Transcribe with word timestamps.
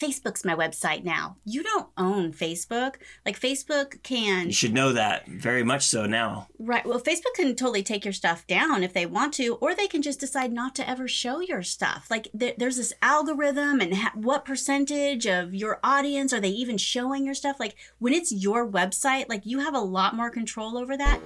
Facebook's 0.00 0.44
my 0.44 0.54
website 0.54 1.04
now. 1.04 1.36
You 1.44 1.62
don't 1.62 1.88
own 1.96 2.32
Facebook. 2.32 2.94
Like 3.26 3.38
Facebook 3.38 4.02
can 4.02 4.46
You 4.46 4.52
should 4.52 4.72
know 4.72 4.92
that 4.92 5.28
very 5.28 5.62
much 5.62 5.84
so 5.84 6.06
now. 6.06 6.48
Right. 6.58 6.86
Well, 6.86 7.00
Facebook 7.00 7.34
can 7.36 7.54
totally 7.54 7.82
take 7.82 8.04
your 8.04 8.14
stuff 8.14 8.46
down 8.46 8.82
if 8.82 8.92
they 8.92 9.06
want 9.06 9.34
to, 9.34 9.56
or 9.56 9.74
they 9.74 9.86
can 9.86 10.02
just 10.02 10.20
decide 10.20 10.52
not 10.52 10.74
to 10.76 10.88
ever 10.88 11.06
show 11.06 11.40
your 11.40 11.62
stuff. 11.62 12.06
Like 12.10 12.28
there, 12.32 12.54
there's 12.56 12.76
this 12.76 12.94
algorithm, 13.02 13.80
and 13.80 13.94
ha- 13.94 14.12
what 14.14 14.44
percentage 14.44 15.26
of 15.26 15.54
your 15.54 15.80
audience 15.84 16.32
are 16.32 16.40
they 16.40 16.48
even 16.48 16.78
showing 16.78 17.24
your 17.26 17.34
stuff? 17.34 17.60
Like 17.60 17.76
when 17.98 18.14
it's 18.14 18.32
your 18.32 18.68
website, 18.68 19.28
like 19.28 19.44
you 19.44 19.58
have 19.58 19.74
a 19.74 19.80
lot 19.80 20.16
more 20.16 20.30
control 20.30 20.78
over 20.78 20.96
that. 20.96 21.20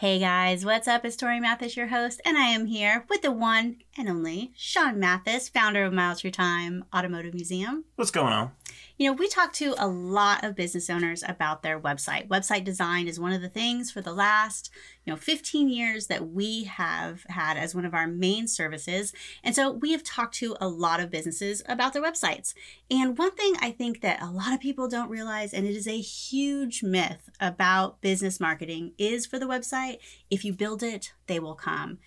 Hey 0.00 0.20
guys, 0.20 0.64
what's 0.64 0.86
up? 0.86 1.04
It's 1.04 1.16
Tori 1.16 1.40
Mathis, 1.40 1.76
your 1.76 1.88
host, 1.88 2.20
and 2.24 2.38
I 2.38 2.44
am 2.44 2.66
here 2.66 3.04
with 3.10 3.22
the 3.22 3.32
one 3.32 3.78
and 3.96 4.08
only 4.08 4.52
Sean 4.54 5.00
Mathis, 5.00 5.48
founder 5.48 5.82
of 5.82 5.92
Miles 5.92 6.20
Through 6.20 6.30
Time 6.30 6.84
Automotive 6.94 7.34
Museum. 7.34 7.84
What's 7.96 8.12
going 8.12 8.32
on? 8.32 8.52
You 8.98 9.08
know, 9.08 9.12
we 9.12 9.28
talk 9.28 9.52
to 9.54 9.76
a 9.78 9.86
lot 9.86 10.42
of 10.42 10.56
business 10.56 10.90
owners 10.90 11.22
about 11.26 11.62
their 11.62 11.78
website. 11.78 12.26
Website 12.26 12.64
design 12.64 13.06
is 13.06 13.20
one 13.20 13.32
of 13.32 13.40
the 13.40 13.48
things 13.48 13.92
for 13.92 14.00
the 14.00 14.12
last, 14.12 14.70
you 15.04 15.12
know, 15.12 15.16
15 15.16 15.68
years 15.68 16.08
that 16.08 16.30
we 16.30 16.64
have 16.64 17.22
had 17.28 17.56
as 17.56 17.76
one 17.76 17.84
of 17.84 17.94
our 17.94 18.08
main 18.08 18.48
services. 18.48 19.12
And 19.44 19.54
so 19.54 19.70
we 19.70 19.92
have 19.92 20.02
talked 20.02 20.34
to 20.38 20.56
a 20.60 20.66
lot 20.66 20.98
of 20.98 21.12
businesses 21.12 21.62
about 21.68 21.92
their 21.92 22.02
websites. 22.02 22.54
And 22.90 23.16
one 23.16 23.36
thing 23.36 23.54
I 23.60 23.70
think 23.70 24.00
that 24.00 24.20
a 24.20 24.32
lot 24.32 24.52
of 24.52 24.58
people 24.58 24.88
don't 24.88 25.10
realize, 25.10 25.54
and 25.54 25.64
it 25.64 25.76
is 25.76 25.86
a 25.86 26.00
huge 26.00 26.82
myth 26.82 27.30
about 27.38 28.00
business 28.00 28.40
marketing, 28.40 28.94
is 28.98 29.26
for 29.26 29.38
the 29.38 29.46
website, 29.46 29.98
if 30.28 30.44
you 30.44 30.52
build 30.52 30.82
it, 30.82 31.12
they 31.28 31.38
will 31.38 31.54
come. 31.54 31.98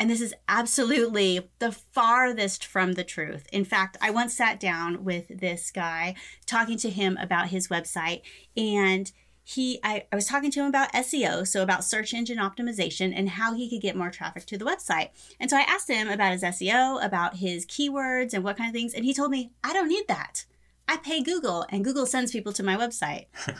And 0.00 0.08
this 0.08 0.22
is 0.22 0.34
absolutely 0.48 1.50
the 1.58 1.70
farthest 1.70 2.64
from 2.64 2.94
the 2.94 3.04
truth. 3.04 3.46
In 3.52 3.66
fact, 3.66 3.98
I 4.00 4.10
once 4.10 4.34
sat 4.34 4.58
down 4.58 5.04
with 5.04 5.26
this 5.28 5.70
guy 5.70 6.14
talking 6.46 6.78
to 6.78 6.88
him 6.88 7.18
about 7.20 7.48
his 7.48 7.68
website 7.68 8.22
and 8.56 9.12
he 9.44 9.78
I, 9.82 10.06
I 10.10 10.16
was 10.16 10.26
talking 10.26 10.50
to 10.52 10.60
him 10.60 10.66
about 10.66 10.92
SEO, 10.92 11.46
so 11.46 11.62
about 11.62 11.84
search 11.84 12.14
engine 12.14 12.38
optimization 12.38 13.12
and 13.14 13.30
how 13.30 13.52
he 13.54 13.68
could 13.68 13.82
get 13.82 13.96
more 13.96 14.10
traffic 14.10 14.46
to 14.46 14.56
the 14.56 14.64
website. 14.64 15.10
And 15.38 15.50
so 15.50 15.58
I 15.58 15.62
asked 15.62 15.90
him 15.90 16.08
about 16.08 16.32
his 16.32 16.42
SEO, 16.42 17.04
about 17.04 17.36
his 17.36 17.66
keywords 17.66 18.32
and 18.32 18.42
what 18.42 18.56
kind 18.56 18.70
of 18.70 18.74
things, 18.74 18.94
and 18.94 19.04
he 19.04 19.12
told 19.12 19.30
me, 19.30 19.52
I 19.62 19.74
don't 19.74 19.88
need 19.88 20.08
that. 20.08 20.46
I 20.88 20.96
pay 20.96 21.22
Google 21.22 21.66
and 21.68 21.84
Google 21.84 22.06
sends 22.06 22.32
people 22.32 22.52
to 22.54 22.62
my 22.62 22.76
website. 22.76 23.26
I'm 23.48 23.54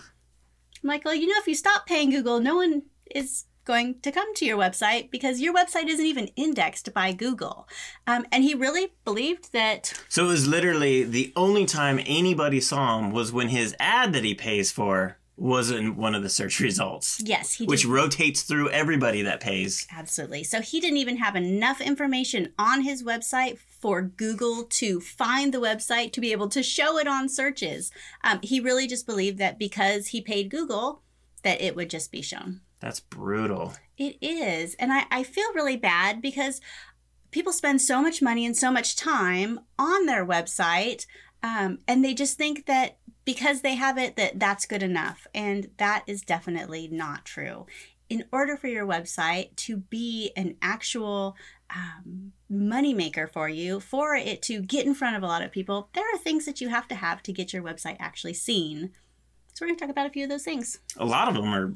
like, 0.84 1.04
well, 1.04 1.14
you 1.14 1.26
know, 1.26 1.38
if 1.38 1.46
you 1.46 1.54
stop 1.54 1.86
paying 1.86 2.10
Google, 2.10 2.40
no 2.40 2.56
one 2.56 2.84
is 3.14 3.44
going 3.70 4.00
to 4.00 4.10
come 4.10 4.34
to 4.34 4.44
your 4.44 4.58
website 4.58 5.12
because 5.12 5.40
your 5.40 5.54
website 5.54 5.86
isn't 5.86 6.04
even 6.04 6.26
indexed 6.34 6.92
by 6.92 7.12
Google. 7.12 7.68
Um, 8.04 8.26
and 8.32 8.42
he 8.42 8.52
really 8.52 8.94
believed 9.04 9.52
that. 9.52 9.94
So 10.08 10.24
it 10.24 10.28
was 10.28 10.48
literally 10.48 11.04
the 11.04 11.32
only 11.36 11.66
time 11.66 12.00
anybody 12.04 12.60
saw 12.60 12.98
him 12.98 13.12
was 13.12 13.32
when 13.32 13.48
his 13.48 13.76
ad 13.78 14.12
that 14.14 14.24
he 14.24 14.34
pays 14.34 14.72
for 14.72 15.18
was 15.36 15.70
in 15.70 15.96
one 15.96 16.16
of 16.16 16.24
the 16.24 16.28
search 16.28 16.58
results. 16.58 17.22
Yes, 17.24 17.54
he 17.54 17.64
Which 17.64 17.86
rotates 17.86 18.42
through 18.42 18.70
everybody 18.70 19.22
that 19.22 19.40
pays. 19.40 19.86
Absolutely. 19.96 20.42
So 20.42 20.60
he 20.60 20.80
didn't 20.80 20.98
even 20.98 21.18
have 21.18 21.36
enough 21.36 21.80
information 21.80 22.52
on 22.58 22.82
his 22.82 23.04
website 23.04 23.58
for 23.58 24.02
Google 24.02 24.64
to 24.64 25.00
find 25.00 25.54
the 25.54 25.60
website 25.60 26.12
to 26.14 26.20
be 26.20 26.32
able 26.32 26.48
to 26.48 26.62
show 26.64 26.98
it 26.98 27.06
on 27.06 27.28
searches. 27.28 27.92
Um, 28.24 28.40
he 28.42 28.58
really 28.58 28.88
just 28.88 29.06
believed 29.06 29.38
that 29.38 29.60
because 29.60 30.08
he 30.08 30.20
paid 30.20 30.50
Google, 30.50 31.02
that 31.44 31.60
it 31.60 31.76
would 31.76 31.88
just 31.88 32.10
be 32.10 32.20
shown. 32.20 32.62
That's 32.80 33.00
brutal. 33.00 33.74
It 33.98 34.16
is. 34.20 34.74
And 34.74 34.92
I, 34.92 35.04
I 35.10 35.22
feel 35.22 35.52
really 35.54 35.76
bad 35.76 36.22
because 36.22 36.60
people 37.30 37.52
spend 37.52 37.80
so 37.80 38.02
much 38.02 38.22
money 38.22 38.44
and 38.44 38.56
so 38.56 38.70
much 38.70 38.96
time 38.96 39.60
on 39.78 40.06
their 40.06 40.26
website 40.26 41.06
um, 41.42 41.78
and 41.88 42.04
they 42.04 42.14
just 42.14 42.36
think 42.36 42.66
that 42.66 42.98
because 43.24 43.62
they 43.62 43.74
have 43.74 43.96
it 43.98 44.16
that 44.16 44.38
that's 44.38 44.66
good 44.66 44.82
enough 44.82 45.26
and 45.34 45.70
that 45.76 46.04
is 46.06 46.22
definitely 46.22 46.88
not 46.88 47.24
true 47.24 47.66
in 48.08 48.24
order 48.32 48.56
for 48.56 48.66
your 48.66 48.86
website 48.86 49.54
to 49.54 49.76
be 49.76 50.32
an 50.36 50.56
actual 50.60 51.36
um, 51.74 52.32
money 52.48 52.92
maker 52.92 53.26
for 53.26 53.48
you 53.48 53.78
for 53.80 54.14
it 54.14 54.42
to 54.42 54.60
get 54.60 54.86
in 54.86 54.94
front 54.94 55.16
of 55.16 55.22
a 55.22 55.26
lot 55.26 55.42
of 55.42 55.52
people 55.52 55.88
there 55.94 56.04
are 56.14 56.18
things 56.18 56.44
that 56.46 56.60
you 56.60 56.68
have 56.68 56.88
to 56.88 56.94
have 56.94 57.22
to 57.22 57.32
get 57.32 57.52
your 57.52 57.62
website 57.62 57.96
actually 58.00 58.34
seen 58.34 58.90
so 59.52 59.64
we're 59.64 59.68
going 59.68 59.78
to 59.78 59.84
talk 59.84 59.90
about 59.90 60.06
a 60.06 60.10
few 60.10 60.24
of 60.24 60.30
those 60.30 60.44
things 60.44 60.78
A 60.98 61.04
lot 61.04 61.28
of 61.28 61.34
them 61.34 61.54
are 61.54 61.74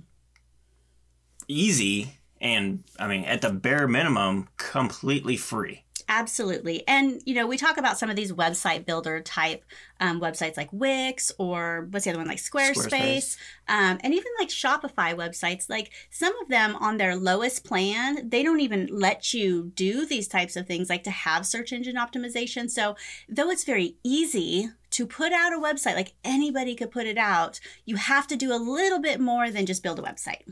easy 1.48 2.18
and, 2.40 2.84
I 2.98 3.08
mean, 3.08 3.24
at 3.24 3.40
the 3.40 3.50
bare 3.50 3.88
minimum, 3.88 4.48
completely 4.58 5.36
free. 5.36 5.84
Absolutely. 6.08 6.86
And, 6.86 7.22
you 7.24 7.34
know, 7.34 7.46
we 7.46 7.56
talk 7.56 7.78
about 7.78 7.98
some 7.98 8.10
of 8.10 8.16
these 8.16 8.32
website 8.32 8.84
builder 8.84 9.20
type 9.20 9.64
um, 10.00 10.20
websites 10.20 10.56
like 10.56 10.68
Wix 10.72 11.32
or 11.38 11.88
what's 11.90 12.04
the 12.04 12.10
other 12.10 12.18
one, 12.18 12.28
like 12.28 12.38
Squarespace, 12.38 12.88
Squarespace. 12.88 13.36
Um, 13.68 13.98
and 14.02 14.12
even 14.12 14.30
like 14.38 14.50
Shopify 14.50 15.14
websites. 15.14 15.70
Like 15.70 15.92
some 16.10 16.36
of 16.42 16.48
them 16.48 16.76
on 16.76 16.98
their 16.98 17.16
lowest 17.16 17.64
plan, 17.64 18.28
they 18.28 18.42
don't 18.42 18.60
even 18.60 18.88
let 18.92 19.32
you 19.32 19.72
do 19.74 20.04
these 20.04 20.28
types 20.28 20.56
of 20.56 20.66
things 20.66 20.90
like 20.90 21.04
to 21.04 21.10
have 21.10 21.46
search 21.46 21.72
engine 21.72 21.96
optimization. 21.96 22.70
So, 22.70 22.96
though 23.28 23.48
it's 23.48 23.64
very 23.64 23.96
easy 24.04 24.68
to 24.90 25.06
put 25.06 25.32
out 25.32 25.54
a 25.54 25.58
website, 25.58 25.94
like 25.94 26.12
anybody 26.22 26.74
could 26.74 26.90
put 26.90 27.06
it 27.06 27.18
out, 27.18 27.60
you 27.86 27.96
have 27.96 28.26
to 28.26 28.36
do 28.36 28.52
a 28.52 28.56
little 28.60 29.00
bit 29.00 29.20
more 29.20 29.50
than 29.50 29.64
just 29.64 29.82
build 29.82 29.98
a 29.98 30.02
website. 30.02 30.42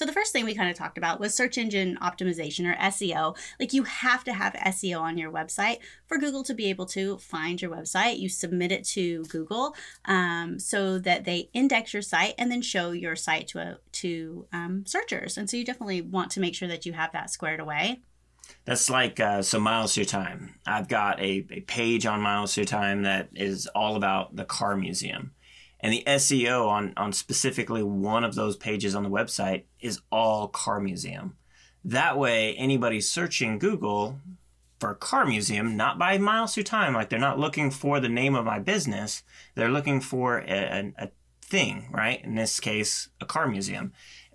So 0.00 0.06
the 0.06 0.12
first 0.12 0.32
thing 0.32 0.46
we 0.46 0.54
kind 0.54 0.70
of 0.70 0.78
talked 0.78 0.96
about 0.96 1.20
was 1.20 1.34
search 1.34 1.58
engine 1.58 1.98
optimization 2.00 2.64
or 2.64 2.74
SEO. 2.76 3.36
Like 3.58 3.74
you 3.74 3.82
have 3.82 4.24
to 4.24 4.32
have 4.32 4.54
SEO 4.54 4.98
on 4.98 5.18
your 5.18 5.30
website 5.30 5.80
for 6.06 6.16
Google 6.16 6.42
to 6.44 6.54
be 6.54 6.70
able 6.70 6.86
to 6.86 7.18
find 7.18 7.60
your 7.60 7.70
website. 7.70 8.18
You 8.18 8.30
submit 8.30 8.72
it 8.72 8.82
to 8.84 9.24
Google 9.24 9.76
um, 10.06 10.58
so 10.58 10.98
that 11.00 11.26
they 11.26 11.50
index 11.52 11.92
your 11.92 12.00
site 12.00 12.32
and 12.38 12.50
then 12.50 12.62
show 12.62 12.92
your 12.92 13.14
site 13.14 13.48
to 13.48 13.58
a, 13.58 13.78
to 13.92 14.46
um, 14.54 14.86
searchers. 14.86 15.36
And 15.36 15.50
so 15.50 15.58
you 15.58 15.66
definitely 15.66 16.00
want 16.00 16.30
to 16.30 16.40
make 16.40 16.54
sure 16.54 16.68
that 16.68 16.86
you 16.86 16.94
have 16.94 17.12
that 17.12 17.28
squared 17.28 17.60
away. 17.60 18.00
That's 18.64 18.88
like 18.88 19.20
uh, 19.20 19.42
so 19.42 19.60
miles 19.60 19.94
through 19.94 20.06
time. 20.06 20.54
I've 20.66 20.88
got 20.88 21.20
a, 21.20 21.46
a 21.50 21.60
page 21.60 22.06
on 22.06 22.22
miles 22.22 22.54
through 22.54 22.64
time 22.64 23.02
that 23.02 23.28
is 23.34 23.66
all 23.74 23.96
about 23.96 24.34
the 24.34 24.46
car 24.46 24.76
museum. 24.76 25.32
And 25.82 25.92
the 25.92 26.04
SEO 26.06 26.68
on, 26.68 26.92
on 26.96 27.12
specifically 27.12 27.82
one 27.82 28.24
of 28.24 28.34
those 28.34 28.56
pages 28.56 28.94
on 28.94 29.02
the 29.02 29.10
website 29.10 29.64
is 29.80 30.00
all 30.12 30.48
car 30.48 30.80
museum. 30.80 31.36
That 31.84 32.18
way, 32.18 32.54
anybody 32.54 33.00
searching 33.00 33.58
Google 33.58 34.18
for 34.78 34.94
car 34.94 35.26
museum, 35.26 35.76
not 35.76 35.98
by 35.98 36.18
miles 36.18 36.54
through 36.54 36.64
time, 36.64 36.94
like 36.94 37.08
they're 37.08 37.18
not 37.18 37.38
looking 37.38 37.70
for 37.70 38.00
the 38.00 38.08
name 38.08 38.34
of 38.34 38.44
my 38.44 38.58
business, 38.58 39.22
they're 39.54 39.70
looking 39.70 40.00
for 40.00 40.38
a, 40.38 40.44
a, 40.48 40.92
a 40.98 41.10
thing, 41.42 41.88
right? 41.92 42.22
In 42.24 42.34
this 42.34 42.60
case, 42.60 43.08
a 43.20 43.26
car 43.26 43.46
museum. 43.46 43.92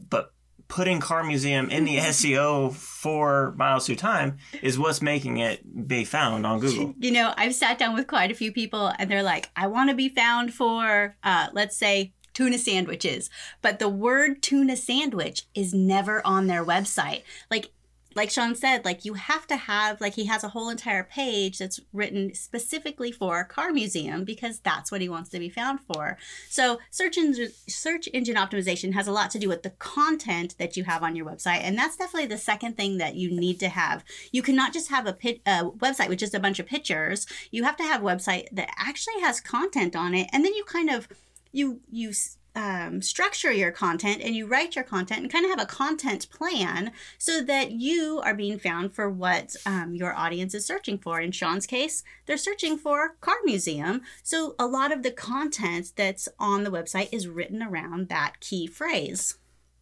But 0.10 0.34
putting 0.68 1.00
car 1.00 1.24
museum 1.24 1.70
in 1.70 1.86
the 1.86 1.98
SEO 1.98 2.74
for 2.74 3.53
miles 3.58 3.86
through 3.86 3.96
time 3.96 4.38
is 4.62 4.80
what's 4.80 5.02
making 5.02 5.38
it 5.38 5.88
be 5.88 6.03
found 6.03 6.46
on 6.46 6.59
Google. 6.59 6.96
You 7.00 7.12
know, 7.12 7.34
I've 7.38 7.56
sat 7.56 7.78
down 7.78 7.94
with 7.94 8.08
quite 8.08 8.31
a 8.31 8.36
few 8.36 8.52
people 8.52 8.92
and 8.98 9.09
they're 9.09 9.24
like, 9.24 9.50
I 9.56 9.68
want 9.68 9.90
to 9.90 9.96
be 9.96 10.09
found 10.09 10.53
for, 10.53 11.16
uh, 11.24 11.48
let's 11.53 11.78
say, 11.78 12.14
tuna 12.34 12.58
sandwiches. 12.58 13.30
But 13.62 13.80
the 13.80 13.90
word 13.90 14.44
tuna 14.44 14.76
sandwich 14.76 15.44
is 15.56 15.74
never 15.74 16.26
on 16.26 16.48
their 16.48 16.64
website. 16.64 17.24
Like, 17.50 17.72
like 18.16 18.31
Sean 18.31 18.56
said, 18.56 18.86
like 18.86 19.03
you 19.03 19.16
have 19.16 19.46
to 19.48 19.58
have, 19.58 20.00
like 20.00 20.16
he 20.16 20.26
has 20.26 20.44
a 20.44 20.50
whole 20.50 20.70
entire 20.70 21.03
page 21.03 21.59
that's 21.59 21.81
written 21.92 22.34
specifically 22.34 23.12
for 23.12 23.40
a 23.40 23.46
car 23.46 23.72
museum 23.72 24.24
because 24.24 24.59
that's 24.59 24.92
what 24.92 25.02
he 25.02 25.09
wants 25.09 25.30
to 25.31 25.40
be 25.40 25.50
found 25.50 25.81
for. 25.81 26.18
So 26.50 26.80
search 26.90 27.18
engine 27.18 27.52
search 27.68 28.08
engine 28.14 28.36
optimization 28.36 28.94
has 28.94 29.08
a 29.08 29.12
lot 29.12 29.31
to 29.31 29.40
do 29.40 29.50
with 29.50 29.64
the 29.64 29.72
content 29.72 30.56
that 30.58 30.78
you 30.78 30.85
have 30.85 31.03
on 31.03 31.16
your 31.16 31.26
website, 31.26 31.62
and 31.62 31.78
that's 31.78 31.97
definitely 31.97 32.28
the 32.28 32.38
second 32.38 32.78
thing 32.78 32.97
that 32.97 33.16
you 33.16 33.29
need 33.29 33.59
to 33.59 33.70
have. 33.70 34.03
You 34.32 34.41
cannot 34.41 34.73
just 34.73 34.90
have 34.90 35.06
a, 35.06 35.14
pit, 35.14 35.41
a 35.46 35.66
website 35.66 36.09
with 36.09 36.20
just 36.20 36.34
a 36.34 36.40
bunch 36.40 36.59
of 36.59 36.66
pictures. 36.66 37.28
You 37.52 37.64
have 37.64 37.78
to 37.78 37.84
have 37.84 38.02
a 38.02 38.06
website 38.06 38.47
that 38.53 38.70
actually 38.78 39.20
has 39.22 39.41
content 39.41 39.96
on 39.96 40.14
it, 40.16 40.29
and 40.32 40.46
then 40.46 40.53
you 40.53 40.64
kind 40.64 40.90
of 40.90 41.08
you 41.52 41.82
you 41.91 42.14
um, 42.55 43.02
structure 43.02 43.52
your 43.52 43.72
content 43.72 44.22
and 44.22 44.35
you 44.35 44.46
write 44.46 44.75
your 44.75 44.84
content 44.84 45.22
and 45.22 45.31
kind 45.31 45.46
of 45.46 45.52
have 45.52 45.61
a 45.61 45.66
content 45.66 46.29
plan 46.29 46.91
so 47.17 47.41
that 47.41 47.72
you 47.72 48.22
are 48.23 48.34
being 48.34 48.57
found 48.57 48.93
for 48.93 49.09
what 49.09 49.55
um, 49.66 49.93
your 49.93 50.16
audience 50.16 50.53
is 50.53 50.66
searching 50.66 50.97
for. 50.97 51.19
In 51.19 51.31
Sean's 51.31 51.67
case, 51.67 52.03
they're 52.25 52.37
searching 52.37 52.78
for 52.78 53.16
car 53.22 53.35
museum. 53.43 54.02
So 54.23 54.55
a 54.57 54.66
lot 54.66 54.91
of 54.91 55.03
the 55.03 55.11
content 55.11 55.91
that's 55.96 56.29
on 56.40 56.63
the 56.63 56.72
website 56.72 57.09
is 57.11 57.28
written 57.28 57.61
around 57.61 58.09
that 58.09 58.40
key 58.40 58.67
phrase. 58.67 59.37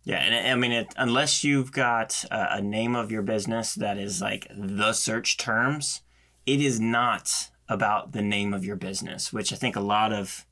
Yeah, 0.06 0.18
and 0.18 0.48
I 0.50 0.56
mean, 0.56 0.74
it, 0.74 0.94
unless 0.98 1.44
you've 1.46 1.72
got 1.72 2.26
a, 2.30 2.58
a 2.58 2.62
name 2.62 2.94
of 2.96 3.10
your 3.10 3.22
business 3.22 3.74
that 3.76 3.98
is 3.98 4.22
like 4.22 4.48
the 4.54 4.92
search 4.92 5.38
terms, 5.38 6.02
it 6.46 6.60
is 6.60 6.80
not 6.80 7.50
about 7.70 8.12
the 8.12 8.22
name 8.22 8.54
of 8.54 8.66
your 8.66 8.76
business, 8.76 9.32
which 9.32 9.54
I 9.54 9.56
think 9.56 9.78
a 9.78 9.82
lot 9.82 10.12
of 10.12 10.46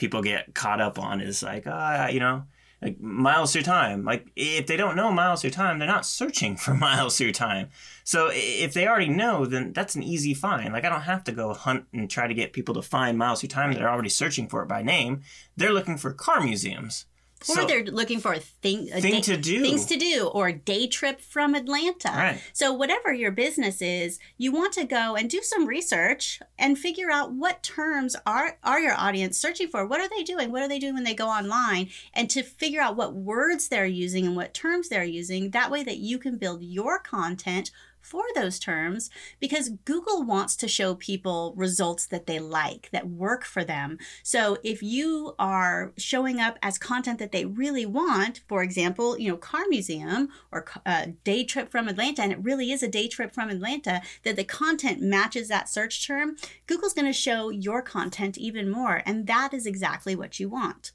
people 0.00 0.22
get 0.22 0.54
caught 0.54 0.80
up 0.80 0.98
on 0.98 1.20
is 1.20 1.42
like, 1.42 1.64
ah, 1.66 2.08
you 2.08 2.18
know, 2.18 2.42
like 2.80 2.98
miles 2.98 3.52
through 3.52 3.62
time. 3.62 4.02
Like 4.02 4.26
if 4.34 4.66
they 4.66 4.78
don't 4.78 4.96
know 4.96 5.12
miles 5.12 5.42
through 5.42 5.50
time, 5.50 5.78
they're 5.78 5.86
not 5.86 6.06
searching 6.06 6.56
for 6.56 6.72
miles 6.88 7.18
through 7.18 7.32
time. 7.32 7.68
So 8.02 8.30
if 8.32 8.72
they 8.72 8.88
already 8.88 9.10
know, 9.10 9.44
then 9.44 9.74
that's 9.74 9.94
an 9.94 10.02
easy 10.02 10.32
find. 10.32 10.72
Like 10.72 10.86
I 10.86 10.88
don't 10.88 11.02
have 11.02 11.22
to 11.24 11.32
go 11.32 11.52
hunt 11.52 11.84
and 11.92 12.10
try 12.10 12.26
to 12.26 12.34
get 12.34 12.54
people 12.54 12.74
to 12.74 12.82
find 12.82 13.18
miles 13.18 13.40
through 13.40 13.50
time. 13.50 13.74
They're 13.74 13.90
already 13.90 14.08
searching 14.08 14.48
for 14.48 14.62
it 14.62 14.68
by 14.68 14.82
name. 14.82 15.20
They're 15.54 15.74
looking 15.74 15.98
for 15.98 16.14
car 16.14 16.40
museums. 16.40 17.04
Or 17.48 17.54
so, 17.54 17.66
they're 17.66 17.84
looking 17.84 18.20
for 18.20 18.34
a 18.34 18.38
thing, 18.38 18.90
a 18.92 19.00
thing 19.00 19.14
day, 19.14 19.20
to 19.22 19.36
do, 19.36 19.62
things 19.62 19.86
to 19.86 19.96
do, 19.96 20.26
or 20.26 20.48
a 20.48 20.52
day 20.52 20.86
trip 20.86 21.20
from 21.20 21.54
Atlanta. 21.54 22.10
Right. 22.10 22.42
So 22.52 22.72
whatever 22.72 23.14
your 23.14 23.30
business 23.30 23.80
is, 23.80 24.18
you 24.36 24.52
want 24.52 24.74
to 24.74 24.84
go 24.84 25.16
and 25.16 25.30
do 25.30 25.40
some 25.42 25.66
research 25.66 26.40
and 26.58 26.78
figure 26.78 27.10
out 27.10 27.32
what 27.32 27.62
terms 27.62 28.14
are 28.26 28.58
are 28.62 28.80
your 28.80 28.94
audience 28.94 29.38
searching 29.38 29.68
for. 29.68 29.86
What 29.86 30.00
are 30.00 30.08
they 30.08 30.22
doing? 30.22 30.52
What 30.52 30.62
are 30.62 30.68
they 30.68 30.78
doing 30.78 30.94
when 30.94 31.04
they 31.04 31.14
go 31.14 31.28
online? 31.28 31.88
And 32.12 32.28
to 32.30 32.42
figure 32.42 32.82
out 32.82 32.96
what 32.96 33.14
words 33.14 33.68
they're 33.68 33.86
using 33.86 34.26
and 34.26 34.36
what 34.36 34.52
terms 34.52 34.90
they're 34.90 35.02
using. 35.04 35.50
That 35.50 35.70
way, 35.70 35.82
that 35.82 35.98
you 35.98 36.18
can 36.18 36.36
build 36.36 36.62
your 36.62 36.98
content 36.98 37.70
for 38.10 38.24
those 38.34 38.58
terms 38.58 39.08
because 39.38 39.68
Google 39.84 40.24
wants 40.24 40.56
to 40.56 40.66
show 40.66 40.96
people 40.96 41.54
results 41.56 42.06
that 42.06 42.26
they 42.26 42.40
like, 42.40 42.88
that 42.90 43.08
work 43.08 43.44
for 43.44 43.62
them. 43.62 43.98
So 44.24 44.58
if 44.64 44.82
you 44.82 45.36
are 45.38 45.92
showing 45.96 46.40
up 46.40 46.58
as 46.60 46.76
content 46.76 47.20
that 47.20 47.30
they 47.30 47.44
really 47.44 47.86
want, 47.86 48.40
for 48.48 48.64
example, 48.64 49.16
you 49.16 49.30
know, 49.30 49.36
car 49.36 49.62
museum 49.68 50.28
or 50.50 50.66
uh, 50.84 51.06
day 51.22 51.44
trip 51.44 51.70
from 51.70 51.86
Atlanta, 51.86 52.22
and 52.22 52.32
it 52.32 52.42
really 52.42 52.72
is 52.72 52.82
a 52.82 52.88
day 52.88 53.06
trip 53.06 53.32
from 53.32 53.48
Atlanta, 53.48 54.02
that 54.24 54.34
the 54.34 54.42
content 54.42 55.00
matches 55.00 55.46
that 55.46 55.68
search 55.68 56.04
term, 56.04 56.34
Google's 56.66 56.94
going 56.94 57.06
to 57.06 57.12
show 57.12 57.48
your 57.50 57.80
content 57.80 58.36
even 58.36 58.68
more. 58.68 59.02
And 59.06 59.28
that 59.28 59.54
is 59.54 59.66
exactly 59.66 60.16
what 60.16 60.40
you 60.40 60.48
want. 60.48 60.90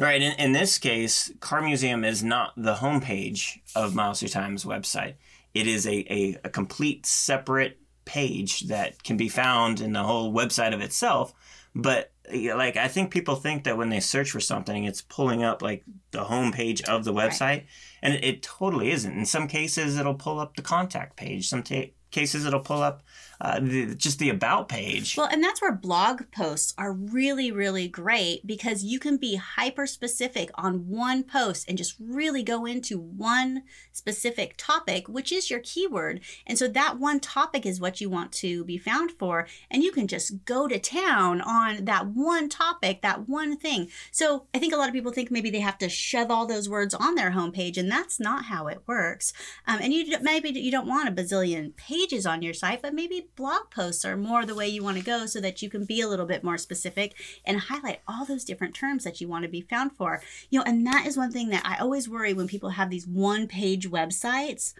Right. 0.00 0.22
In, 0.22 0.32
in 0.38 0.52
this 0.52 0.78
case, 0.78 1.30
Car 1.40 1.60
Museum 1.60 2.04
is 2.04 2.24
not 2.24 2.54
the 2.56 2.76
homepage 2.76 3.58
of 3.76 3.94
Miles 3.94 4.20
Through 4.20 4.30
Time's 4.30 4.64
website. 4.64 5.14
It 5.54 5.66
is 5.66 5.86
a, 5.86 6.12
a, 6.12 6.36
a 6.44 6.48
complete 6.50 7.06
separate 7.06 7.78
page 8.04 8.60
that 8.62 9.02
can 9.02 9.16
be 9.16 9.28
found 9.28 9.80
in 9.80 9.92
the 9.92 10.02
whole 10.02 10.32
website 10.32 10.74
of 10.74 10.80
itself. 10.80 11.32
But 11.74 12.12
like 12.32 12.76
I 12.76 12.88
think 12.88 13.10
people 13.10 13.36
think 13.36 13.64
that 13.64 13.76
when 13.76 13.88
they 13.88 14.00
search 14.00 14.30
for 14.30 14.40
something, 14.40 14.84
it's 14.84 15.02
pulling 15.02 15.42
up 15.42 15.62
like 15.62 15.84
the 16.10 16.24
homepage 16.24 16.82
of 16.84 17.04
the 17.04 17.12
website, 17.12 17.40
right. 17.40 17.66
and 18.02 18.14
it, 18.14 18.24
it, 18.24 18.42
totally 18.42 18.90
isn't. 18.90 19.12
In 19.12 19.26
some 19.26 19.48
cases, 19.48 19.96
it'll 19.96 20.14
pull 20.14 20.38
up 20.38 20.56
the 20.56 20.62
contact 20.62 21.16
page. 21.16 21.48
Some 21.48 21.62
ta- 21.62 21.90
cases, 22.10 22.44
it'll 22.44 22.60
pull 22.60 22.82
up 22.82 23.02
uh, 23.40 23.60
the, 23.60 23.94
just 23.94 24.18
the 24.18 24.28
about 24.28 24.68
page. 24.68 25.16
Well, 25.16 25.28
and 25.30 25.42
that's 25.42 25.62
where 25.62 25.72
blog 25.72 26.22
posts 26.30 26.74
are 26.76 26.92
really, 26.92 27.50
really 27.50 27.88
great 27.88 28.46
because 28.46 28.84
you 28.84 28.98
can 28.98 29.16
be 29.16 29.36
hyper 29.36 29.86
specific 29.86 30.50
on 30.54 30.88
one 30.88 31.22
post 31.22 31.68
and 31.68 31.78
just 31.78 31.96
really 31.98 32.42
go 32.42 32.66
into 32.66 32.98
one 32.98 33.62
specific 33.92 34.54
topic, 34.56 35.08
which 35.08 35.32
is 35.32 35.50
your 35.50 35.60
keyword. 35.60 36.20
And 36.46 36.58
so 36.58 36.68
that 36.68 36.98
one 36.98 37.20
topic 37.20 37.64
is 37.64 37.80
what 37.80 38.00
you 38.00 38.10
want 38.10 38.32
to 38.32 38.64
be 38.64 38.78
found 38.78 39.12
for. 39.12 39.46
And 39.70 39.82
you 39.82 39.92
can 39.92 40.06
just 40.06 40.44
go 40.44 40.68
to 40.68 40.78
town 40.78 41.40
on 41.40 41.84
that 41.86 42.08
one 42.08 42.48
topic, 42.48 43.02
that 43.02 43.28
one 43.28 43.56
thing. 43.56 43.88
So 44.10 44.46
I 44.54 44.58
think 44.58 44.74
a 44.74 44.76
lot 44.76 44.88
of 44.88 44.94
people 44.94 45.12
think 45.12 45.30
maybe 45.30 45.50
they 45.50 45.60
have 45.60 45.78
to 45.78 45.88
shove 45.88 46.30
all 46.30 46.46
those 46.46 46.68
words 46.68 46.94
on 46.94 47.14
their 47.14 47.30
homepage, 47.30 47.76
and 47.78 47.90
that's 47.90 48.20
not 48.20 48.44
how 48.46 48.66
it 48.66 48.82
works. 48.86 49.32
Um, 49.66 49.78
and 49.80 49.92
you 49.92 50.16
maybe 50.20 50.50
you 50.50 50.70
don't 50.70 50.88
want 50.88 51.08
a 51.08 51.12
bazillion 51.12 51.76
pages 51.76 52.26
on 52.26 52.42
your 52.42 52.54
site, 52.54 52.82
but 52.82 52.94
maybe 52.94 53.28
blog 53.36 53.70
posts 53.70 54.04
are 54.04 54.16
more 54.16 54.44
the 54.44 54.54
way 54.54 54.68
you 54.68 54.82
want 54.82 54.98
to 54.98 55.04
go 55.04 55.26
so 55.26 55.40
that 55.40 55.62
you 55.62 55.70
can 55.70 55.84
be 55.84 56.00
a 56.00 56.08
little 56.08 56.26
bit 56.26 56.44
more 56.44 56.58
specific 56.58 57.14
and 57.44 57.58
highlight 57.58 58.00
all 58.06 58.24
those 58.24 58.44
different 58.44 58.74
terms 58.74 59.04
that 59.04 59.20
you 59.20 59.28
want 59.28 59.44
to 59.44 59.48
be 59.48 59.60
found 59.60 59.92
for. 59.96 60.22
You 60.50 60.58
know, 60.58 60.64
and 60.66 60.86
that 60.86 61.06
is 61.06 61.16
one 61.16 61.32
thing 61.32 61.50
that 61.50 61.64
I 61.64 61.78
always 61.78 62.08
worry 62.08 62.32
when 62.32 62.48
people 62.48 62.70
have 62.70 62.90
these 62.90 63.06
one 63.06 63.46
page 63.46 63.90
websites 63.90 64.74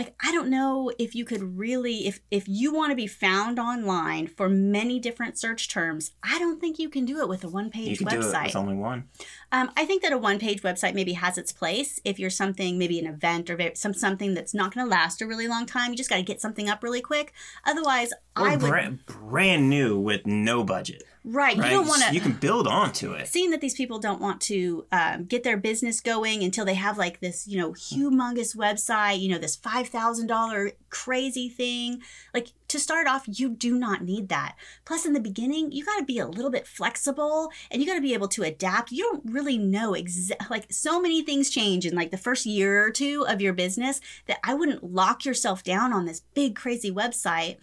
like 0.00 0.14
i 0.22 0.32
don't 0.32 0.48
know 0.48 0.90
if 0.98 1.14
you 1.14 1.24
could 1.24 1.58
really 1.58 2.06
if 2.06 2.20
if 2.30 2.48
you 2.48 2.72
want 2.72 2.90
to 2.90 2.96
be 2.96 3.06
found 3.06 3.58
online 3.58 4.26
for 4.26 4.48
many 4.48 4.98
different 4.98 5.38
search 5.38 5.68
terms 5.68 6.12
i 6.22 6.38
don't 6.38 6.60
think 6.60 6.78
you 6.78 6.88
can 6.88 7.04
do 7.04 7.20
it 7.20 7.28
with 7.28 7.44
a 7.44 7.48
one 7.48 7.70
page 7.70 8.00
website 8.00 8.10
do 8.10 8.20
it 8.20 8.44
with 8.46 8.56
only 8.56 8.74
one. 8.74 9.08
Um, 9.52 9.70
i 9.76 9.84
think 9.84 10.02
that 10.02 10.12
a 10.12 10.18
one 10.18 10.38
page 10.38 10.62
website 10.62 10.94
maybe 10.94 11.12
has 11.12 11.38
its 11.38 11.52
place 11.52 12.00
if 12.04 12.18
you're 12.18 12.30
something 12.30 12.78
maybe 12.78 12.98
an 12.98 13.06
event 13.06 13.50
or 13.50 13.58
some 13.74 13.94
something 13.94 14.34
that's 14.34 14.54
not 14.54 14.74
going 14.74 14.86
to 14.86 14.90
last 14.90 15.22
a 15.22 15.26
really 15.26 15.46
long 15.46 15.66
time. 15.66 15.90
You 15.90 15.96
just 15.96 16.10
got 16.10 16.16
to 16.16 16.22
get 16.22 16.40
something 16.40 16.68
up 16.68 16.82
really 16.82 17.00
quick. 17.00 17.32
Otherwise 17.64 18.12
or 18.36 18.48
i 18.48 18.56
would 18.56 18.60
brand, 18.60 19.06
brand 19.06 19.68
new 19.68 19.98
with 19.98 20.26
no 20.26 20.64
budget 20.64 21.02
Right. 21.22 21.56
right. 21.56 21.70
You 21.70 21.78
don't 21.78 21.86
want 21.86 22.02
to. 22.02 22.14
You 22.14 22.20
can 22.20 22.32
build 22.32 22.66
onto 22.66 23.12
it. 23.12 23.28
Seeing 23.28 23.50
that 23.50 23.60
these 23.60 23.74
people 23.74 23.98
don't 23.98 24.22
want 24.22 24.40
to 24.42 24.86
um, 24.90 25.24
get 25.24 25.42
their 25.42 25.58
business 25.58 26.00
going 26.00 26.42
until 26.42 26.64
they 26.64 26.74
have 26.74 26.96
like 26.96 27.20
this, 27.20 27.46
you 27.46 27.58
know, 27.58 27.72
humongous 27.72 28.56
website, 28.56 29.20
you 29.20 29.28
know, 29.28 29.38
this 29.38 29.56
$5,000 29.56 30.72
crazy 30.88 31.48
thing. 31.50 32.00
Like 32.32 32.48
to 32.68 32.78
start 32.78 33.06
off, 33.06 33.24
you 33.26 33.50
do 33.50 33.78
not 33.78 34.02
need 34.02 34.30
that. 34.30 34.56
Plus, 34.86 35.04
in 35.04 35.12
the 35.12 35.20
beginning, 35.20 35.72
you 35.72 35.84
got 35.84 35.98
to 35.98 36.04
be 36.04 36.18
a 36.18 36.26
little 36.26 36.50
bit 36.50 36.66
flexible 36.66 37.50
and 37.70 37.82
you 37.82 37.88
got 37.88 37.96
to 37.96 38.00
be 38.00 38.14
able 38.14 38.28
to 38.28 38.42
adapt. 38.42 38.90
You 38.90 39.04
don't 39.04 39.30
really 39.30 39.58
know 39.58 39.92
exactly, 39.92 40.46
like, 40.48 40.72
so 40.72 41.00
many 41.00 41.22
things 41.22 41.50
change 41.50 41.84
in 41.84 41.94
like 41.94 42.10
the 42.10 42.16
first 42.16 42.46
year 42.46 42.86
or 42.86 42.90
two 42.90 43.26
of 43.28 43.42
your 43.42 43.52
business 43.52 44.00
that 44.26 44.38
I 44.42 44.54
wouldn't 44.54 44.84
lock 44.84 45.26
yourself 45.26 45.62
down 45.62 45.92
on 45.92 46.06
this 46.06 46.20
big, 46.34 46.56
crazy 46.56 46.90
website 46.90 47.58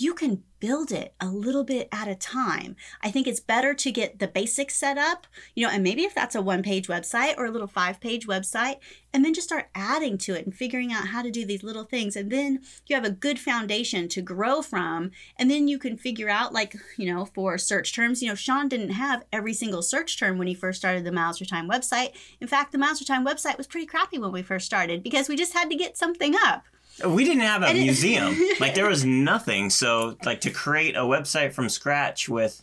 you 0.00 0.14
can 0.14 0.42
build 0.60 0.90
it 0.90 1.14
a 1.20 1.28
little 1.28 1.62
bit 1.64 1.88
at 1.92 2.08
a 2.08 2.14
time. 2.14 2.74
I 3.02 3.10
think 3.10 3.26
it's 3.26 3.40
better 3.40 3.74
to 3.74 3.92
get 3.92 4.18
the 4.18 4.26
basics 4.26 4.76
set 4.76 4.98
up, 4.98 5.26
you 5.54 5.64
know, 5.64 5.72
and 5.72 5.82
maybe 5.82 6.02
if 6.02 6.14
that's 6.14 6.34
a 6.34 6.42
one 6.42 6.62
page 6.62 6.88
website 6.88 7.36
or 7.36 7.46
a 7.46 7.50
little 7.50 7.68
five 7.68 8.00
page 8.00 8.26
website, 8.26 8.76
and 9.12 9.24
then 9.24 9.34
just 9.34 9.48
start 9.48 9.70
adding 9.74 10.18
to 10.18 10.34
it 10.34 10.44
and 10.44 10.54
figuring 10.54 10.92
out 10.92 11.08
how 11.08 11.22
to 11.22 11.30
do 11.30 11.46
these 11.46 11.62
little 11.62 11.84
things. 11.84 12.16
And 12.16 12.30
then 12.30 12.60
you 12.86 12.96
have 12.96 13.04
a 13.04 13.10
good 13.10 13.38
foundation 13.38 14.08
to 14.08 14.22
grow 14.22 14.60
from. 14.62 15.10
And 15.36 15.50
then 15.50 15.68
you 15.68 15.78
can 15.78 15.96
figure 15.96 16.28
out, 16.28 16.52
like, 16.52 16.74
you 16.96 17.12
know, 17.12 17.24
for 17.24 17.56
search 17.56 17.94
terms, 17.94 18.22
you 18.22 18.28
know, 18.28 18.34
Sean 18.34 18.68
didn't 18.68 18.90
have 18.90 19.24
every 19.32 19.54
single 19.54 19.82
search 19.82 20.18
term 20.18 20.38
when 20.38 20.48
he 20.48 20.54
first 20.54 20.78
started 20.78 21.04
the 21.04 21.12
Miles 21.12 21.38
Through 21.38 21.46
Time 21.46 21.68
website. 21.68 22.10
In 22.40 22.48
fact, 22.48 22.72
the 22.72 22.78
Miles 22.78 22.98
Through 22.98 23.14
Time 23.14 23.26
website 23.26 23.56
was 23.56 23.66
pretty 23.66 23.86
crappy 23.86 24.18
when 24.18 24.32
we 24.32 24.42
first 24.42 24.66
started 24.66 25.02
because 25.02 25.28
we 25.28 25.36
just 25.36 25.54
had 25.54 25.70
to 25.70 25.76
get 25.76 25.96
something 25.96 26.34
up. 26.44 26.64
We 27.06 27.24
didn't 27.24 27.42
have 27.42 27.62
a 27.62 27.72
museum. 27.72 28.36
like 28.60 28.74
there 28.74 28.88
was 28.88 29.04
nothing. 29.06 29.70
So 29.70 30.16
like 30.24 30.40
to 30.42 30.50
create 30.50 30.96
a 30.96 31.00
website 31.00 31.52
from 31.52 31.68
scratch 31.68 32.28
with 32.28 32.62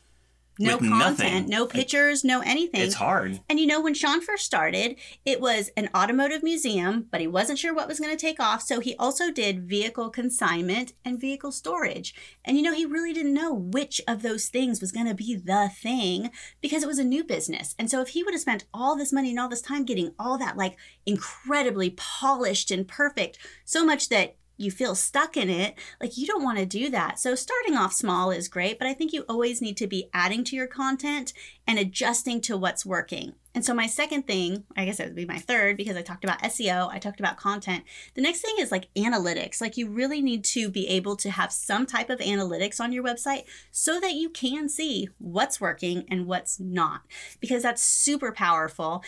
no 0.60 0.78
content, 0.78 1.00
nothing. 1.00 1.50
no 1.50 1.66
pictures, 1.66 2.24
no 2.24 2.42
anything. 2.42 2.81
It's 2.81 2.96
hard. 2.96 3.42
And 3.50 3.60
you 3.60 3.66
know, 3.66 3.81
when 3.81 3.94
Sean 3.94 4.22
first 4.22 4.46
started, 4.46 4.96
it 5.25 5.42
was 5.42 5.69
an 5.75 5.90
automotive 5.96 6.44
museum, 6.44 7.07
but 7.12 7.22
he 7.22 7.28
wasn't 7.28 7.59
sure 7.59 7.74
what 7.74 7.88
was 7.88 8.00
going 8.00 8.16
to 8.16 8.21
take 8.21 8.40
off. 8.40 8.62
So 8.62 8.80
he 8.80 8.95
also 8.97 9.31
did 9.31 9.68
vehicle 9.68 10.09
consignment 10.09 10.94
and 11.04 11.19
vehicle 11.19 11.52
storage. 11.52 12.14
And 12.44 12.57
you 12.57 12.64
know, 12.64 12.74
he 12.74 12.85
really 12.85 13.14
didn't 13.14 13.33
know 13.33 13.54
which 13.54 14.02
of 14.07 14.21
those 14.21 14.47
things 14.47 14.81
was 14.81 14.92
going 14.92 15.07
to 15.07 15.14
be 15.14 15.35
the 15.35 15.69
thing 15.74 16.31
because 16.62 16.83
it 16.83 16.88
was 16.88 17.00
a 17.00 17.04
new 17.04 17.24
business. 17.24 17.76
And 17.78 17.90
so 17.90 18.02
if 18.02 18.09
he 18.09 18.24
would 18.24 18.33
have 18.33 18.42
spent 18.42 18.66
all 18.74 18.95
this 18.95 19.14
money 19.14 19.31
and 19.31 19.40
all 19.40 19.50
this 19.50 19.62
time 19.62 19.85
getting 19.85 20.14
all 20.18 20.38
that 20.38 20.57
like 20.57 20.78
incredibly 21.06 21.92
polished 21.92 22.71
and 22.71 22.88
perfect, 22.88 23.38
so 23.66 23.85
much 23.85 24.09
that 24.09 24.35
you 24.57 24.71
feel 24.71 24.95
stuck 24.95 25.38
in 25.38 25.50
it, 25.50 25.76
like 26.02 26.18
you 26.18 26.26
don't 26.28 26.44
want 26.44 26.57
to 26.57 26.66
do 26.66 26.90
that. 26.90 27.19
So 27.19 27.35
starting 27.35 27.76
off 27.76 27.94
small 27.94 28.31
is 28.31 28.47
great, 28.47 28.80
but 28.80 28.88
I 28.88 28.94
think 28.94 29.14
you 29.14 29.26
always 29.28 29.62
need 29.62 29.78
to 29.78 29.88
be 29.88 30.09
adding 30.14 30.44
to 30.45 30.56
your 30.56 30.68
content 30.68 31.33
and 31.68 31.80
adjusting 31.80 32.42
to 32.42 32.57
what's 32.57 32.85
working. 32.85 33.33
And 33.56 33.64
so 33.64 33.74
my 33.74 33.88
second 33.88 34.28
thing, 34.28 34.66
I 34.76 34.83
guess 34.83 35.00
it 35.00 35.06
would 35.06 35.16
be 35.16 35.26
my 35.26 35.38
third 35.38 35.78
because 35.78 35.95
I 35.95 36.02
talked 36.02 36.26
about 36.26 36.42
SEO, 36.42 36.90
I 36.92 37.00
talked 37.00 37.21
about 37.21 37.38
content. 37.38 37.85
The 38.14 38.21
next 38.21 38.42
thing 38.42 38.56
is 38.59 38.69
like 38.69 38.94
analytics. 38.95 39.62
Like 39.62 39.78
you 39.78 39.88
really 39.88 40.21
need 40.21 40.44
to 40.45 40.69
be 40.69 40.90
able 40.90 41.16
to 41.16 41.31
have 41.31 41.54
some 41.54 41.85
type 41.85 42.09
of 42.09 42.19
analytics 42.19 42.81
on 42.81 42.92
your 42.92 43.04
website 43.04 43.45
so 43.71 44.00
that 44.02 44.14
you 44.14 44.30
can 44.30 44.68
see 44.68 45.07
what's 45.19 45.62
working 45.62 46.04
and 46.09 46.28
what's 46.28 46.59
not 46.59 47.02
because 47.40 47.64
that's 47.64 47.81
super 47.81 48.33
powerful. 48.33 49.04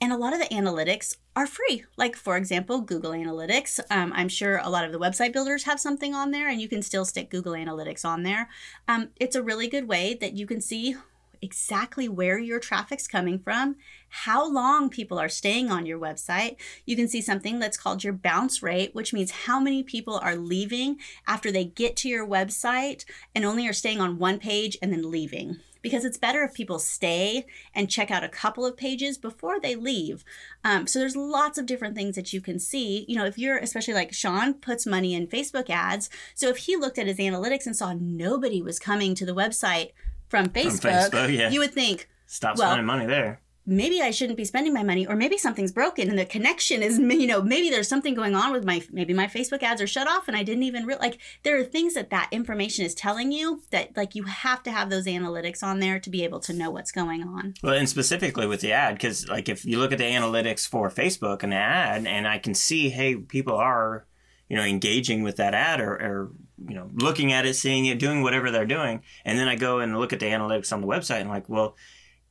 And 0.00 0.12
a 0.12 0.18
lot 0.18 0.32
of 0.32 0.38
the 0.38 0.54
analytics 0.54 1.16
are 1.34 1.46
free. 1.46 1.84
Like, 1.96 2.16
for 2.16 2.36
example, 2.36 2.80
Google 2.80 3.12
Analytics. 3.12 3.80
Um, 3.90 4.12
I'm 4.14 4.28
sure 4.28 4.58
a 4.58 4.68
lot 4.68 4.84
of 4.84 4.92
the 4.92 4.98
website 4.98 5.32
builders 5.32 5.64
have 5.64 5.80
something 5.80 6.14
on 6.14 6.30
there, 6.30 6.48
and 6.48 6.60
you 6.60 6.68
can 6.68 6.82
still 6.82 7.04
stick 7.04 7.30
Google 7.30 7.54
Analytics 7.54 8.04
on 8.04 8.22
there. 8.22 8.50
Um, 8.86 9.10
it's 9.16 9.36
a 9.36 9.42
really 9.42 9.68
good 9.68 9.88
way 9.88 10.14
that 10.20 10.34
you 10.34 10.46
can 10.46 10.60
see 10.60 10.96
exactly 11.44 12.08
where 12.08 12.38
your 12.38 12.58
traffic's 12.58 13.06
coming 13.06 13.38
from, 13.38 13.76
how 14.08 14.50
long 14.50 14.88
people 14.88 15.18
are 15.18 15.28
staying 15.28 15.70
on 15.70 15.86
your 15.86 15.98
website. 15.98 16.56
You 16.86 16.96
can 16.96 17.06
see 17.06 17.20
something 17.20 17.58
that's 17.58 17.76
called 17.76 18.02
your 18.02 18.12
bounce 18.12 18.62
rate, 18.62 18.94
which 18.94 19.12
means 19.12 19.30
how 19.30 19.60
many 19.60 19.82
people 19.82 20.18
are 20.18 20.36
leaving 20.36 20.98
after 21.26 21.52
they 21.52 21.64
get 21.64 21.96
to 21.98 22.08
your 22.08 22.26
website 22.26 23.04
and 23.34 23.44
only 23.44 23.68
are 23.68 23.72
staying 23.72 24.00
on 24.00 24.18
one 24.18 24.38
page 24.38 24.76
and 24.80 24.92
then 24.92 25.10
leaving 25.10 25.58
because 25.84 26.06
it's 26.06 26.16
better 26.16 26.42
if 26.42 26.54
people 26.54 26.78
stay 26.78 27.44
and 27.74 27.90
check 27.90 28.10
out 28.10 28.24
a 28.24 28.28
couple 28.28 28.64
of 28.64 28.74
pages 28.74 29.18
before 29.18 29.60
they 29.60 29.76
leave. 29.76 30.24
Um, 30.64 30.86
so 30.86 30.98
there's 30.98 31.14
lots 31.14 31.58
of 31.58 31.66
different 31.66 31.94
things 31.94 32.16
that 32.16 32.32
you 32.32 32.40
can 32.40 32.58
see. 32.58 33.04
You 33.06 33.16
know, 33.16 33.26
if 33.26 33.36
you're 33.36 33.58
especially 33.58 33.92
like 33.92 34.14
Sean 34.14 34.54
puts 34.54 34.86
money 34.86 35.12
in 35.12 35.26
Facebook 35.26 35.68
ads, 35.68 36.08
so 36.34 36.48
if 36.48 36.56
he 36.56 36.74
looked 36.74 36.98
at 36.98 37.06
his 37.06 37.18
analytics 37.18 37.66
and 37.66 37.76
saw 37.76 37.92
nobody 37.92 38.62
was 38.62 38.78
coming 38.78 39.14
to 39.14 39.26
the 39.26 39.34
website 39.34 39.90
from 40.34 40.48
Facebook, 40.48 41.10
from 41.10 41.20
Facebook 41.20 41.36
yeah. 41.36 41.50
you 41.50 41.60
would 41.60 41.72
think 41.72 42.08
stop 42.26 42.56
well, 42.58 42.68
spending 42.68 42.86
money 42.86 43.06
there 43.06 43.40
maybe 43.66 44.02
I 44.02 44.10
shouldn't 44.10 44.36
be 44.36 44.44
spending 44.44 44.74
my 44.74 44.82
money, 44.82 45.06
or 45.06 45.16
maybe 45.16 45.38
something's 45.38 45.72
broken 45.72 46.08
and 46.08 46.18
the 46.18 46.24
connection 46.24 46.82
is, 46.82 46.98
you 46.98 47.26
know, 47.26 47.42
maybe 47.42 47.70
there's 47.70 47.88
something 47.88 48.14
going 48.14 48.34
on 48.34 48.52
with 48.52 48.64
my, 48.64 48.82
maybe 48.92 49.14
my 49.14 49.26
Facebook 49.26 49.62
ads 49.62 49.80
are 49.80 49.86
shut 49.86 50.06
off 50.06 50.28
and 50.28 50.36
I 50.36 50.42
didn't 50.42 50.64
even 50.64 50.86
real 50.86 50.98
like 51.00 51.18
there 51.42 51.58
are 51.58 51.64
things 51.64 51.94
that 51.94 52.10
that 52.10 52.28
information 52.30 52.84
is 52.84 52.94
telling 52.94 53.32
you 53.32 53.62
that 53.70 53.96
like 53.96 54.14
you 54.14 54.24
have 54.24 54.62
to 54.64 54.70
have 54.70 54.90
those 54.90 55.06
analytics 55.06 55.62
on 55.62 55.80
there 55.80 55.98
to 55.98 56.10
be 56.10 56.24
able 56.24 56.40
to 56.40 56.52
know 56.52 56.70
what's 56.70 56.92
going 56.92 57.22
on. 57.22 57.54
Well, 57.62 57.74
and 57.74 57.88
specifically 57.88 58.46
with 58.46 58.60
the 58.60 58.72
ad, 58.72 58.94
because 58.94 59.28
like 59.28 59.48
if 59.48 59.64
you 59.64 59.78
look 59.78 59.92
at 59.92 59.98
the 59.98 60.04
analytics 60.04 60.68
for 60.68 60.90
Facebook 60.90 61.42
and 61.42 61.52
the 61.52 61.56
ad, 61.56 62.06
and 62.06 62.28
I 62.28 62.38
can 62.38 62.54
see, 62.54 62.90
hey, 62.90 63.16
people 63.16 63.56
are, 63.56 64.06
you 64.54 64.60
know, 64.60 64.66
engaging 64.66 65.24
with 65.24 65.36
that 65.36 65.52
ad 65.52 65.80
or, 65.80 65.94
or 65.94 66.30
you 66.68 66.76
know, 66.76 66.88
looking 66.94 67.32
at 67.32 67.44
it, 67.44 67.54
seeing 67.54 67.86
it, 67.86 67.98
doing 67.98 68.22
whatever 68.22 68.52
they're 68.52 68.64
doing, 68.64 69.02
and 69.24 69.36
then 69.36 69.48
I 69.48 69.56
go 69.56 69.80
and 69.80 69.98
look 69.98 70.12
at 70.12 70.20
the 70.20 70.26
analytics 70.26 70.72
on 70.72 70.80
the 70.80 70.86
website 70.86 71.20
and 71.20 71.28
like, 71.28 71.48
well 71.48 71.74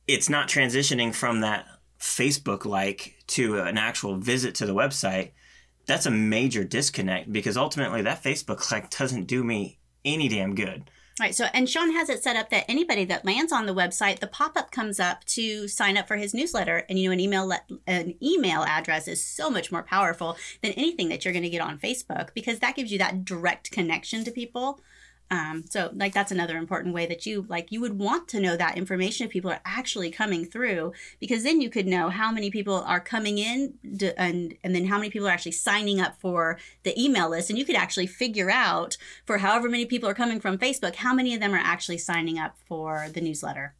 it's 0.06 0.28
not 0.28 0.48
transitioning 0.48 1.14
from 1.14 1.40
that 1.40 1.66
Facebook 1.98 2.64
like 2.64 3.16
to 3.28 3.58
an 3.60 3.78
actual 3.78 4.16
visit 4.16 4.54
to 4.56 4.66
the 4.66 4.74
website, 4.74 5.32
that's 5.86 6.06
a 6.06 6.10
major 6.10 6.64
disconnect 6.64 7.32
because 7.32 7.56
ultimately 7.56 8.02
that 8.02 8.22
Facebook 8.22 8.70
like 8.70 8.90
doesn't 8.90 9.24
do 9.24 9.42
me 9.42 9.78
any 10.04 10.28
damn 10.28 10.54
good. 10.54 10.90
Right. 11.20 11.34
So, 11.34 11.46
and 11.54 11.70
Sean 11.70 11.92
has 11.92 12.08
it 12.08 12.24
set 12.24 12.34
up 12.34 12.50
that 12.50 12.68
anybody 12.68 13.04
that 13.04 13.24
lands 13.24 13.52
on 13.52 13.66
the 13.66 13.74
website, 13.74 14.18
the 14.18 14.26
pop 14.26 14.56
up 14.56 14.72
comes 14.72 14.98
up 14.98 15.24
to 15.26 15.68
sign 15.68 15.96
up 15.96 16.08
for 16.08 16.16
his 16.16 16.34
newsletter. 16.34 16.84
And 16.88 16.98
you 16.98 17.08
know, 17.08 17.12
an 17.12 17.20
email 17.20 17.52
an 17.86 18.14
email 18.20 18.64
address 18.64 19.06
is 19.06 19.24
so 19.24 19.48
much 19.48 19.70
more 19.70 19.84
powerful 19.84 20.36
than 20.60 20.72
anything 20.72 21.08
that 21.10 21.24
you're 21.24 21.32
going 21.32 21.44
to 21.44 21.50
get 21.50 21.60
on 21.60 21.78
Facebook 21.78 22.34
because 22.34 22.58
that 22.58 22.74
gives 22.74 22.90
you 22.90 22.98
that 22.98 23.24
direct 23.24 23.70
connection 23.70 24.24
to 24.24 24.32
people. 24.32 24.80
Um, 25.30 25.64
so 25.68 25.90
like 25.94 26.12
that's 26.12 26.32
another 26.32 26.56
important 26.58 26.94
way 26.94 27.06
that 27.06 27.24
you 27.24 27.46
like 27.48 27.72
you 27.72 27.80
would 27.80 27.98
want 27.98 28.28
to 28.28 28.40
know 28.40 28.56
that 28.56 28.76
information 28.76 29.26
if 29.26 29.32
people 29.32 29.50
are 29.50 29.60
actually 29.64 30.10
coming 30.10 30.44
through 30.44 30.92
because 31.18 31.42
then 31.42 31.60
you 31.60 31.70
could 31.70 31.86
know 31.86 32.10
how 32.10 32.30
many 32.30 32.50
people 32.50 32.76
are 32.86 33.00
coming 33.00 33.38
in 33.38 33.74
to, 33.98 34.18
and 34.20 34.54
and 34.62 34.74
then 34.74 34.84
how 34.84 34.98
many 34.98 35.10
people 35.10 35.26
are 35.26 35.32
actually 35.32 35.52
signing 35.52 35.98
up 35.98 36.20
for 36.20 36.58
the 36.82 37.02
email 37.02 37.30
list 37.30 37.48
and 37.48 37.58
you 37.58 37.64
could 37.64 37.74
actually 37.74 38.06
figure 38.06 38.50
out 38.50 38.96
for 39.24 39.38
however 39.38 39.68
many 39.68 39.86
people 39.86 40.08
are 40.08 40.14
coming 40.14 40.40
from 40.40 40.58
Facebook 40.58 40.96
how 40.96 41.14
many 41.14 41.34
of 41.34 41.40
them 41.40 41.54
are 41.54 41.58
actually 41.58 41.98
signing 41.98 42.38
up 42.38 42.56
for 42.68 43.08
the 43.14 43.20
newsletter. 43.20 43.74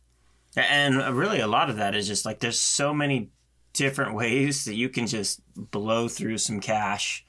And 0.56 1.16
really 1.16 1.40
a 1.40 1.46
lot 1.46 1.68
of 1.68 1.76
that 1.76 1.94
is 1.94 2.06
just 2.06 2.24
like 2.24 2.40
there's 2.40 2.60
so 2.60 2.94
many 2.94 3.30
different 3.74 4.14
ways 4.14 4.64
that 4.64 4.74
you 4.74 4.88
can 4.88 5.06
just 5.06 5.40
blow 5.56 6.08
through 6.08 6.38
some 6.38 6.60
cash 6.60 7.24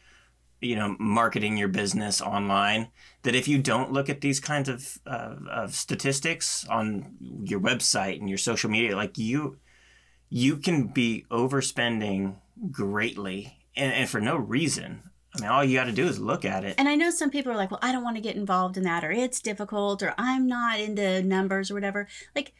you 0.62 0.76
know 0.76 0.96
marketing 1.00 1.58
your 1.58 1.68
business 1.68 2.22
online 2.22 2.90
that 3.24 3.36
if 3.36 3.48
you 3.48 3.62
don't 3.62 3.92
look 3.92 4.10
at 4.10 4.22
these 4.22 4.40
kinds 4.40 4.70
of, 4.70 5.00
of 5.06 5.74
statistics 5.74 6.66
on 6.70 7.16
your 7.44 7.60
website 7.60 8.20
and 8.20 8.30
your 8.30 8.38
social 8.38 8.70
media 8.70 8.96
like 8.96 9.18
you 9.18 9.58
you 10.30 10.58
can 10.58 10.88
be 10.88 11.26
overspending 11.30 12.36
greatly 12.72 13.60
and, 13.76 13.94
and 13.94 14.10
for 14.10 14.20
no 14.20 14.38
reason 14.38 15.02
I 15.36 15.42
mean, 15.42 15.50
all 15.50 15.64
you 15.64 15.78
got 15.78 15.86
to 15.86 15.92
do 15.92 16.08
is 16.08 16.20
look 16.20 16.46
at 16.46 16.64
it. 16.64 16.76
And 16.78 16.88
I 16.88 16.96
know 16.96 17.12
some 17.12 17.30
people 17.30 17.52
are 17.52 17.58
like, 17.58 17.72
well, 17.72 17.80
I 17.82 17.92
don't 17.92 18.04
want 18.04 18.16
to 18.16 18.22
get 18.22 18.36
involved 18.36 18.78
in 18.78 18.84
that, 18.84 19.04
or 19.04 19.12
it's 19.12 19.42
difficult, 19.42 20.02
or 20.02 20.14
I'm 20.18 20.48
not 20.48 20.80
into 20.80 21.22
numbers 21.24 21.70
or 21.70 21.74
whatever. 21.74 22.08
Like, 22.36 22.54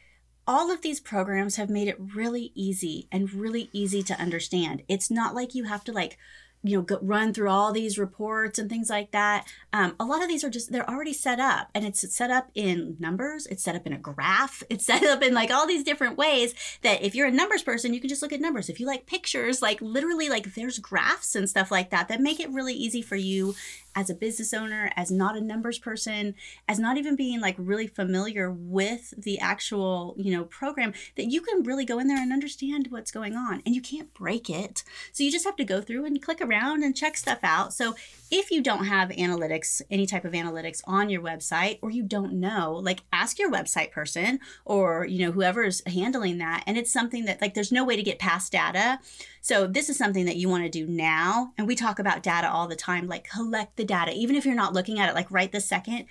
all 0.48 0.70
of 0.72 0.82
these 0.82 1.00
programs 1.00 1.56
have 1.56 1.70
made 1.70 1.88
it 1.88 1.96
really 1.98 2.52
easy 2.54 3.08
and 3.12 3.34
really 3.34 3.70
easy 3.72 4.04
to 4.04 4.20
understand. 4.20 4.84
It's 4.88 5.10
not 5.10 5.34
like 5.34 5.56
you 5.56 5.64
have 5.64 5.84
to, 5.86 5.92
like, 5.92 6.18
you 6.66 6.78
know 6.78 6.84
go, 6.84 7.00
run 7.02 7.34
through 7.34 7.50
all 7.50 7.72
these 7.72 7.98
reports 7.98 8.58
and 8.60 8.70
things 8.70 8.90
like 8.90 9.12
that. 9.12 9.48
Um, 9.72 9.96
a 10.00 10.06
lot 10.06 10.22
of 10.22 10.28
these 10.28 10.44
are 10.44 10.50
just 10.50 10.72
they're 10.72 10.90
already 10.90 11.14
set 11.14 11.40
up 11.40 11.70
and 11.76 11.86
it's 11.86 12.14
set 12.16 12.32
up 12.32 12.50
in 12.56 12.98
numbers 13.00 13.46
it's 13.48 13.64
set 13.64 13.76
up 13.76 13.86
in 13.86 13.94
a 13.94 13.98
graph 13.98 14.64
it's 14.70 14.86
set 14.86 15.04
up 15.04 15.22
in 15.22 15.34
like 15.34 15.52
all 15.52 15.68
these 15.68 15.84
different 15.84 16.18
ways 16.18 16.54
that 16.82 17.02
if 17.04 17.16
you're 17.16 17.28
a 17.28 17.32
numbers 17.32 17.64
person 17.64 17.94
you 17.94 18.00
can 18.00 18.10
just 18.10 18.22
look 18.22 18.34
at 18.34 18.42
numbers. 18.42 18.70
If 18.70 18.80
you 18.80 18.88
like 18.88 19.06
pictures 19.06 19.62
like 19.62 19.82
literally 19.82 20.30
like 20.30 20.54
there's 20.56 20.80
graphs 20.80 21.36
and 21.36 21.50
stuff 21.50 21.72
like 21.72 21.92
that 21.92 22.08
that 22.08 22.22
make 22.22 22.40
it 22.40 22.50
really 22.52 22.74
easy 22.74 23.02
for 23.02 23.16
you 23.16 23.56
as 23.96 24.10
a 24.10 24.14
business 24.14 24.54
owner, 24.54 24.92
as 24.96 25.10
not 25.10 25.38
a 25.38 25.42
numbers 25.42 25.80
person, 25.80 26.36
as 26.68 26.78
not 26.78 26.98
even 26.98 27.16
being 27.16 27.40
like 27.40 27.56
really 27.58 27.88
familiar 27.88 28.52
with 28.52 29.14
the 29.18 29.40
actual, 29.40 30.14
you 30.18 30.36
know, 30.36 30.44
program, 30.44 30.94
that 31.16 31.32
you 31.32 31.42
can 31.42 31.64
really 31.64 31.86
go 31.86 31.98
in 32.00 32.08
there 32.08 32.22
and 32.22 32.34
understand 32.34 32.88
what's 32.90 33.12
going 33.12 33.36
on. 33.36 33.62
And 33.66 33.74
you 33.74 33.82
can't 33.82 34.14
break 34.14 34.50
it. 34.50 34.84
So 35.14 35.24
you 35.24 35.32
just 35.32 35.46
have 35.46 35.56
to 35.56 35.64
go 35.64 35.82
through 35.82 36.06
and 36.06 36.22
click 36.22 36.42
around 36.42 36.84
and 36.84 36.96
check 36.96 37.16
stuff 37.16 37.40
out. 37.42 37.74
So 37.74 37.96
if 38.30 38.52
you 38.52 38.62
don't 38.62 38.86
have 38.86 39.10
analytics, 39.10 39.82
any 39.90 40.06
type 40.06 40.26
of 40.26 40.34
analytics 40.34 40.82
on 40.86 41.10
your 41.10 41.22
website, 41.22 41.80
or 41.82 41.90
you 41.90 42.04
don't 42.04 42.34
know, 42.34 42.74
like 42.84 43.04
ask 43.14 43.40
your 43.40 43.52
website 43.52 43.92
person 43.92 44.40
or, 44.66 45.06
you 45.06 45.26
know, 45.26 45.32
whoever's 45.32 45.82
handling 45.88 46.40
that. 46.40 46.64
And 46.68 46.78
it's 46.78 46.92
something 46.92 47.26
that 47.26 47.42
like 47.42 47.54
there's 47.54 47.72
no 47.72 47.86
way 47.86 47.96
to 47.96 48.04
get 48.04 48.20
past 48.20 48.52
data. 48.52 49.00
So 49.42 49.68
this 49.68 49.90
is 49.90 49.98
something 49.98 50.26
that 50.26 50.38
you 50.38 50.50
want 50.50 50.64
to 50.64 50.70
do 50.70 50.88
now. 50.88 51.54
And 51.58 51.68
we 51.68 51.76
talk 51.76 52.00
about 52.00 52.24
data 52.24 52.50
all 52.50 52.68
the 52.68 52.76
time, 52.76 53.08
like 53.08 53.30
collect 53.30 53.78
the 53.78 53.85
data, 53.86 54.12
even 54.14 54.36
if 54.36 54.46
you're 54.46 54.56
not 54.56 54.74
looking 54.74 55.00
at 55.00 55.10
it 55.10 55.16
like 55.16 55.32
right 55.32 55.52
this 55.52 55.68
second 55.68 56.06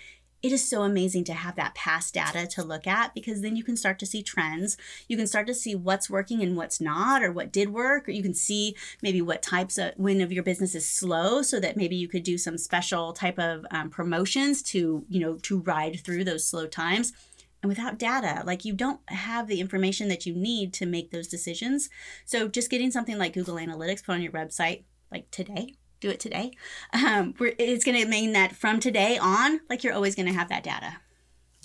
it 0.44 0.52
is 0.52 0.68
so 0.68 0.82
amazing 0.82 1.24
to 1.24 1.32
have 1.32 1.56
that 1.56 1.74
past 1.74 2.12
data 2.12 2.46
to 2.46 2.62
look 2.62 2.86
at 2.86 3.14
because 3.14 3.40
then 3.40 3.56
you 3.56 3.64
can 3.64 3.78
start 3.78 3.98
to 4.00 4.04
see 4.04 4.22
trends. 4.22 4.76
You 5.08 5.16
can 5.16 5.26
start 5.26 5.46
to 5.46 5.54
see 5.54 5.74
what's 5.74 6.10
working 6.10 6.42
and 6.42 6.54
what's 6.54 6.82
not, 6.82 7.22
or 7.22 7.32
what 7.32 7.50
did 7.50 7.70
work, 7.70 8.06
or 8.06 8.10
you 8.10 8.22
can 8.22 8.34
see 8.34 8.76
maybe 9.00 9.22
what 9.22 9.40
types 9.40 9.78
of 9.78 9.92
when 9.96 10.20
of 10.20 10.30
your 10.30 10.42
business 10.42 10.74
is 10.74 10.86
slow, 10.86 11.40
so 11.40 11.58
that 11.60 11.78
maybe 11.78 11.96
you 11.96 12.08
could 12.08 12.24
do 12.24 12.36
some 12.36 12.58
special 12.58 13.14
type 13.14 13.38
of 13.38 13.64
um, 13.70 13.88
promotions 13.88 14.62
to 14.64 15.06
you 15.08 15.18
know 15.18 15.36
to 15.36 15.60
ride 15.60 16.00
through 16.04 16.24
those 16.24 16.46
slow 16.46 16.66
times. 16.66 17.14
And 17.62 17.70
without 17.70 17.98
data, 17.98 18.42
like 18.44 18.66
you 18.66 18.74
don't 18.74 19.00
have 19.08 19.46
the 19.46 19.60
information 19.60 20.08
that 20.08 20.26
you 20.26 20.34
need 20.34 20.74
to 20.74 20.84
make 20.84 21.10
those 21.10 21.26
decisions. 21.26 21.88
So 22.26 22.48
just 22.48 22.70
getting 22.70 22.90
something 22.90 23.16
like 23.16 23.32
Google 23.32 23.56
Analytics 23.56 24.04
put 24.04 24.12
on 24.12 24.20
your 24.20 24.32
website 24.32 24.82
like 25.10 25.30
today 25.30 25.76
do 26.04 26.10
it 26.10 26.20
today. 26.20 26.52
Um, 26.92 27.34
it's 27.58 27.84
going 27.84 28.00
to 28.00 28.08
mean 28.08 28.32
that 28.32 28.54
from 28.54 28.78
today 28.78 29.18
on, 29.18 29.60
like 29.70 29.82
you're 29.82 29.94
always 29.94 30.14
going 30.14 30.28
to 30.28 30.34
have 30.34 30.48
that 30.50 30.62
data. 30.62 30.98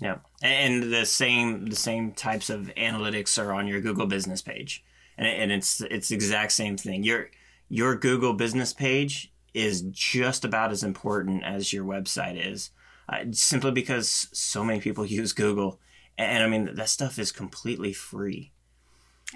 Yeah, 0.01 0.19
and 0.41 0.93
the 0.93 1.05
same 1.05 1.65
the 1.65 1.75
same 1.75 2.13
types 2.13 2.49
of 2.49 2.71
analytics 2.77 3.41
are 3.41 3.53
on 3.53 3.67
your 3.67 3.81
Google 3.81 4.07
Business 4.07 4.41
page, 4.41 4.81
and, 5.17 5.27
and 5.27 5.51
it's 5.51 5.81
it's 5.81 6.09
exact 6.09 6.53
same 6.53 6.77
thing. 6.77 7.03
Your 7.03 7.31
your 7.67 7.95
Google 7.95 8.33
Business 8.33 8.71
page 8.71 9.33
is 9.53 9.81
just 9.81 10.45
about 10.45 10.71
as 10.71 10.83
important 10.83 11.43
as 11.43 11.73
your 11.73 11.83
website 11.83 12.41
is, 12.41 12.71
uh, 13.09 13.25
simply 13.31 13.71
because 13.71 14.29
so 14.31 14.63
many 14.63 14.79
people 14.79 15.05
use 15.21 15.33
Google, 15.33 15.81
and, 16.17 16.31
and 16.31 16.43
I 16.43 16.47
mean 16.47 16.75
that 16.75 16.87
stuff 16.87 17.19
is 17.19 17.33
completely 17.33 17.91
free. 17.91 18.53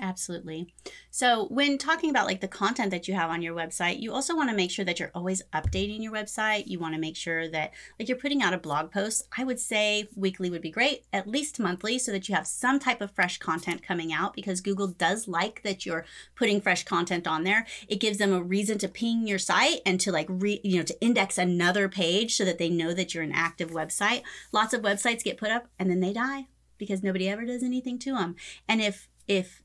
Absolutely. 0.01 0.73
So, 1.11 1.45
when 1.49 1.77
talking 1.77 2.09
about 2.09 2.25
like 2.25 2.41
the 2.41 2.47
content 2.47 2.89
that 2.89 3.07
you 3.07 3.13
have 3.13 3.29
on 3.29 3.43
your 3.43 3.55
website, 3.55 3.99
you 3.99 4.11
also 4.11 4.35
want 4.35 4.49
to 4.49 4.55
make 4.55 4.71
sure 4.71 4.83
that 4.83 4.99
you're 4.99 5.11
always 5.13 5.43
updating 5.53 6.01
your 6.01 6.11
website. 6.11 6.63
You 6.65 6.79
want 6.79 6.95
to 6.95 6.99
make 6.99 7.15
sure 7.15 7.47
that 7.49 7.73
like 7.99 8.09
you're 8.09 8.17
putting 8.17 8.41
out 8.41 8.55
a 8.55 8.57
blog 8.57 8.91
post. 8.91 9.27
I 9.37 9.43
would 9.43 9.59
say 9.59 10.09
weekly 10.15 10.49
would 10.49 10.63
be 10.63 10.71
great, 10.71 11.05
at 11.13 11.27
least 11.27 11.59
monthly 11.59 11.99
so 11.99 12.11
that 12.11 12.27
you 12.27 12.33
have 12.33 12.47
some 12.47 12.79
type 12.79 13.01
of 13.01 13.11
fresh 13.11 13.37
content 13.37 13.83
coming 13.83 14.11
out 14.11 14.33
because 14.33 14.61
Google 14.61 14.87
does 14.87 15.27
like 15.27 15.61
that 15.61 15.85
you're 15.85 16.05
putting 16.35 16.59
fresh 16.59 16.83
content 16.85 17.27
on 17.27 17.43
there. 17.43 17.67
It 17.87 17.99
gives 17.99 18.17
them 18.17 18.33
a 18.33 18.41
reason 18.41 18.79
to 18.79 18.87
ping 18.87 19.27
your 19.27 19.39
site 19.39 19.81
and 19.85 19.99
to 20.01 20.11
like 20.11 20.27
re, 20.27 20.59
you 20.63 20.77
know, 20.77 20.83
to 20.83 21.01
index 21.01 21.37
another 21.37 21.87
page 21.87 22.35
so 22.35 22.45
that 22.45 22.57
they 22.57 22.69
know 22.69 22.95
that 22.95 23.13
you're 23.13 23.23
an 23.23 23.31
active 23.31 23.69
website. 23.69 24.23
Lots 24.51 24.73
of 24.73 24.81
websites 24.81 25.23
get 25.23 25.37
put 25.37 25.51
up 25.51 25.67
and 25.77 25.87
then 25.87 25.99
they 25.99 26.13
die 26.13 26.47
because 26.79 27.03
nobody 27.03 27.29
ever 27.29 27.45
does 27.45 27.61
anything 27.61 27.99
to 27.99 28.13
them. 28.13 28.35
And 28.67 28.81
if 28.81 29.07
if 29.27 29.61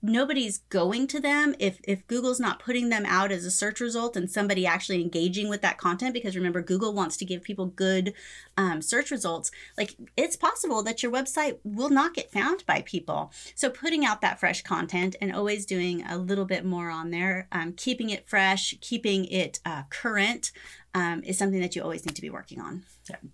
nobody's 0.00 0.58
going 0.68 1.06
to 1.06 1.20
them 1.20 1.54
if 1.58 1.78
if 1.84 2.06
google's 2.06 2.40
not 2.40 2.60
putting 2.60 2.88
them 2.88 3.04
out 3.06 3.32
as 3.32 3.44
a 3.44 3.50
search 3.50 3.80
result 3.80 4.16
and 4.16 4.30
somebody 4.30 4.66
actually 4.66 5.02
engaging 5.02 5.48
with 5.48 5.62
that 5.62 5.78
content 5.78 6.14
because 6.14 6.36
remember 6.36 6.62
google 6.62 6.92
wants 6.92 7.16
to 7.16 7.24
give 7.24 7.42
people 7.42 7.66
good 7.66 8.14
um, 8.58 8.82
search 8.82 9.10
results. 9.10 9.50
Like 9.78 9.94
it's 10.16 10.36
possible 10.36 10.82
that 10.82 11.02
your 11.02 11.12
website 11.12 11.58
will 11.62 11.90
not 11.90 12.14
get 12.14 12.32
found 12.32 12.66
by 12.66 12.82
people. 12.82 13.32
So 13.54 13.70
putting 13.70 14.04
out 14.04 14.20
that 14.20 14.40
fresh 14.40 14.62
content 14.62 15.14
and 15.20 15.34
always 15.34 15.64
doing 15.64 16.04
a 16.04 16.18
little 16.18 16.44
bit 16.44 16.64
more 16.64 16.90
on 16.90 17.10
there 17.10 17.46
um, 17.52 17.72
keeping 17.72 18.10
it 18.10 18.28
fresh 18.28 18.74
keeping 18.80 19.24
it 19.26 19.60
uh, 19.64 19.84
current 19.90 20.50
um, 20.94 21.22
is 21.22 21.38
something 21.38 21.60
that 21.60 21.76
you 21.76 21.82
always 21.82 22.04
need 22.04 22.16
to 22.16 22.22
be 22.22 22.30
working 22.30 22.60
on. 22.60 22.82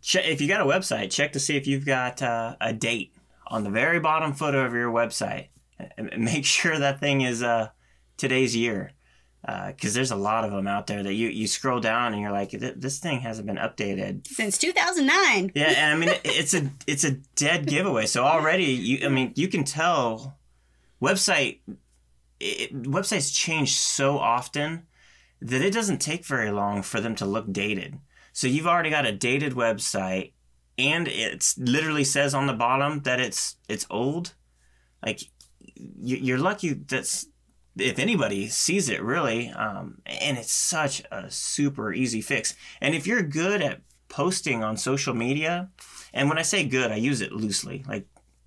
If 0.02 0.40
you 0.40 0.49
got 0.49 0.61
a 0.61 0.64
website 0.64 1.11
check 1.11 1.33
to 1.33 1.40
see 1.40 1.56
if 1.56 1.66
you've 1.66 1.87
got 1.87 2.21
uh, 2.23 2.56
a 2.61 2.73
date 2.73 3.14
on 3.47 3.64
the 3.64 3.71
very 3.71 4.00
bottom 4.00 4.35
footer 4.35 4.64
of 4.64 4.75
your 4.75 4.92
website 4.92 5.49
make 6.16 6.45
sure 6.45 6.78
that 6.78 7.00
thing 7.00 7.23
is 7.23 7.43
uh, 7.43 7.69
today's 8.16 8.57
year. 8.57 8.93
Because 9.43 9.93
uh, 9.93 9.95
there's 9.97 10.11
a 10.11 10.16
lot 10.16 10.45
of 10.45 10.52
them 10.52 10.66
out 10.66 10.87
there 10.87 11.02
that 11.02 11.12
you, 11.12 11.28
you 11.28 11.47
scroll 11.47 11.78
down 11.78 12.14
and 12.14 12.23
you're 12.23 12.33
like 12.33 12.52
this 12.52 12.99
thing 12.99 13.21
hasn't 13.21 13.47
been 13.47 13.59
updated. 13.59 14.26
Since 14.26 14.57
2009 14.57 15.52
yeah 15.54 15.64
and 15.66 15.93
i 15.93 16.07
mean 16.07 16.19
it's 16.25 16.54
a 16.54 16.71
it's 16.87 17.04
a 17.04 17.11
dead 17.37 17.66
giveaway. 17.66 18.07
So 18.07 18.25
already 18.25 18.64
you 18.64 19.04
i 19.04 19.11
mean 19.11 19.35
you 19.37 19.49
can 19.49 19.62
tell 19.62 20.38
website 21.02 21.59
it, 22.40 22.73
websites 22.85 23.37
change 23.37 23.73
so 23.73 24.19
often 24.19 24.87
that 25.43 25.61
it 25.61 25.75
doesn't 25.75 26.00
take 26.00 26.25
very 26.25 26.50
long 26.50 26.81
for 26.81 27.02
them 27.02 27.14
to 27.16 27.26
look 27.26 27.52
dated. 27.52 27.99
So 28.33 28.47
you've 28.47 28.66
already 28.66 28.88
got 28.88 29.04
a 29.04 29.12
dated 29.12 29.52
website 29.52 30.33
and 30.78 31.07
it 31.07 31.54
literally 31.59 32.04
says 32.04 32.35
on 32.35 32.47
the 32.47 32.52
bottom 32.52 33.00
that 33.02 33.21
it's 33.21 33.57
it's 33.69 33.87
old. 33.90 34.35
Like 35.04 35.21
you're 35.76 36.38
lucky 36.38 36.73
that's 36.73 37.26
if 37.76 37.99
anybody 37.99 38.49
sees 38.49 38.88
it 38.88 39.02
really 39.02 39.50
um, 39.50 39.99
and 40.07 40.38
it's 40.38 40.52
such 40.52 41.02
a 41.11 41.31
super 41.31 41.93
easy 41.93 42.21
fix. 42.21 42.54
And 42.81 42.95
if 42.95 43.07
you're 43.07 43.23
good 43.23 43.62
at 43.62 43.81
posting 44.09 44.62
on 44.62 44.76
social 44.76 45.12
media 45.12 45.71
and 46.12 46.28
when 46.28 46.38
i 46.38 46.43
say 46.43 46.62
good 46.62 46.93
i 46.93 46.95
use 46.95 47.21
it 47.21 47.33
loosely 47.33 47.83
like 47.88 48.07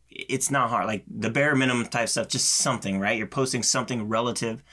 it's 0.09 0.49
not 0.49 0.69
hard 0.69 0.87
like 0.87 1.03
the 1.09 1.29
bare 1.29 1.55
minimum 1.55 1.85
type 1.85 2.07
stuff 2.09 2.27
just 2.27 2.49
something 2.49 2.99
right? 2.99 3.17
You're 3.17 3.27
posting 3.27 3.63
something 3.63 4.07
relative 4.07 4.63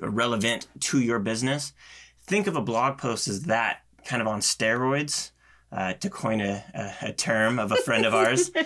relevant 0.00 0.66
to 0.80 1.00
your 1.00 1.18
business. 1.18 1.72
Think 2.26 2.46
of 2.46 2.56
a 2.56 2.60
blog 2.60 2.98
post 2.98 3.28
as 3.28 3.42
that 3.42 3.82
kind 4.04 4.20
of 4.20 4.28
on 4.28 4.40
steroids 4.40 5.30
uh, 5.72 5.94
to 5.94 6.10
coin 6.10 6.40
a, 6.40 6.64
a, 6.74 7.08
a, 7.08 7.12
term 7.12 7.58
of 7.58 7.72
a 7.72 7.76
friend 7.76 8.04
of 8.04 8.14
ours. 8.14 8.50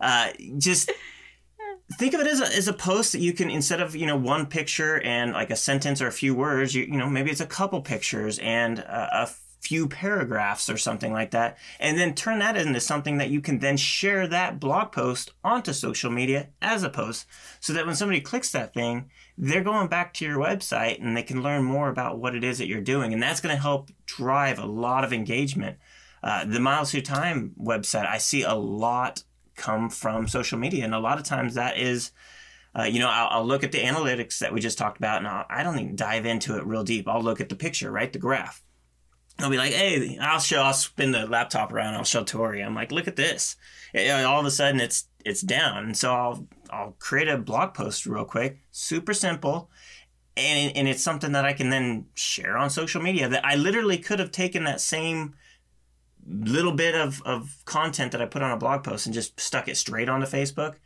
Uh, 0.00 0.28
just 0.58 0.90
think 1.92 2.14
of 2.14 2.20
it 2.20 2.26
as 2.26 2.40
a, 2.40 2.56
as 2.56 2.68
a 2.68 2.72
post 2.72 3.12
that 3.12 3.20
you 3.20 3.32
can 3.32 3.50
instead 3.50 3.80
of 3.80 3.94
you 3.94 4.06
know 4.06 4.16
one 4.16 4.46
picture 4.46 5.00
and 5.02 5.32
like 5.32 5.50
a 5.50 5.56
sentence 5.56 6.00
or 6.00 6.06
a 6.06 6.12
few 6.12 6.34
words 6.34 6.74
you, 6.74 6.84
you 6.84 6.96
know 6.96 7.08
maybe 7.08 7.30
it's 7.30 7.40
a 7.40 7.46
couple 7.46 7.80
pictures 7.82 8.38
and 8.38 8.78
a, 8.78 9.22
a 9.22 9.30
few 9.60 9.88
paragraphs 9.88 10.68
or 10.68 10.76
something 10.76 11.12
like 11.12 11.30
that 11.30 11.56
and 11.80 11.98
then 11.98 12.14
turn 12.14 12.38
that 12.38 12.56
into 12.56 12.78
something 12.78 13.16
that 13.16 13.30
you 13.30 13.40
can 13.40 13.60
then 13.60 13.78
share 13.78 14.26
that 14.26 14.60
blog 14.60 14.92
post 14.92 15.32
onto 15.42 15.72
social 15.72 16.10
media 16.10 16.48
as 16.60 16.82
a 16.82 16.90
post 16.90 17.26
so 17.60 17.72
that 17.72 17.86
when 17.86 17.94
somebody 17.94 18.20
clicks 18.20 18.52
that 18.52 18.74
thing 18.74 19.08
they're 19.38 19.64
going 19.64 19.88
back 19.88 20.12
to 20.12 20.24
your 20.24 20.38
website 20.38 21.02
and 21.02 21.16
they 21.16 21.22
can 21.22 21.42
learn 21.42 21.62
more 21.62 21.88
about 21.88 22.18
what 22.18 22.34
it 22.34 22.44
is 22.44 22.58
that 22.58 22.68
you're 22.68 22.80
doing 22.80 23.12
and 23.14 23.22
that's 23.22 23.40
going 23.40 23.54
to 23.54 23.60
help 23.60 23.90
drive 24.06 24.58
a 24.58 24.66
lot 24.66 25.02
of 25.02 25.12
engagement. 25.12 25.76
Uh, 26.22 26.44
the 26.44 26.60
miles 26.60 26.90
through 26.90 27.02
time 27.02 27.52
website 27.60 28.06
i 28.06 28.16
see 28.16 28.42
a 28.42 28.54
lot 28.54 29.22
come 29.56 29.90
from 29.90 30.26
social 30.28 30.58
media. 30.58 30.84
And 30.84 30.94
a 30.94 30.98
lot 30.98 31.18
of 31.18 31.24
times 31.24 31.54
that 31.54 31.78
is, 31.78 32.12
uh, 32.78 32.84
you 32.84 32.98
know, 32.98 33.08
I'll, 33.08 33.38
I'll, 33.38 33.46
look 33.46 33.64
at 33.64 33.72
the 33.72 33.78
analytics 33.78 34.38
that 34.38 34.52
we 34.52 34.60
just 34.60 34.78
talked 34.78 34.98
about 34.98 35.18
and 35.18 35.28
I'll, 35.28 35.46
I 35.48 35.62
do 35.62 35.70
not 35.70 35.80
even 35.80 35.96
dive 35.96 36.26
into 36.26 36.56
it 36.56 36.66
real 36.66 36.84
deep. 36.84 37.08
I'll 37.08 37.22
look 37.22 37.40
at 37.40 37.48
the 37.48 37.56
picture, 37.56 37.90
right? 37.90 38.12
The 38.12 38.18
graph. 38.18 38.62
I'll 39.38 39.50
be 39.50 39.56
like, 39.56 39.72
hey, 39.72 40.18
I'll 40.20 40.38
show, 40.38 40.62
I'll 40.62 40.72
spin 40.72 41.12
the 41.12 41.26
laptop 41.26 41.72
around. 41.72 41.94
I'll 41.94 42.04
show 42.04 42.22
Tori. 42.22 42.62
I'm 42.62 42.74
like, 42.74 42.92
look 42.92 43.08
at 43.08 43.16
this. 43.16 43.56
And 43.92 44.26
all 44.26 44.40
of 44.40 44.46
a 44.46 44.50
sudden 44.50 44.80
it's, 44.80 45.08
it's 45.24 45.40
down. 45.40 45.84
And 45.84 45.96
so 45.96 46.14
I'll, 46.14 46.46
I'll 46.70 46.96
create 46.98 47.28
a 47.28 47.38
blog 47.38 47.74
post 47.74 48.06
real 48.06 48.24
quick, 48.24 48.60
super 48.70 49.14
simple. 49.14 49.70
And, 50.36 50.76
and 50.76 50.88
it's 50.88 51.02
something 51.02 51.32
that 51.32 51.44
I 51.44 51.52
can 51.52 51.70
then 51.70 52.06
share 52.14 52.56
on 52.56 52.70
social 52.70 53.00
media 53.00 53.28
that 53.28 53.44
I 53.44 53.54
literally 53.54 53.98
could 53.98 54.18
have 54.18 54.32
taken 54.32 54.64
that 54.64 54.80
same 54.80 55.34
little 56.28 56.72
bit 56.72 56.94
of, 56.94 57.22
of 57.22 57.56
content 57.64 58.12
that 58.12 58.22
I 58.22 58.26
put 58.26 58.42
on 58.42 58.50
a 58.50 58.56
blog 58.56 58.84
post 58.84 59.06
and 59.06 59.14
just 59.14 59.38
stuck 59.38 59.68
it 59.68 59.76
straight 59.76 60.08
onto 60.08 60.26
Facebook. 60.26 60.76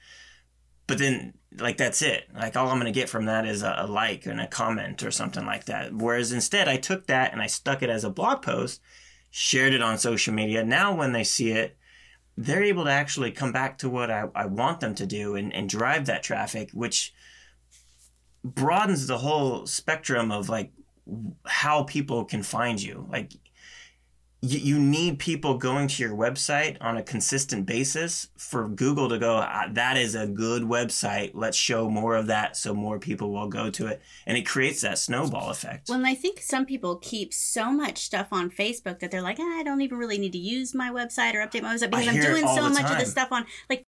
But 0.86 0.98
then, 0.98 1.34
like, 1.58 1.76
that's 1.76 2.00
it. 2.00 2.28
Like, 2.34 2.56
all 2.56 2.68
I'm 2.68 2.80
going 2.80 2.92
to 2.92 2.98
get 2.98 3.10
from 3.10 3.26
that 3.26 3.46
is 3.46 3.62
a, 3.62 3.74
a 3.78 3.86
like 3.86 4.26
and 4.26 4.40
a 4.40 4.46
comment 4.46 5.02
or 5.02 5.10
something 5.10 5.44
like 5.44 5.66
that. 5.66 5.94
Whereas 5.94 6.32
instead, 6.32 6.66
I 6.66 6.76
took 6.76 7.06
that 7.06 7.32
and 7.32 7.42
I 7.42 7.46
stuck 7.46 7.82
it 7.82 7.90
as 7.90 8.04
a 8.04 8.10
blog 8.10 8.42
post, 8.42 8.80
shared 9.30 9.74
it 9.74 9.82
on 9.82 9.98
social 9.98 10.32
media. 10.32 10.64
Now, 10.64 10.94
when 10.94 11.12
they 11.12 11.24
see 11.24 11.50
it, 11.50 11.76
they're 12.38 12.62
able 12.62 12.84
to 12.84 12.90
actually 12.90 13.32
come 13.32 13.52
back 13.52 13.78
to 13.78 13.90
what 13.90 14.10
I, 14.10 14.28
I 14.34 14.46
want 14.46 14.80
them 14.80 14.94
to 14.94 15.06
do 15.06 15.34
and, 15.34 15.52
and 15.52 15.68
drive 15.68 16.06
that 16.06 16.22
traffic, 16.22 16.70
which 16.72 17.12
broadens 18.44 19.06
the 19.06 19.18
whole 19.18 19.66
spectrum 19.66 20.30
of 20.30 20.48
like 20.48 20.72
how 21.44 21.82
people 21.82 22.24
can 22.24 22.42
find 22.42 22.80
you. 22.80 23.06
Like 23.10 23.32
you, 24.40 24.58
you 24.58 24.78
need 24.78 25.18
people 25.18 25.58
going 25.58 25.88
to 25.88 26.02
your 26.02 26.16
website 26.16 26.76
on 26.80 26.96
a 26.96 27.02
consistent 27.02 27.66
basis 27.66 28.28
for 28.36 28.68
Google 28.68 29.08
to 29.08 29.18
go, 29.18 29.36
ah, 29.36 29.68
that 29.72 29.96
is 29.96 30.14
a 30.14 30.26
good 30.26 30.62
website. 30.62 31.32
Let's 31.34 31.56
show 31.56 31.90
more 31.90 32.14
of 32.14 32.28
that 32.28 32.56
so 32.56 32.72
more 32.72 33.00
people 33.00 33.32
will 33.32 33.48
go 33.48 33.68
to 33.70 33.88
it. 33.88 34.00
And 34.26 34.38
it 34.38 34.46
creates 34.46 34.82
that 34.82 34.98
snowball 34.98 35.50
effect. 35.50 35.88
Well, 35.88 36.06
I 36.06 36.14
think 36.14 36.40
some 36.40 36.66
people 36.66 36.96
keep 36.96 37.34
so 37.34 37.72
much 37.72 37.98
stuff 37.98 38.28
on 38.30 38.50
Facebook 38.50 39.00
that 39.00 39.10
they're 39.10 39.22
like, 39.22 39.38
ah, 39.40 39.58
I 39.58 39.62
don't 39.64 39.80
even 39.80 39.98
really 39.98 40.18
need 40.18 40.32
to 40.32 40.38
use 40.38 40.72
my 40.74 40.90
website 40.90 41.34
or 41.34 41.38
update 41.38 41.62
my 41.62 41.74
website 41.74 41.90
because 41.90 42.08
I'm 42.08 42.20
doing 42.20 42.46
so 42.46 42.68
much 42.68 42.90
of 42.90 42.98
this 42.98 43.10
stuff 43.10 43.32
on 43.32 43.44
like 43.68 43.84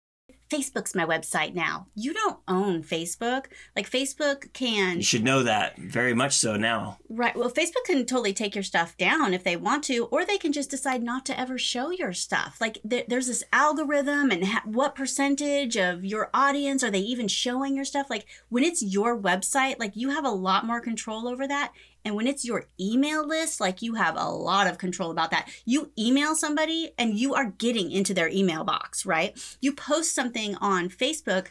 Facebook's 0.49 0.95
my 0.95 1.05
website 1.05 1.53
now. 1.53 1.88
You 1.95 2.13
don't 2.13 2.39
own 2.47 2.83
Facebook. 2.83 3.45
Like 3.75 3.89
Facebook 3.89 4.53
can. 4.53 4.97
You 4.97 5.03
should 5.03 5.23
know 5.23 5.43
that 5.43 5.77
very 5.77 6.13
much 6.13 6.33
so 6.33 6.55
now. 6.55 6.97
Right. 7.10 7.36
Well, 7.36 7.51
Facebook 7.51 7.83
can 7.86 8.05
totally 8.05 8.33
take 8.33 8.55
your 8.55 8.63
stuff 8.63 8.95
down 8.97 9.33
if 9.33 9.43
they 9.43 9.57
want 9.57 9.83
to, 9.86 10.05
or 10.05 10.25
they 10.25 10.38
can 10.38 10.53
just 10.53 10.69
decide 10.69 11.03
not 11.03 11.25
to 11.27 11.39
ever 11.39 11.57
show 11.57 11.91
your 11.91 12.13
stuff. 12.13 12.57
Like 12.62 12.79
th- 12.88 13.07
there's 13.07 13.27
this 13.27 13.43
algorithm, 13.51 14.31
and 14.31 14.45
ha- 14.45 14.63
what 14.65 14.95
percentage 14.95 15.75
of 15.75 16.05
your 16.05 16.29
audience 16.33 16.83
are 16.83 16.91
they 16.91 16.99
even 16.99 17.27
showing 17.27 17.75
your 17.75 17.86
stuff? 17.86 18.10
Like 18.10 18.25
when 18.49 18.63
it's 18.63 18.81
your 18.81 19.19
website, 19.19 19.79
like 19.79 19.95
you 19.95 20.10
have 20.10 20.25
a 20.25 20.29
lot 20.29 20.65
more 20.65 20.81
control 20.81 21.27
over 21.27 21.47
that. 21.47 21.73
And 22.07 22.15
when 22.15 22.25
it's 22.25 22.45
your 22.45 22.67
email 22.79 23.27
list, 23.27 23.59
like 23.59 23.81
you 23.81 23.95
have 23.95 24.15
a 24.15 24.29
lot 24.29 24.65
of 24.65 24.77
control 24.77 25.11
about 25.11 25.29
that. 25.31 25.49
You 25.65 25.91
email 25.99 26.35
somebody 26.35 26.91
and 26.97 27.19
you 27.19 27.33
are 27.33 27.51
getting 27.57 27.91
into 27.91 28.13
their 28.13 28.29
email 28.29 28.63
box, 28.63 29.05
right? 29.05 29.37
You 29.59 29.73
post 29.73 30.15
something 30.15 30.55
on 30.55 30.87
Facebook 30.87 31.47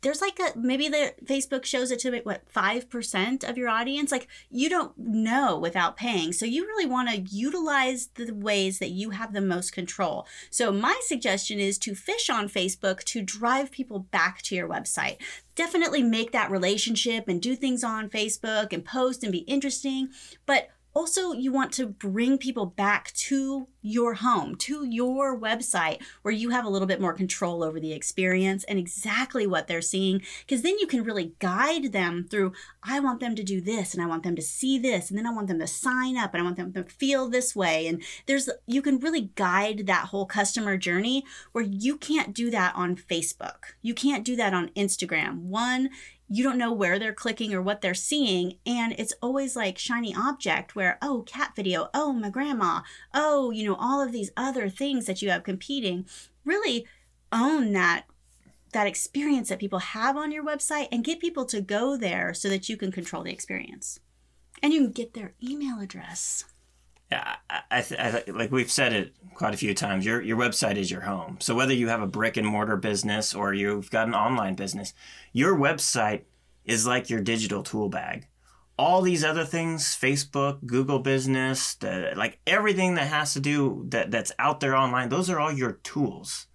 there's 0.00 0.20
like 0.20 0.38
a 0.38 0.56
maybe 0.56 0.88
the 0.88 1.14
Facebook 1.24 1.64
shows 1.64 1.90
it 1.90 1.98
to 2.00 2.20
what 2.20 2.50
5% 2.52 3.48
of 3.48 3.58
your 3.58 3.68
audience? 3.68 4.12
Like 4.12 4.28
you 4.50 4.68
don't 4.68 4.96
know 4.96 5.58
without 5.58 5.96
paying. 5.96 6.32
So 6.32 6.46
you 6.46 6.64
really 6.64 6.86
want 6.86 7.08
to 7.08 7.20
utilize 7.20 8.08
the 8.14 8.32
ways 8.32 8.78
that 8.78 8.90
you 8.90 9.10
have 9.10 9.32
the 9.32 9.40
most 9.40 9.72
control. 9.72 10.26
So 10.50 10.70
my 10.70 10.98
suggestion 11.02 11.58
is 11.58 11.78
to 11.78 11.94
fish 11.94 12.30
on 12.30 12.48
Facebook 12.48 13.02
to 13.04 13.22
drive 13.22 13.70
people 13.70 13.98
back 13.98 14.42
to 14.42 14.54
your 14.54 14.68
website. 14.68 15.16
Definitely 15.54 16.04
make 16.04 16.30
that 16.32 16.50
relationship 16.50 17.26
and 17.26 17.42
do 17.42 17.56
things 17.56 17.82
on 17.82 18.08
Facebook 18.08 18.72
and 18.72 18.84
post 18.84 19.24
and 19.24 19.32
be 19.32 19.38
interesting 19.38 20.10
but 20.46 20.68
also, 20.98 21.30
you 21.30 21.52
want 21.52 21.70
to 21.74 21.86
bring 21.86 22.38
people 22.38 22.66
back 22.66 23.12
to 23.12 23.68
your 23.82 24.14
home, 24.14 24.56
to 24.56 24.84
your 24.84 25.38
website, 25.38 26.02
where 26.22 26.34
you 26.34 26.50
have 26.50 26.64
a 26.64 26.68
little 26.68 26.88
bit 26.88 27.00
more 27.00 27.12
control 27.12 27.62
over 27.62 27.78
the 27.78 27.92
experience 27.92 28.64
and 28.64 28.80
exactly 28.80 29.46
what 29.46 29.68
they're 29.68 29.80
seeing. 29.80 30.20
Because 30.40 30.62
then 30.62 30.76
you 30.80 30.88
can 30.88 31.04
really 31.04 31.34
guide 31.38 31.92
them 31.92 32.26
through 32.28 32.52
I 32.82 32.98
want 32.98 33.20
them 33.20 33.36
to 33.36 33.44
do 33.44 33.60
this, 33.60 33.94
and 33.94 34.02
I 34.02 34.06
want 34.06 34.24
them 34.24 34.34
to 34.34 34.42
see 34.42 34.76
this, 34.76 35.08
and 35.08 35.16
then 35.16 35.26
I 35.26 35.32
want 35.32 35.46
them 35.46 35.60
to 35.60 35.68
sign 35.68 36.16
up, 36.16 36.34
and 36.34 36.40
I 36.40 36.44
want 36.44 36.56
them 36.56 36.72
to 36.72 36.82
feel 36.82 37.28
this 37.28 37.54
way. 37.54 37.86
And 37.86 38.02
there's, 38.26 38.50
you 38.66 38.82
can 38.82 38.98
really 38.98 39.30
guide 39.36 39.86
that 39.86 40.06
whole 40.06 40.26
customer 40.26 40.76
journey 40.76 41.24
where 41.52 41.64
you 41.64 41.96
can't 41.96 42.34
do 42.34 42.50
that 42.50 42.74
on 42.74 42.96
Facebook. 42.96 43.74
You 43.82 43.94
can't 43.94 44.24
do 44.24 44.34
that 44.34 44.52
on 44.52 44.70
Instagram. 44.70 45.42
One, 45.42 45.90
you 46.28 46.44
don't 46.44 46.58
know 46.58 46.72
where 46.72 46.98
they're 46.98 47.12
clicking 47.12 47.54
or 47.54 47.62
what 47.62 47.80
they're 47.80 47.94
seeing 47.94 48.58
and 48.66 48.94
it's 48.98 49.14
always 49.22 49.56
like 49.56 49.78
shiny 49.78 50.14
object 50.14 50.76
where 50.76 50.98
oh 51.00 51.22
cat 51.26 51.52
video 51.56 51.88
oh 51.94 52.12
my 52.12 52.28
grandma 52.28 52.80
oh 53.14 53.50
you 53.50 53.64
know 53.64 53.76
all 53.78 54.00
of 54.00 54.12
these 54.12 54.30
other 54.36 54.68
things 54.68 55.06
that 55.06 55.22
you 55.22 55.30
have 55.30 55.42
competing. 55.42 56.06
Really 56.44 56.86
own 57.32 57.72
that 57.72 58.04
that 58.72 58.86
experience 58.86 59.48
that 59.48 59.58
people 59.58 59.78
have 59.78 60.16
on 60.16 60.30
your 60.30 60.44
website 60.44 60.88
and 60.92 61.04
get 61.04 61.20
people 61.20 61.46
to 61.46 61.60
go 61.60 61.96
there 61.96 62.34
so 62.34 62.48
that 62.48 62.68
you 62.68 62.76
can 62.76 62.92
control 62.92 63.22
the 63.22 63.32
experience. 63.32 63.98
And 64.62 64.74
you 64.74 64.82
can 64.82 64.92
get 64.92 65.14
their 65.14 65.32
email 65.42 65.80
address 65.80 66.44
I, 67.10 67.36
I, 67.70 67.84
I 67.98 68.24
like 68.30 68.50
we've 68.50 68.70
said 68.70 68.92
it 68.92 69.14
quite 69.34 69.54
a 69.54 69.58
few 69.58 69.74
times. 69.74 70.04
Your 70.04 70.20
your 70.20 70.36
website 70.36 70.76
is 70.76 70.90
your 70.90 71.02
home. 71.02 71.38
So 71.40 71.54
whether 71.54 71.72
you 71.72 71.88
have 71.88 72.02
a 72.02 72.06
brick 72.06 72.36
and 72.36 72.46
mortar 72.46 72.76
business 72.76 73.34
or 73.34 73.54
you've 73.54 73.90
got 73.90 74.08
an 74.08 74.14
online 74.14 74.54
business, 74.54 74.92
your 75.32 75.56
website 75.56 76.22
is 76.64 76.86
like 76.86 77.08
your 77.08 77.20
digital 77.20 77.62
tool 77.62 77.88
bag. 77.88 78.26
All 78.78 79.02
these 79.02 79.24
other 79.24 79.44
things, 79.44 79.96
Facebook, 80.00 80.64
Google 80.64 81.00
Business, 81.00 81.74
the, 81.74 82.12
like 82.14 82.38
everything 82.46 82.94
that 82.94 83.08
has 83.08 83.32
to 83.32 83.40
do 83.40 83.86
that 83.88 84.12
that's 84.12 84.30
out 84.38 84.60
there 84.60 84.76
online, 84.76 85.08
those 85.08 85.28
are 85.28 85.40
all 85.40 85.50
your 85.50 85.72
tools. 85.82 86.46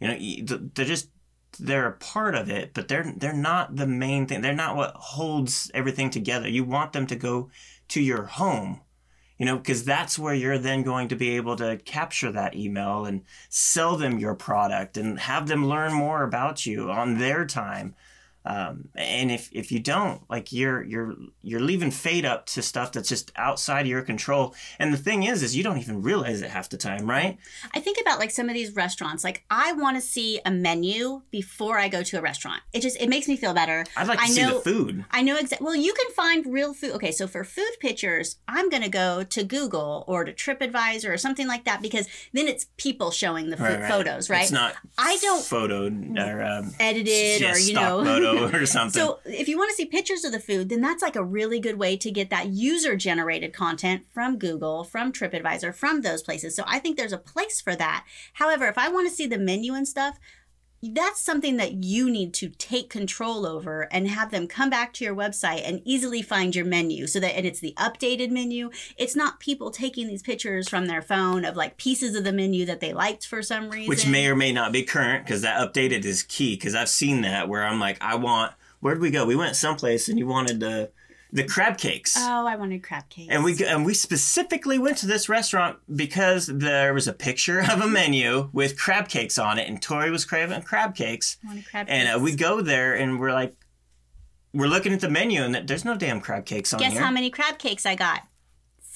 You 0.00 0.08
know, 0.08 0.58
they're 0.74 0.86
just 0.86 1.10
they're 1.58 1.88
a 1.88 1.92
part 1.92 2.34
of 2.34 2.48
it, 2.48 2.72
but 2.74 2.88
they're 2.88 3.12
they're 3.16 3.32
not 3.32 3.76
the 3.76 3.86
main 3.86 4.26
thing. 4.26 4.40
They're 4.40 4.54
not 4.54 4.76
what 4.76 4.94
holds 4.94 5.70
everything 5.74 6.10
together. 6.10 6.48
You 6.48 6.64
want 6.64 6.92
them 6.92 7.06
to 7.08 7.16
go 7.16 7.50
to 7.88 8.00
your 8.00 8.24
home 8.24 8.80
you 9.38 9.46
know, 9.46 9.56
because 9.56 9.84
that's 9.84 10.18
where 10.18 10.34
you're 10.34 10.58
then 10.58 10.82
going 10.82 11.08
to 11.08 11.16
be 11.16 11.36
able 11.36 11.56
to 11.56 11.78
capture 11.84 12.32
that 12.32 12.56
email 12.56 13.04
and 13.04 13.22
sell 13.48 13.96
them 13.96 14.18
your 14.18 14.34
product 14.34 14.96
and 14.96 15.18
have 15.20 15.46
them 15.46 15.66
learn 15.68 15.92
more 15.92 16.22
about 16.22 16.64
you 16.66 16.90
on 16.90 17.18
their 17.18 17.44
time. 17.44 17.94
Um, 18.46 18.88
and 18.94 19.32
if, 19.32 19.48
if 19.52 19.72
you 19.72 19.80
don't, 19.80 20.22
like 20.30 20.52
you're 20.52 20.84
you're 20.84 21.14
you're 21.42 21.60
leaving 21.60 21.90
fate 21.90 22.24
up 22.24 22.46
to 22.46 22.62
stuff 22.62 22.92
that's 22.92 23.08
just 23.08 23.32
outside 23.34 23.82
of 23.82 23.86
your 23.88 24.02
control. 24.02 24.54
And 24.78 24.92
the 24.92 24.98
thing 24.98 25.24
is, 25.24 25.42
is 25.42 25.56
you 25.56 25.64
don't 25.64 25.78
even 25.78 26.00
realize 26.00 26.42
it 26.42 26.50
half 26.50 26.68
the 26.68 26.76
time, 26.76 27.10
right? 27.10 27.38
I 27.74 27.80
think 27.80 27.98
about 28.00 28.20
like 28.20 28.30
some 28.30 28.48
of 28.48 28.54
these 28.54 28.72
restaurants. 28.76 29.24
Like 29.24 29.44
I 29.50 29.72
want 29.72 29.96
to 29.96 30.00
see 30.00 30.40
a 30.46 30.52
menu 30.52 31.22
before 31.32 31.78
I 31.78 31.88
go 31.88 32.04
to 32.04 32.18
a 32.18 32.22
restaurant. 32.22 32.62
It 32.72 32.82
just 32.82 33.00
it 33.00 33.08
makes 33.08 33.26
me 33.26 33.36
feel 33.36 33.52
better. 33.52 33.84
I'd 33.96 34.06
like 34.06 34.18
to 34.18 34.24
I 34.24 34.28
see 34.28 34.42
know, 34.42 34.54
the 34.58 34.70
food. 34.70 35.04
I 35.10 35.22
know 35.22 35.36
exactly. 35.36 35.64
Well, 35.64 35.74
you 35.74 35.92
can 35.92 36.12
find 36.12 36.46
real 36.46 36.72
food. 36.72 36.92
Okay, 36.92 37.10
so 37.10 37.26
for 37.26 37.42
food 37.42 37.72
pictures, 37.80 38.36
I'm 38.46 38.70
gonna 38.70 38.88
go 38.88 39.24
to 39.24 39.42
Google 39.42 40.04
or 40.06 40.24
to 40.24 40.32
TripAdvisor 40.32 41.12
or 41.12 41.18
something 41.18 41.48
like 41.48 41.64
that 41.64 41.82
because 41.82 42.06
then 42.32 42.46
it's 42.46 42.66
people 42.76 43.10
showing 43.10 43.50
the 43.50 43.56
right, 43.56 43.80
right. 43.80 43.90
photos, 43.90 44.30
right? 44.30 44.42
It's 44.42 44.52
not. 44.52 44.76
I 44.96 45.18
don't 45.20 45.44
photo 45.44 45.86
or 45.86 46.42
um, 46.44 46.72
edited 46.78 47.42
or 47.42 47.58
you 47.58 47.74
know 47.74 48.04
photo 48.38 48.58
or 48.62 48.66
something. 48.66 49.00
So 49.00 49.20
if 49.24 49.48
you 49.48 49.56
want 49.56 49.70
to 49.70 49.76
see 49.76 49.86
pictures 49.86 50.24
of 50.24 50.32
the 50.32 50.40
food, 50.40 50.68
then 50.68 50.80
that's 50.80 51.02
like 51.02 51.16
a 51.16 51.24
really 51.24 51.60
good 51.60 51.78
way 51.78 51.96
to 51.96 52.10
get 52.10 52.30
that 52.30 52.48
user 52.48 52.96
generated 52.96 53.52
content 53.52 54.04
from 54.12 54.38
Google, 54.38 54.84
from 54.84 55.12
TripAdvisor, 55.12 55.74
from 55.74 56.02
those 56.02 56.22
places. 56.22 56.54
So 56.54 56.64
I 56.66 56.78
think 56.78 56.96
there's 56.96 57.12
a 57.12 57.18
place 57.18 57.60
for 57.60 57.74
that. 57.76 58.04
However, 58.34 58.66
if 58.66 58.78
I 58.78 58.88
want 58.88 59.08
to 59.08 59.14
see 59.14 59.26
the 59.26 59.38
menu 59.38 59.74
and 59.74 59.86
stuff, 59.86 60.18
that's 60.82 61.20
something 61.20 61.56
that 61.56 61.84
you 61.84 62.10
need 62.10 62.34
to 62.34 62.48
take 62.50 62.90
control 62.90 63.46
over 63.46 63.88
and 63.92 64.08
have 64.08 64.30
them 64.30 64.46
come 64.46 64.70
back 64.70 64.92
to 64.94 65.04
your 65.04 65.14
website 65.14 65.62
and 65.66 65.80
easily 65.84 66.22
find 66.22 66.54
your 66.54 66.64
menu 66.64 67.06
so 67.06 67.18
that 67.20 67.36
and 67.36 67.46
it's 67.46 67.60
the 67.60 67.74
updated 67.78 68.30
menu. 68.30 68.70
It's 68.96 69.16
not 69.16 69.40
people 69.40 69.70
taking 69.70 70.06
these 70.06 70.22
pictures 70.22 70.68
from 70.68 70.86
their 70.86 71.02
phone 71.02 71.44
of 71.44 71.56
like 71.56 71.76
pieces 71.76 72.14
of 72.14 72.24
the 72.24 72.32
menu 72.32 72.66
that 72.66 72.80
they 72.80 72.92
liked 72.92 73.26
for 73.26 73.42
some 73.42 73.70
reason. 73.70 73.88
which 73.88 74.06
may 74.06 74.26
or 74.26 74.36
may 74.36 74.52
not 74.52 74.72
be 74.72 74.82
current 74.82 75.24
because 75.24 75.42
that 75.42 75.60
updated 75.60 76.04
is 76.04 76.22
key 76.22 76.54
because 76.54 76.74
i've 76.74 76.88
seen 76.88 77.22
that 77.22 77.48
where 77.48 77.64
i'm 77.64 77.80
like 77.80 77.96
i 78.00 78.14
want 78.14 78.52
where'd 78.80 79.00
we 79.00 79.10
go? 79.10 79.26
We 79.26 79.36
went 79.36 79.56
someplace 79.56 80.08
and 80.08 80.18
you 80.18 80.26
wanted 80.26 80.60
to 80.60 80.90
the 81.32 81.44
crab 81.44 81.76
cakes. 81.78 82.14
Oh, 82.18 82.46
I 82.46 82.56
wanted 82.56 82.82
crab 82.82 83.08
cakes. 83.08 83.28
And 83.32 83.44
we 83.44 83.62
and 83.64 83.84
we 83.84 83.94
specifically 83.94 84.78
went 84.78 84.96
to 84.98 85.06
this 85.06 85.28
restaurant 85.28 85.78
because 85.94 86.46
there 86.46 86.94
was 86.94 87.08
a 87.08 87.12
picture 87.12 87.60
of 87.60 87.80
a 87.80 87.86
menu 87.88 88.48
with 88.52 88.78
crab 88.78 89.08
cakes 89.08 89.36
on 89.38 89.58
it, 89.58 89.68
and 89.68 89.80
Tori 89.82 90.10
was 90.10 90.24
craving 90.24 90.62
crab 90.62 90.94
cakes. 90.94 91.36
I 91.44 91.48
wanted 91.48 91.66
crab 91.68 91.86
and 91.88 92.06
cakes. 92.08 92.16
uh, 92.16 92.20
we 92.20 92.36
go 92.36 92.60
there, 92.60 92.94
and 92.94 93.18
we're 93.20 93.32
like, 93.32 93.54
we're 94.54 94.68
looking 94.68 94.92
at 94.92 95.00
the 95.00 95.10
menu, 95.10 95.42
and 95.42 95.54
there's 95.68 95.84
no 95.84 95.96
damn 95.96 96.20
crab 96.20 96.46
cakes 96.46 96.72
on 96.72 96.78
Guess 96.80 96.92
here. 96.92 97.00
Guess 97.00 97.06
how 97.06 97.12
many 97.12 97.30
crab 97.30 97.58
cakes 97.58 97.84
I 97.84 97.94
got? 97.94 98.22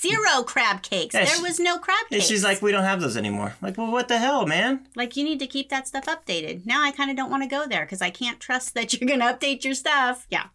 Zero 0.01 0.43
crab 0.45 0.81
cakes. 0.81 1.15
Yeah, 1.15 1.27
there 1.27 1.35
she- 1.37 1.43
was 1.43 1.61
no 1.61 1.77
crab 1.79 1.99
and 2.11 2.21
cakes. 2.21 2.27
she's 2.27 2.43
like, 2.43 2.63
we 2.63 2.73
don't 2.73 2.85
have 2.85 3.03
those 3.03 3.19
anymore. 3.19 3.55
Like, 3.61 3.77
well, 3.77 3.93
what 3.93 4.09
the 4.09 4.17
hell, 4.19 4.47
man? 4.47 4.87
like 4.97 5.15
you 5.15 5.25
need 5.25 5.39
to 5.41 5.47
keep 5.47 5.69
that 5.69 5.87
stuff 5.87 6.07
updated. 6.07 6.65
Now 6.65 6.83
I 6.83 6.91
kind 6.91 7.11
of 7.11 7.19
don't 7.19 7.29
want 7.31 7.43
to 7.43 7.49
go 7.49 7.67
there 7.67 7.85
because 7.85 8.01
I 8.01 8.09
can't 8.09 8.41
trust 8.41 8.73
that 8.75 8.95
you're 8.99 9.07
going 9.07 9.21
to 9.21 9.27
update 9.27 9.63
your 9.63 9.75
stuff. 9.75 10.27
Yeah. 10.31 10.47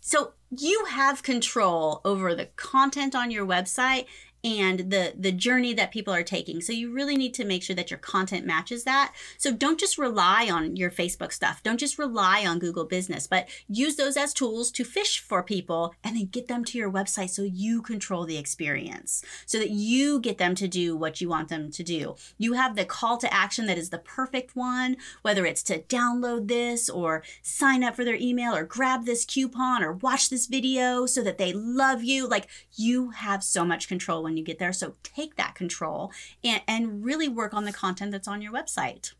So 0.00 0.32
you 0.58 0.84
have 0.84 1.22
control 1.22 2.02
over 2.04 2.34
the 2.34 2.46
content 2.56 3.14
on 3.14 3.30
your 3.30 3.46
website 3.46 4.04
and 4.44 4.90
the 4.90 5.14
the 5.16 5.32
journey 5.32 5.72
that 5.74 5.92
people 5.92 6.12
are 6.12 6.22
taking. 6.22 6.60
So 6.60 6.72
you 6.72 6.92
really 6.92 7.16
need 7.16 7.34
to 7.34 7.44
make 7.44 7.62
sure 7.62 7.76
that 7.76 7.90
your 7.90 7.98
content 7.98 8.44
matches 8.44 8.84
that. 8.84 9.14
So 9.38 9.52
don't 9.52 9.78
just 9.78 9.98
rely 9.98 10.48
on 10.50 10.76
your 10.76 10.90
Facebook 10.90 11.32
stuff. 11.32 11.62
Don't 11.62 11.78
just 11.78 11.98
rely 11.98 12.44
on 12.44 12.58
Google 12.58 12.84
Business, 12.84 13.26
but 13.26 13.48
use 13.68 13.96
those 13.96 14.16
as 14.16 14.34
tools 14.34 14.70
to 14.72 14.84
fish 14.84 15.20
for 15.20 15.42
people 15.42 15.94
and 16.02 16.16
then 16.16 16.26
get 16.26 16.48
them 16.48 16.64
to 16.66 16.78
your 16.78 16.90
website 16.90 17.30
so 17.30 17.42
you 17.42 17.82
control 17.82 18.24
the 18.24 18.38
experience. 18.38 19.22
So 19.46 19.58
that 19.58 19.70
you 19.70 20.20
get 20.20 20.38
them 20.38 20.54
to 20.56 20.66
do 20.66 20.96
what 20.96 21.20
you 21.20 21.28
want 21.28 21.48
them 21.48 21.70
to 21.70 21.82
do. 21.82 22.16
You 22.38 22.54
have 22.54 22.74
the 22.74 22.84
call 22.84 23.18
to 23.18 23.32
action 23.32 23.66
that 23.66 23.78
is 23.78 23.90
the 23.90 23.98
perfect 23.98 24.56
one, 24.56 24.96
whether 25.22 25.46
it's 25.46 25.62
to 25.64 25.82
download 25.82 26.48
this 26.48 26.88
or 26.88 27.22
sign 27.42 27.84
up 27.84 27.94
for 27.94 28.04
their 28.04 28.16
email 28.16 28.54
or 28.54 28.64
grab 28.64 29.04
this 29.04 29.24
coupon 29.24 29.82
or 29.82 29.92
watch 29.92 30.30
this 30.30 30.46
video 30.46 31.06
so 31.06 31.22
that 31.22 31.38
they 31.38 31.52
love 31.52 32.02
you. 32.02 32.26
Like 32.26 32.48
you 32.74 33.10
have 33.10 33.44
so 33.44 33.64
much 33.64 33.88
control 33.88 34.22
when 34.22 34.31
you 34.36 34.44
get 34.44 34.58
there. 34.58 34.72
So 34.72 34.94
take 35.02 35.36
that 35.36 35.54
control 35.54 36.12
and, 36.42 36.62
and 36.66 37.04
really 37.04 37.28
work 37.28 37.54
on 37.54 37.64
the 37.64 37.72
content 37.72 38.12
that's 38.12 38.28
on 38.28 38.42
your 38.42 38.52
website. 38.52 39.12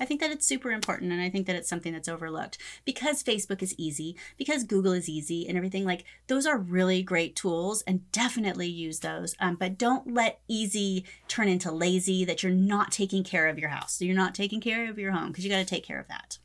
I 0.00 0.04
think 0.04 0.20
that 0.20 0.30
it's 0.30 0.46
super 0.46 0.72
important 0.72 1.12
and 1.12 1.20
I 1.20 1.30
think 1.30 1.46
that 1.46 1.56
it's 1.56 1.68
something 1.68 1.92
that's 1.92 2.08
overlooked 2.08 2.58
because 2.84 3.22
Facebook 3.22 3.62
is 3.62 3.74
easy, 3.78 4.16
because 4.36 4.64
Google 4.64 4.92
is 4.92 5.08
easy 5.08 5.46
and 5.46 5.56
everything. 5.56 5.84
Like 5.84 6.04
those 6.26 6.46
are 6.46 6.58
really 6.58 7.02
great 7.02 7.36
tools 7.36 7.82
and 7.82 8.10
definitely 8.10 8.66
use 8.66 9.00
those. 9.00 9.36
Um, 9.38 9.56
but 9.56 9.78
don't 9.78 10.12
let 10.12 10.40
easy 10.48 11.04
turn 11.28 11.48
into 11.48 11.70
lazy 11.70 12.24
that 12.24 12.42
you're 12.42 12.52
not 12.52 12.90
taking 12.90 13.22
care 13.22 13.48
of 13.48 13.58
your 13.58 13.68
house. 13.68 13.94
So 13.94 14.04
you're 14.04 14.16
not 14.16 14.34
taking 14.34 14.60
care 14.60 14.90
of 14.90 14.98
your 14.98 15.12
home 15.12 15.28
because 15.28 15.44
you 15.44 15.50
got 15.50 15.58
to 15.58 15.64
take 15.64 15.84
care 15.84 16.00
of 16.00 16.08
that. 16.08 16.38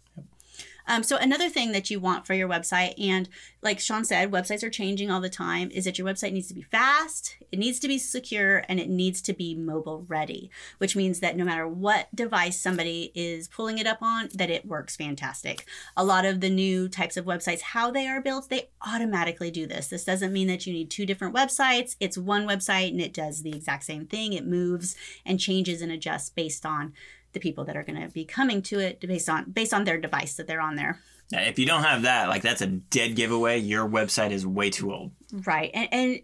Um, 0.90 1.04
so 1.04 1.18
another 1.18 1.50
thing 1.50 1.72
that 1.72 1.92
you 1.92 2.00
want 2.00 2.26
for 2.26 2.34
your 2.34 2.50
website, 2.50 2.96
and 3.00 3.30
like 3.62 3.80
Sean 3.80 4.04
said, 4.04 4.32
websites 4.32 4.64
are 4.64 4.72
changing 4.72 5.12
all 5.12 5.22
the 5.22 5.30
time, 5.30 5.70
is 5.70 5.86
that 5.86 6.00
your 6.00 6.08
website 6.08 6.34
needs 6.34 6.48
to 6.48 6.56
be 6.56 6.64
fast, 6.64 7.38
it 7.52 7.60
needs 7.60 7.78
to 7.80 7.88
be 7.88 8.00
secure, 8.00 8.64
and 8.68 8.80
it 8.80 8.90
needs 8.90 9.22
to 9.22 9.34
be 9.34 9.54
mobile 9.54 10.04
ready, 10.08 10.50
which 10.80 10.96
means 10.96 11.20
that 11.20 11.38
no 11.38 11.46
matter 11.46 11.68
what 11.68 12.14
device 12.16 12.60
somebody 12.60 13.12
is 13.14 13.48
pulling 13.48 13.78
it 13.78 13.86
up 13.86 14.00
on, 14.02 14.30
that 14.34 14.50
it 14.50 14.66
works 14.66 14.96
fantastic. 14.96 15.64
A 15.96 16.04
lot 16.04 16.26
of 16.26 16.42
the 16.42 16.50
new 16.50 16.90
types 16.90 17.18
of 17.18 17.26
websites, 17.26 17.62
how 17.62 17.92
they 17.92 18.08
are 18.08 18.20
built, 18.20 18.50
they 18.50 18.70
automatically 18.82 19.52
do 19.52 19.68
this. 19.68 19.88
This 19.88 20.06
doesn't 20.06 20.34
mean 20.34 20.48
that 20.48 20.66
you 20.66 20.74
need 20.74 20.90
two 20.90 21.06
different 21.06 21.36
websites. 21.36 21.98
It's 22.00 22.18
one 22.18 22.48
website 22.48 22.90
and 22.90 23.02
it 23.02 23.14
does 23.14 23.44
the 23.44 23.56
exact 23.56 23.84
same 23.84 24.08
thing. 24.08 24.34
It 24.34 24.48
moves 24.48 24.96
and 25.24 25.40
changes 25.40 25.84
and 25.84 25.92
adjusts 25.92 26.32
based 26.32 26.66
on 26.66 26.94
the 27.34 27.40
people 27.40 27.66
that 27.66 27.78
are 27.78 27.84
going 27.84 28.02
to 28.02 28.10
be 28.10 28.26
coming 28.26 28.62
to 28.64 28.80
it 28.80 29.00
based 29.02 29.30
on 29.30 29.52
based 29.52 29.74
on 29.74 29.84
their 29.84 30.00
device 30.00 30.36
that 30.36 30.48
they're 30.48 30.62
on 30.62 30.76
there. 30.76 31.00
If 31.32 31.60
you 31.60 31.66
don't 31.66 31.84
have 31.84 32.04
that, 32.04 32.28
like 32.30 32.42
that's 32.42 32.62
a 32.62 32.68
dead 32.68 33.16
giveaway. 33.16 33.60
Your 33.60 33.88
website 33.88 34.32
is 34.32 34.48
way 34.48 34.70
too 34.70 34.92
old. 34.94 35.12
Right. 35.32 35.70
And 35.74 35.90
and 35.92 36.20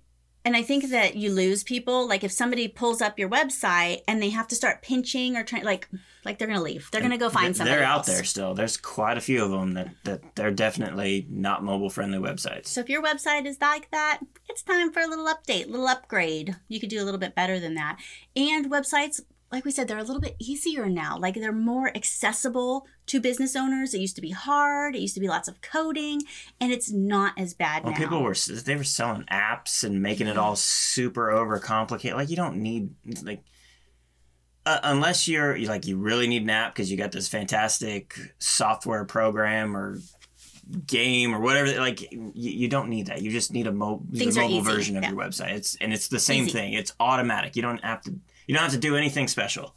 and 0.46 0.56
I 0.56 0.62
think 0.62 0.89
that 0.91 1.15
you 1.15 1.32
lose 1.32 1.63
people. 1.63 2.08
Like 2.08 2.24
if 2.24 2.32
somebody 2.32 2.68
pulls 2.68 3.02
up 3.02 3.18
your 3.18 3.30
website 3.30 4.02
and 4.08 4.22
they 4.22 4.30
have 4.30 4.48
to 4.50 4.56
start 4.56 4.84
pinching 4.84 5.36
or 5.36 5.44
trying, 5.44 5.63
like, 5.63 5.89
like 6.24 6.38
they're 6.38 6.48
gonna 6.48 6.62
leave. 6.62 6.88
They're 6.91 7.02
gonna 7.02 7.18
go 7.18 7.32
find 7.32 7.48
Th- 7.48 7.58
somebody. 7.58 7.78
They're 7.78 7.86
out 7.86 7.98
else. 7.98 8.08
there 8.08 8.24
still. 8.24 8.54
There's 8.54 8.78
quite 8.78 9.18
a 9.18 9.22
few 9.22 9.44
of 9.44 9.50
them 9.50 9.74
that, 9.74 9.89
that 10.04 10.36
they're 10.36 10.52
definitely 10.52 11.26
not 11.32 11.63
mobile 11.63 11.89
friendly 11.89 12.20
websites. 12.20 12.68
So 12.68 12.82
if 12.82 12.89
your 12.89 13.02
website 13.02 13.48
is 13.48 13.58
like 13.60 13.89
that, 13.89 14.20
it's 14.48 14.62
time 14.62 14.91
for 14.94 15.02
a 15.02 15.08
little 15.08 15.26
update, 15.26 15.68
little 15.68 15.88
upgrade. 15.88 16.56
You 16.68 16.80
could 16.80 16.89
do 16.89 17.02
a 17.02 17.06
little 17.06 17.20
bit 17.20 17.34
better 17.34 17.60
than 17.60 17.74
that. 17.76 17.98
And 18.36 18.70
websites, 18.72 19.22
like 19.51 19.63
we 19.63 19.71
said, 19.71 19.88
they're 19.88 19.97
a 19.97 20.03
little 20.03 20.21
bit 20.21 20.36
easier 20.39 20.88
now. 20.88 21.17
Like 21.17 21.36
they're 21.36 21.51
more 21.51 21.89
accessible 21.95 22.88
to 23.08 23.19
business 23.19 23.55
owners. 23.55 23.93
It 23.93 24.01
used 24.01 24.15
to 24.15 24.21
be 24.21 24.31
hard. 24.31 24.95
It 24.95 24.99
used 25.01 25.13
to 25.13 25.19
be 25.19 25.27
lots 25.27 25.47
of 25.47 25.62
coding, 25.62 26.21
and 26.60 26.71
it's 26.71 26.91
not 26.91 27.34
as 27.38 27.53
bad 27.53 27.84
Well, 27.84 27.93
now. 27.93 27.97
people 27.97 28.23
were 28.23 28.34
they 28.34 28.75
were 28.75 28.84
selling 28.84 29.23
apps 29.31 29.84
and 29.84 30.01
making 30.01 30.27
it 30.27 30.38
all 30.38 30.55
super 30.55 31.27
overcomplicated. 31.27 32.15
Like 32.15 32.29
you 32.29 32.36
don't 32.36 32.58
need 32.58 32.89
like 33.23 33.43
uh, 34.65 34.79
unless 34.84 35.27
you're 35.27 35.58
like 35.60 35.86
you 35.86 35.97
really 35.97 36.27
need 36.27 36.41
an 36.41 36.49
app 36.49 36.73
because 36.73 36.89
you 36.89 36.97
got 36.97 37.12
this 37.12 37.27
fantastic 37.27 38.17
software 38.39 39.05
program 39.05 39.77
or 39.77 39.99
game 40.88 41.36
or 41.36 41.39
whatever. 41.39 41.79
Like 41.79 42.12
you, 42.12 42.31
you 42.34 42.67
don't 42.67 42.89
need 42.89 43.08
that. 43.08 43.21
You 43.21 43.31
just 43.31 43.53
need 43.53 43.67
a, 43.67 43.71
mo- 43.71 44.01
the 44.10 44.19
Things 44.19 44.38
are 44.38 44.41
mobile 44.41 44.62
version 44.62 44.97
of 44.97 45.03
yeah. 45.03 45.12
your 45.12 45.19
website. 45.19 45.53
It's 45.53 45.75
and 45.75 45.93
it's 45.93 46.08
the 46.08 46.19
same 46.19 46.45
Easy. 46.45 46.53
thing. 46.53 46.73
It's 46.73 46.93
automatic. 46.99 47.55
You 47.55 47.62
don't 47.62 47.84
have 47.84 48.01
to. 48.03 48.15
You 48.47 48.55
don't 48.55 48.63
have 48.63 48.71
to 48.73 48.77
do 48.77 48.95
anything 48.95 49.27
special. 49.27 49.73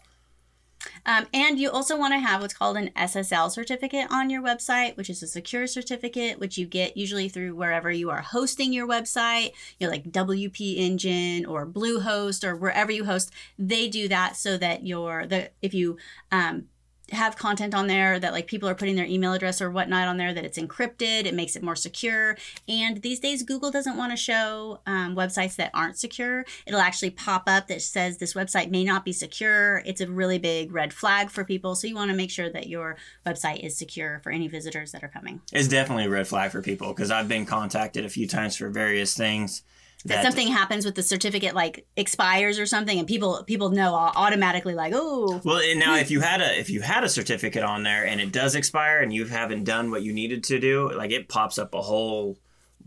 Um, 1.07 1.27
and 1.33 1.59
you 1.59 1.71
also 1.71 1.99
want 1.99 2.15
to 2.15 2.19
have 2.19 2.41
what's 2.41 2.55
called 2.55 2.77
an 2.77 2.91
SSL 2.97 3.51
certificate 3.51 4.07
on 4.11 4.31
your 4.31 4.43
website, 4.43 4.97
which 4.97 5.11
is 5.11 5.23
a 5.23 5.27
secure 5.27 5.67
certificate, 5.67 6.39
which 6.39 6.59
you 6.59 6.67
get 6.67 6.97
usually 6.97 7.29
through 7.29 7.55
wherever 7.55 7.91
you 7.91 8.11
are 8.11 8.21
hosting 8.21 8.73
your 8.73 8.87
website, 8.87 9.53
you 9.79 9.87
know, 9.87 9.91
like 9.91 10.11
WP 10.11 10.77
Engine 10.77 11.47
or 11.47 11.67
Bluehost 11.67 12.45
or 12.45 12.57
wherever 12.57 12.93
you 12.93 13.05
host. 13.05 13.31
They 13.59 13.89
do 13.89 14.09
that 14.09 14.37
so 14.37 14.57
that 14.59 14.87
your 14.87 15.27
the 15.27 15.51
if 15.63 15.75
you 15.75 15.97
um, 16.31 16.69
have 17.11 17.37
content 17.37 17.75
on 17.75 17.87
there 17.87 18.19
that 18.19 18.33
like 18.33 18.47
people 18.47 18.69
are 18.69 18.75
putting 18.75 18.97
their 18.97 19.07
email 19.07 19.33
address 19.33 19.61
or 19.61 19.71
whatnot 19.71 20.09
on 20.09 20.17
there 20.17 20.35
that 20.35 20.45
it's 20.45 20.59
encrypted 20.59 21.27
it 21.27 21.35
makes 21.35 21.57
it 21.57 21.63
more 21.63 21.77
secure. 21.77 22.37
And 22.69 23.03
these 23.03 23.21
days 23.21 23.43
google 23.43 23.71
doesn't 23.71 23.97
want 23.97 24.13
to 24.13 24.17
show 24.17 24.81
um, 24.87 25.17
websites 25.17 25.57
that 25.57 25.71
aren't 25.75 25.99
secure. 25.99 26.45
It'll 26.67 26.81
actually 26.81 27.11
pop 27.11 27.45
up 27.47 27.69
that 27.69 27.83
says 27.83 28.19
this 28.19 28.35
website 28.35 28.71
may 28.71 28.85
not 28.85 29.05
be 29.05 29.13
secure. 29.13 29.83
It's 29.87 30.01
a 30.01 30.07
really 30.07 30.39
big 30.39 30.73
red 30.73 30.93
flag 30.93 31.31
for 31.31 31.45
people. 31.45 31.75
So 31.75 31.87
you 31.87 31.95
want 31.95 32.11
to 32.11 32.17
make 32.17 32.31
sure 32.31 32.51
that 32.51 32.69
your 32.69 32.97
website 33.27 33.65
is 33.65 33.77
secure 33.77 34.21
for 34.23 34.31
any 34.31 34.49
visitors 34.49 34.93
that 34.93 35.03
are 35.03 35.09
coming. 35.09 35.41
It's 35.53 35.69
definitely 35.69 36.05
a 36.05 36.11
red 36.11 36.29
flag 36.29 36.51
for 36.51 36.63
people 36.63 36.89
because 36.89 37.11
I've 37.11 37.29
been 37.29 37.47
contacted 37.47 38.05
a 38.05 38.09
few 38.09 38.27
times 38.27 38.57
for 38.57 38.69
various 38.69 39.17
things. 39.17 39.63
That 40.05 40.23
something 40.23 40.49
happens 40.49 40.85
with 40.85 40.95
the 40.95 41.03
certificate 41.03 41.55
like 41.55 41.87
expires 41.97 42.59
or 42.59 42.67
something 42.67 42.99
and 42.99 43.09
people 43.09 43.43
people 43.47 43.71
know 43.71 43.95
automatically 43.95 44.75
like 44.75 44.93
oh 44.95 45.41
Well, 45.45 45.59
and 45.59 45.81
now 45.81 45.97
if 45.97 46.11
you 46.11 46.21
had 46.21 46.41
a 46.41 46.59
if 46.59 46.71
you 46.71 46.81
had 46.81 47.03
a 47.05 47.09
certificate 47.09 47.65
on 47.65 47.83
there 47.83 48.07
and 48.07 48.21
it 48.21 48.33
does 48.33 48.55
expire 48.55 49.01
and 49.01 49.13
you 49.13 49.27
haven't 49.27 49.65
done 49.65 49.91
what 49.91 50.03
you 50.03 50.13
needed 50.13 50.45
to 50.45 50.59
do, 50.59 50.91
like 50.93 51.11
it 51.11 51.29
pops 51.29 51.59
up 51.59 51.75
a 51.75 51.83
whole 51.83 52.39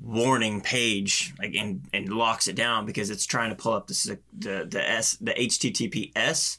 warning 0.02 0.62
page 0.62 1.34
like 1.38 1.54
and, 1.54 1.86
and 1.94 2.10
locks 2.10 2.48
it 2.48 2.56
down 2.56 2.86
because 2.86 3.10
it's 3.10 3.26
trying 3.26 3.50
to 3.50 3.56
pull 3.56 3.74
up 3.74 3.88
the 3.88 4.20
the 4.38 4.66
the 4.70 4.90
s 4.90 5.18
the 5.18 5.34
HTTPS, 5.34 6.58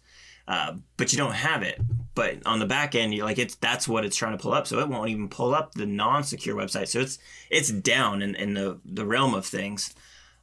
uh, 0.49 0.75
but 0.97 1.13
you 1.13 1.19
don't 1.19 1.35
have 1.35 1.63
it. 1.63 1.81
But 2.15 2.47
on 2.47 2.59
the 2.59 2.67
back 2.67 2.95
end, 2.95 3.15
you 3.15 3.25
like 3.25 3.39
it's 3.39 3.55
that's 3.57 3.89
what 3.89 4.05
it's 4.05 4.17
trying 4.17 4.37
to 4.37 4.43
pull 4.43 4.53
up, 4.53 4.67
so 4.67 4.81
it 4.81 4.89
won't 4.89 5.09
even 5.09 5.29
pull 5.29 5.55
up 5.55 5.73
the 5.73 5.87
non-secure 5.87 6.55
website. 6.55 6.89
So 6.89 7.01
it's 7.01 7.19
it's 7.51 7.71
down 7.71 8.21
in, 8.21 8.35
in 8.35 8.53
the 8.53 8.81
the 8.85 9.07
realm 9.07 9.35
of 9.35 9.47
things. 9.47 9.95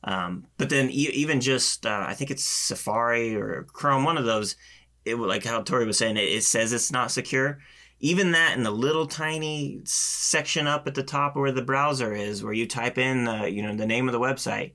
Um, 0.04 0.46
but 0.58 0.70
then 0.70 0.90
e- 0.90 1.12
even 1.14 1.42
just 1.42 1.86
uh, 1.86 2.06
I 2.08 2.14
think 2.14 2.32
it's 2.32 2.44
Safari 2.44 3.36
or 3.36 3.66
Chrome, 3.74 4.04
one 4.04 4.18
of 4.18 4.26
those. 4.26 4.56
It 5.06 5.16
like 5.16 5.44
how 5.44 5.62
Tori 5.62 5.86
was 5.86 5.98
saying, 5.98 6.18
it, 6.18 6.24
it 6.30 6.44
says 6.44 6.74
it's 6.74 6.92
not 6.92 7.12
secure. 7.12 7.60
Even 8.02 8.32
that 8.32 8.56
in 8.56 8.64
the 8.64 8.72
little 8.72 9.08
tiny 9.08 9.82
section 9.84 10.68
up 10.68 10.88
at 10.88 10.96
the 10.96 11.04
top 11.04 11.36
where 11.36 11.52
the 11.52 11.62
browser 11.62 12.14
is, 12.14 12.44
where 12.44 12.54
you 12.54 12.66
type 12.66 12.98
in 12.98 13.26
the 13.26 13.50
you 13.50 13.62
know 13.62 13.76
the 13.76 13.86
name 13.86 14.08
of 14.08 14.14
the 14.14 14.20
website, 14.20 14.74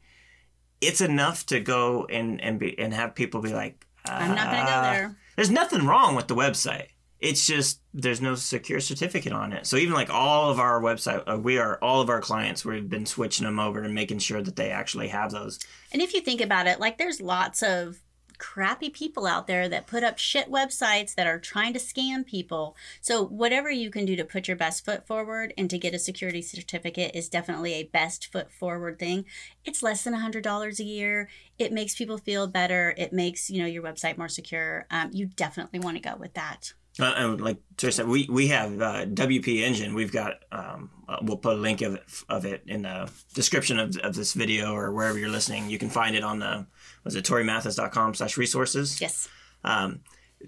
it's 0.80 1.00
enough 1.00 1.46
to 1.46 1.60
go 1.60 2.06
and 2.06 2.40
and 2.40 2.58
be 2.58 2.78
and 2.78 2.92
have 2.92 3.14
people 3.14 3.40
be 3.40 3.52
like, 3.52 3.86
i'm 4.04 4.34
not 4.34 4.46
gonna 4.46 4.66
go 4.66 4.72
"Uh, 4.72 4.92
there 4.92 5.16
There's 5.36 5.50
nothing 5.50 5.86
wrong 5.86 6.14
with 6.14 6.28
the 6.28 6.36
website. 6.36 6.88
It's 7.24 7.46
just 7.46 7.80
there's 7.94 8.20
no 8.20 8.34
secure 8.34 8.80
certificate 8.80 9.32
on 9.32 9.54
it. 9.54 9.66
So 9.66 9.76
even 9.76 9.94
like 9.94 10.10
all 10.10 10.50
of 10.50 10.60
our 10.60 10.80
website, 10.80 11.22
uh, 11.26 11.38
we 11.38 11.58
are 11.58 11.78
all 11.78 12.02
of 12.02 12.10
our 12.10 12.20
clients. 12.20 12.64
We've 12.64 12.88
been 12.88 13.06
switching 13.06 13.46
them 13.46 13.58
over 13.58 13.82
and 13.82 13.94
making 13.94 14.18
sure 14.18 14.42
that 14.42 14.56
they 14.56 14.70
actually 14.70 15.08
have 15.08 15.30
those. 15.32 15.58
And 15.90 16.02
if 16.02 16.12
you 16.12 16.20
think 16.20 16.42
about 16.42 16.66
it, 16.66 16.80
like 16.80 16.98
there's 16.98 17.22
lots 17.22 17.62
of 17.62 18.02
crappy 18.36 18.90
people 18.90 19.26
out 19.26 19.46
there 19.46 19.70
that 19.70 19.86
put 19.86 20.02
up 20.02 20.18
shit 20.18 20.50
websites 20.50 21.14
that 21.14 21.26
are 21.26 21.38
trying 21.38 21.72
to 21.72 21.78
scam 21.78 22.26
people. 22.26 22.76
So 23.00 23.24
whatever 23.24 23.70
you 23.70 23.90
can 23.90 24.04
do 24.04 24.16
to 24.16 24.24
put 24.24 24.46
your 24.46 24.56
best 24.56 24.84
foot 24.84 25.06
forward 25.06 25.54
and 25.56 25.70
to 25.70 25.78
get 25.78 25.94
a 25.94 25.98
security 25.98 26.42
certificate 26.42 27.12
is 27.14 27.30
definitely 27.30 27.72
a 27.74 27.84
best 27.84 28.30
foot 28.30 28.52
forward 28.52 28.98
thing. 28.98 29.24
It's 29.64 29.82
less 29.82 30.04
than 30.04 30.12
a 30.12 30.20
hundred 30.20 30.44
dollars 30.44 30.78
a 30.78 30.84
year. 30.84 31.30
It 31.58 31.72
makes 31.72 31.94
people 31.94 32.18
feel 32.18 32.46
better. 32.46 32.94
It 32.98 33.14
makes 33.14 33.48
you 33.48 33.62
know 33.62 33.68
your 33.68 33.82
website 33.82 34.18
more 34.18 34.28
secure. 34.28 34.86
Um, 34.90 35.08
you 35.12 35.24
definitely 35.24 35.78
want 35.78 35.96
to 35.96 36.02
go 36.02 36.16
with 36.16 36.34
that. 36.34 36.74
Uh, 37.00 37.12
and 37.16 37.40
like 37.40 37.58
Teresa 37.76 37.96
said, 37.96 38.08
we, 38.08 38.28
we 38.30 38.48
have 38.48 38.80
uh, 38.80 39.06
WP 39.06 39.62
Engine. 39.62 39.94
We've 39.94 40.12
got, 40.12 40.34
um, 40.52 40.90
uh, 41.08 41.18
we'll 41.22 41.38
put 41.38 41.54
a 41.54 41.56
link 41.56 41.82
of 41.82 41.94
it, 41.94 42.04
of 42.28 42.44
it 42.44 42.62
in 42.66 42.82
the 42.82 43.10
description 43.34 43.78
of, 43.80 43.96
of 43.98 44.14
this 44.14 44.32
video 44.32 44.72
or 44.72 44.92
wherever 44.92 45.18
you're 45.18 45.28
listening. 45.28 45.68
You 45.68 45.78
can 45.78 45.90
find 45.90 46.14
it 46.14 46.22
on 46.22 46.38
the, 46.38 46.66
was 47.02 47.16
it 47.16 47.24
torimathis.com 47.24 48.14
slash 48.14 48.36
resources? 48.36 49.00
Yes. 49.00 49.28
Um, 49.64 50.00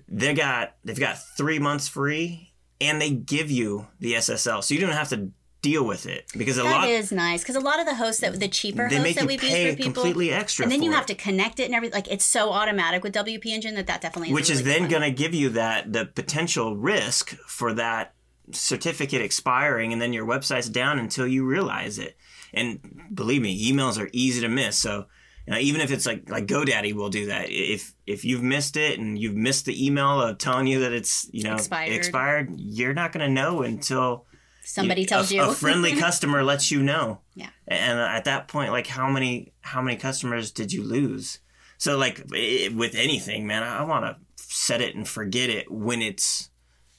they 0.09 0.35
got, 0.35 0.77
they've 0.85 0.99
got 0.99 1.19
three 1.37 1.59
months 1.59 1.89
free 1.89 2.53
and 2.81 3.01
they 3.01 3.11
give 3.11 3.51
you 3.51 3.89
the 3.99 4.15
SSL. 4.15 4.63
So 4.63 4.75
you 4.75 4.81
don't 4.81 4.91
have 4.91 5.09
to 5.09 5.31
deal 5.67 5.85
with 5.85 6.07
it 6.07 6.31
because 6.37 6.59
a 6.59 6.63
That 6.63 6.71
lot 6.71 6.89
is 6.89 7.11
nice 7.11 7.43
because 7.43 7.57
a 7.57 7.61
lot 7.61 7.81
of 7.81 7.87
the 7.87 7.95
hosts 7.95 8.21
that 8.21 8.39
the 8.39 8.49
cheaper 8.49 8.89
they 8.89 8.97
hosts 8.97 9.15
that 9.17 9.27
we've 9.27 9.41
pay 9.41 9.65
used 9.65 9.79
for 9.79 9.83
people, 9.85 10.03
completely 10.03 10.33
extra 10.33 10.63
and 10.63 10.71
then 10.73 10.83
you 10.83 10.93
have 10.93 11.05
it. 11.05 11.09
to 11.09 11.15
connect 11.15 11.59
it 11.59 11.65
and 11.65 11.75
everything. 11.75 11.95
Like 11.95 12.09
it's 12.09 12.25
so 12.25 12.51
automatic 12.51 13.03
with 13.03 13.15
WP 13.15 13.47
Engine 13.47 13.75
that 13.75 13.89
that 13.89 14.01
definitely 14.01 14.29
is 14.29 14.35
which 14.35 14.51
is 14.51 14.63
really 14.63 14.81
then 14.81 14.89
going 14.89 15.03
to 15.03 15.11
give 15.11 15.35
you 15.35 15.51
that 15.51 15.93
the 15.93 16.07
potential 16.07 16.77
risk 16.77 17.31
for 17.47 17.73
that 17.75 18.15
certificate 18.53 19.23
expiring 19.23 19.93
and 19.93 20.01
then 20.01 20.13
your 20.13 20.25
website's 20.25 20.69
down 20.69 20.99
until 21.01 21.27
you 21.27 21.45
realize 21.45 21.99
it 21.99 22.17
and 22.55 22.79
believe 23.13 23.43
me 23.43 23.71
emails 23.73 24.01
are 24.01 24.09
easy 24.13 24.41
to 24.41 24.49
miss 24.49 24.79
so 24.79 25.07
you 25.47 25.55
know, 25.55 25.61
even 25.61 25.81
if 25.81 25.93
it's 25.93 26.07
like 26.07 26.29
like 26.29 26.47
GoDaddy 26.47 26.93
will 26.93 27.09
do 27.09 27.27
that 27.27 27.47
if 27.49 27.95
if 28.07 28.25
you've 28.25 28.43
missed 28.43 28.77
it 28.77 28.99
and 28.99 29.17
you've 29.17 29.37
missed 29.37 29.65
the 29.65 29.87
email 29.87 30.21
of 30.21 30.39
telling 30.39 30.67
you 30.67 30.81
that 30.81 30.93
it's 30.93 31.29
you 31.33 31.45
know 31.45 31.55
Expired. 31.55 31.93
expired 31.93 32.55
you're 32.57 32.95
not 32.95 33.13
going 33.13 33.27
to 33.27 33.33
know 33.33 33.63
until 33.63 34.26
somebody 34.67 35.03
you- 35.03 35.07
tells 35.07 35.31
a, 35.31 35.37
you. 35.37 35.43
a 35.43 35.53
friendly 35.55 35.95
customer 36.07 36.43
lets 36.43 36.71
you 36.71 36.83
know. 36.83 37.21
Yeah. 37.35 37.51
and 37.69 37.99
at 37.99 38.25
that 38.25 38.49
point 38.49 38.73
like 38.73 38.87
how 38.87 39.09
many 39.11 39.53
how 39.61 39.81
many 39.83 39.97
customers 39.97 40.51
did 40.53 40.73
you 40.73 40.83
lose? 40.83 41.39
So 41.79 41.97
like 41.97 42.21
i 42.33 42.71
with 42.75 42.95
anything 42.95 43.47
man 43.47 43.63
i, 43.63 43.83
want 43.83 44.05
to 44.07 44.17
set 44.37 44.81
it 44.81 44.95
and 44.97 45.07
forget 45.07 45.51
it 45.51 45.71
when 45.71 46.01
it's 46.03 46.51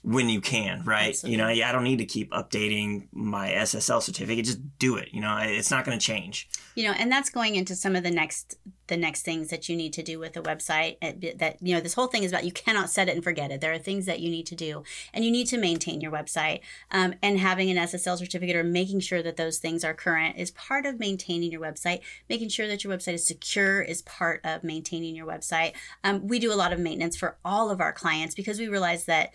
when 0.08 0.30
you 0.30 0.40
can 0.40 0.84
right? 0.86 1.22
You 1.24 1.36
know 1.36 1.50
yeah 1.50 1.68
i 1.68 1.72
don't 1.74 1.84
need 1.84 1.98
to 1.98 2.06
keep 2.06 2.32
updating 2.32 3.08
my 3.12 3.50
ssl 3.50 4.02
certificate. 4.02 4.46
Just 4.46 4.80
do 4.80 4.96
it 4.96 5.10
you 5.12 5.20
know? 5.20 5.38
It's 5.42 5.70
not 5.70 5.84
going 5.84 6.00
to 6.00 6.06
change. 6.06 6.50
You 6.76 6.86
know 6.86 6.94
and 6.98 7.12
that's 7.12 7.30
going 7.30 7.56
into 7.56 7.76
some 7.76 7.96
of 7.96 8.04
the 8.04 8.12
next 8.12 8.58
the 8.88 8.96
next 8.96 9.24
things 9.24 9.50
that 9.50 9.68
you 9.68 9.76
need 9.76 9.92
to 9.94 10.04
do 10.04 10.18
with 10.18 10.38
a 10.38 10.42
website 10.42 10.98
that 11.40 11.58
you 11.62 11.76
know 11.76 11.82
this 11.82 11.94
whole 11.94 12.08
thing 12.08 12.24
is 12.24 12.32
about 12.32 12.46
you 12.46 12.54
cannot 12.54 12.90
set 12.90 13.10
it 13.10 13.16
and 13.16 13.24
forget 13.24 13.52
it. 13.52 13.60
There 13.60 13.74
are 13.74 13.78
things 13.78 14.06
that 14.06 14.22
you 14.22 14.30
need 14.30 14.46
to 14.48 14.56
do 14.56 14.84
and 15.14 15.26
you 15.26 15.32
need 15.32 15.48
to 15.48 15.58
maintain 15.58 16.00
your 16.00 16.12
website 16.12 16.62
um, 16.90 17.14
and 17.22 17.38
having 17.40 17.70
an 17.70 17.78
ssl 17.78 18.18
certificate 18.18 18.56
or 18.56 18.64
making 18.64 19.02
sure 19.02 19.22
that 19.22 19.36
those 19.36 19.58
things 19.58 19.84
are 19.84 19.94
current 19.94 20.38
is 20.38 20.52
part 20.52 20.86
of 20.86 21.00
maintaining 21.00 21.52
your 21.52 21.62
website. 21.62 22.00
Making 22.30 22.48
sure 22.48 22.68
that 22.68 22.84
your 22.84 22.96
website 22.96 23.16
is 23.16 23.28
secure 23.28 23.82
is 23.82 24.02
part 24.04 24.40
of 24.46 24.64
maintaining 24.64 25.16
your 25.16 25.28
website. 25.28 25.74
Um, 26.04 26.28
we 26.28 26.40
do 26.40 26.54
a 26.54 26.56
lot 26.56 26.72
of 26.72 26.80
maintenance 26.80 27.18
for 27.18 27.38
all 27.44 27.70
of 27.70 27.82
our 27.82 27.92
clients 27.92 28.36
because 28.36 28.60
we 28.60 28.70
realize 28.70 29.06
that 29.06 29.32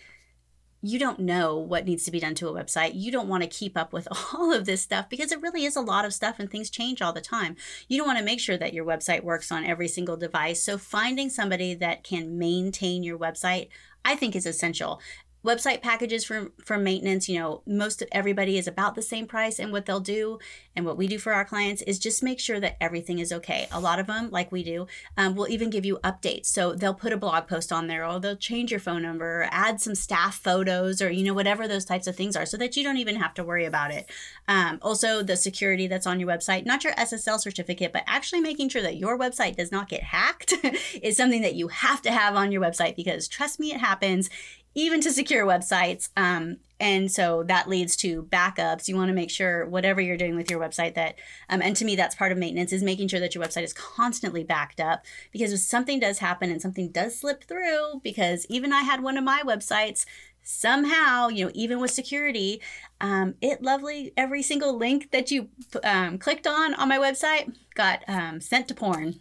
you 0.85 0.99
don't 0.99 1.19
know 1.19 1.57
what 1.57 1.85
needs 1.85 2.03
to 2.03 2.11
be 2.11 2.19
done 2.19 2.35
to 2.35 2.49
a 2.49 2.53
website. 2.53 2.91
You 2.93 3.09
don't 3.09 3.29
want 3.29 3.41
to 3.41 3.49
keep 3.49 3.77
up 3.77 3.93
with 3.93 4.05
all 4.33 4.53
of 4.53 4.65
this 4.65 4.81
stuff 4.81 5.09
because 5.09 5.31
it 5.31 5.41
really 5.41 5.63
is 5.63 5.77
a 5.77 5.81
lot 5.81 6.03
of 6.03 6.13
stuff 6.13 6.39
and 6.39 6.51
things 6.51 6.69
change 6.69 7.01
all 7.01 7.13
the 7.13 7.21
time. 7.21 7.55
You 7.87 7.97
don't 7.97 8.07
want 8.07 8.19
to 8.19 8.25
make 8.25 8.41
sure 8.41 8.57
that 8.57 8.73
your 8.73 8.85
website 8.85 9.23
works 9.23 9.51
on 9.51 9.65
every 9.65 9.87
single 9.87 10.17
device. 10.17 10.61
So, 10.61 10.77
finding 10.77 11.29
somebody 11.29 11.73
that 11.75 12.03
can 12.03 12.37
maintain 12.37 13.01
your 13.01 13.17
website, 13.17 13.69
I 14.03 14.15
think, 14.15 14.35
is 14.35 14.45
essential. 14.45 14.99
Website 15.45 15.81
packages 15.81 16.23
for 16.23 16.51
for 16.63 16.77
maintenance, 16.77 17.27
you 17.27 17.37
know, 17.37 17.63
most 17.65 18.01
of 18.01 18.07
everybody 18.13 18.57
is 18.57 18.65
about 18.65 18.95
the 18.95 19.01
same 19.01 19.27
price, 19.27 19.59
and 19.59 19.73
what 19.73 19.85
they'll 19.85 19.99
do, 19.99 20.39
and 20.73 20.85
what 20.85 20.95
we 20.95 21.05
do 21.05 21.19
for 21.19 21.33
our 21.33 21.43
clients 21.43 21.81
is 21.81 21.99
just 21.99 22.23
make 22.23 22.39
sure 22.39 22.61
that 22.61 22.77
everything 22.79 23.19
is 23.19 23.33
okay. 23.33 23.67
A 23.71 23.79
lot 23.79 23.99
of 23.99 24.07
them, 24.07 24.29
like 24.31 24.53
we 24.53 24.63
do, 24.63 24.87
um, 25.17 25.35
will 25.35 25.49
even 25.49 25.69
give 25.69 25.83
you 25.83 25.99
updates. 26.01 26.45
So 26.45 26.73
they'll 26.73 26.93
put 26.93 27.11
a 27.11 27.17
blog 27.17 27.47
post 27.47 27.73
on 27.73 27.87
there, 27.87 28.05
or 28.05 28.21
they'll 28.21 28.37
change 28.37 28.71
your 28.71 28.79
phone 28.79 29.01
number, 29.01 29.41
or 29.41 29.49
add 29.51 29.81
some 29.81 29.95
staff 29.95 30.35
photos, 30.35 31.01
or 31.01 31.11
you 31.11 31.25
know 31.25 31.33
whatever 31.33 31.67
those 31.67 31.83
types 31.83 32.07
of 32.07 32.15
things 32.15 32.37
are, 32.37 32.45
so 32.45 32.55
that 32.57 32.77
you 32.77 32.83
don't 32.83 32.97
even 32.97 33.17
have 33.17 33.33
to 33.33 33.43
worry 33.43 33.65
about 33.65 33.91
it. 33.91 34.09
Um, 34.47 34.79
also, 34.81 35.23
the 35.23 35.35
security 35.35 35.87
that's 35.87 36.07
on 36.07 36.21
your 36.21 36.29
website, 36.29 36.65
not 36.65 36.85
your 36.85 36.93
SSL 36.93 37.39
certificate, 37.39 37.91
but 37.91 38.03
actually 38.07 38.39
making 38.39 38.69
sure 38.69 38.81
that 38.81 38.95
your 38.95 39.19
website 39.19 39.57
does 39.57 39.73
not 39.73 39.89
get 39.89 40.03
hacked, 40.03 40.53
is 41.01 41.17
something 41.17 41.41
that 41.41 41.55
you 41.55 41.67
have 41.67 42.01
to 42.03 42.11
have 42.11 42.35
on 42.35 42.53
your 42.53 42.61
website 42.61 42.95
because 42.95 43.27
trust 43.27 43.59
me, 43.59 43.73
it 43.73 43.81
happens 43.81 44.29
even 44.75 45.01
to 45.01 45.11
secure 45.11 45.45
websites. 45.45 46.09
Um, 46.17 46.57
and 46.79 47.11
so 47.11 47.43
that 47.43 47.69
leads 47.69 47.95
to 47.97 48.23
backups. 48.23 48.87
You 48.87 48.95
want 48.95 49.09
to 49.09 49.13
make 49.13 49.29
sure 49.29 49.65
whatever 49.65 50.01
you're 50.01 50.17
doing 50.17 50.35
with 50.35 50.49
your 50.49 50.59
website 50.59 50.95
that, 50.95 51.15
um, 51.49 51.61
and 51.61 51.75
to 51.77 51.85
me, 51.85 51.95
that's 51.95 52.15
part 52.15 52.31
of 52.31 52.37
maintenance 52.37 52.73
is 52.73 52.83
making 52.83 53.07
sure 53.07 53.19
that 53.19 53.35
your 53.35 53.43
website 53.43 53.63
is 53.63 53.73
constantly 53.73 54.43
backed 54.43 54.79
up 54.79 55.03
because 55.31 55.53
if 55.53 55.59
something 55.59 55.99
does 55.99 56.19
happen 56.19 56.51
and 56.51 56.61
something 56.61 56.89
does 56.89 57.17
slip 57.17 57.43
through, 57.43 58.01
because 58.03 58.45
even 58.49 58.73
I 58.73 58.81
had 58.81 59.01
one 59.01 59.17
of 59.17 59.23
my 59.23 59.41
websites 59.45 60.05
somehow, 60.43 61.29
you 61.29 61.45
know, 61.45 61.51
even 61.53 61.79
with 61.79 61.91
security, 61.91 62.61
um, 62.99 63.35
it 63.41 63.61
lovely 63.61 64.11
every 64.17 64.43
single 64.43 64.77
link 64.77 65.11
that 65.11 65.31
you 65.31 65.49
um, 65.83 66.17
clicked 66.17 66.45
on 66.45 66.73
on 66.73 66.89
my 66.89 66.97
website 66.97 67.55
got 67.75 68.03
um, 68.07 68.41
sent 68.41 68.67
to 68.67 68.73
porn. 68.73 69.19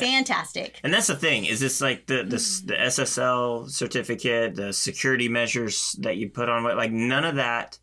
Fantastic. 0.00 0.80
and 0.82 0.92
that's 0.92 1.06
the 1.06 1.16
thing 1.16 1.44
is 1.44 1.60
this 1.60 1.80
like 1.80 2.06
the 2.06 2.24
this 2.24 2.60
the 2.62 2.74
ssl 2.74 3.64
mm. 3.64 3.70
certificate 3.70 4.54
the 4.54 4.72
security 4.72 5.28
measures 5.28 5.96
that 6.00 6.16
you 6.16 6.28
put 6.28 6.48
on 6.48 6.64
like 6.64 6.92
none 6.92 7.24
of 7.24 7.36
that 7.36 7.78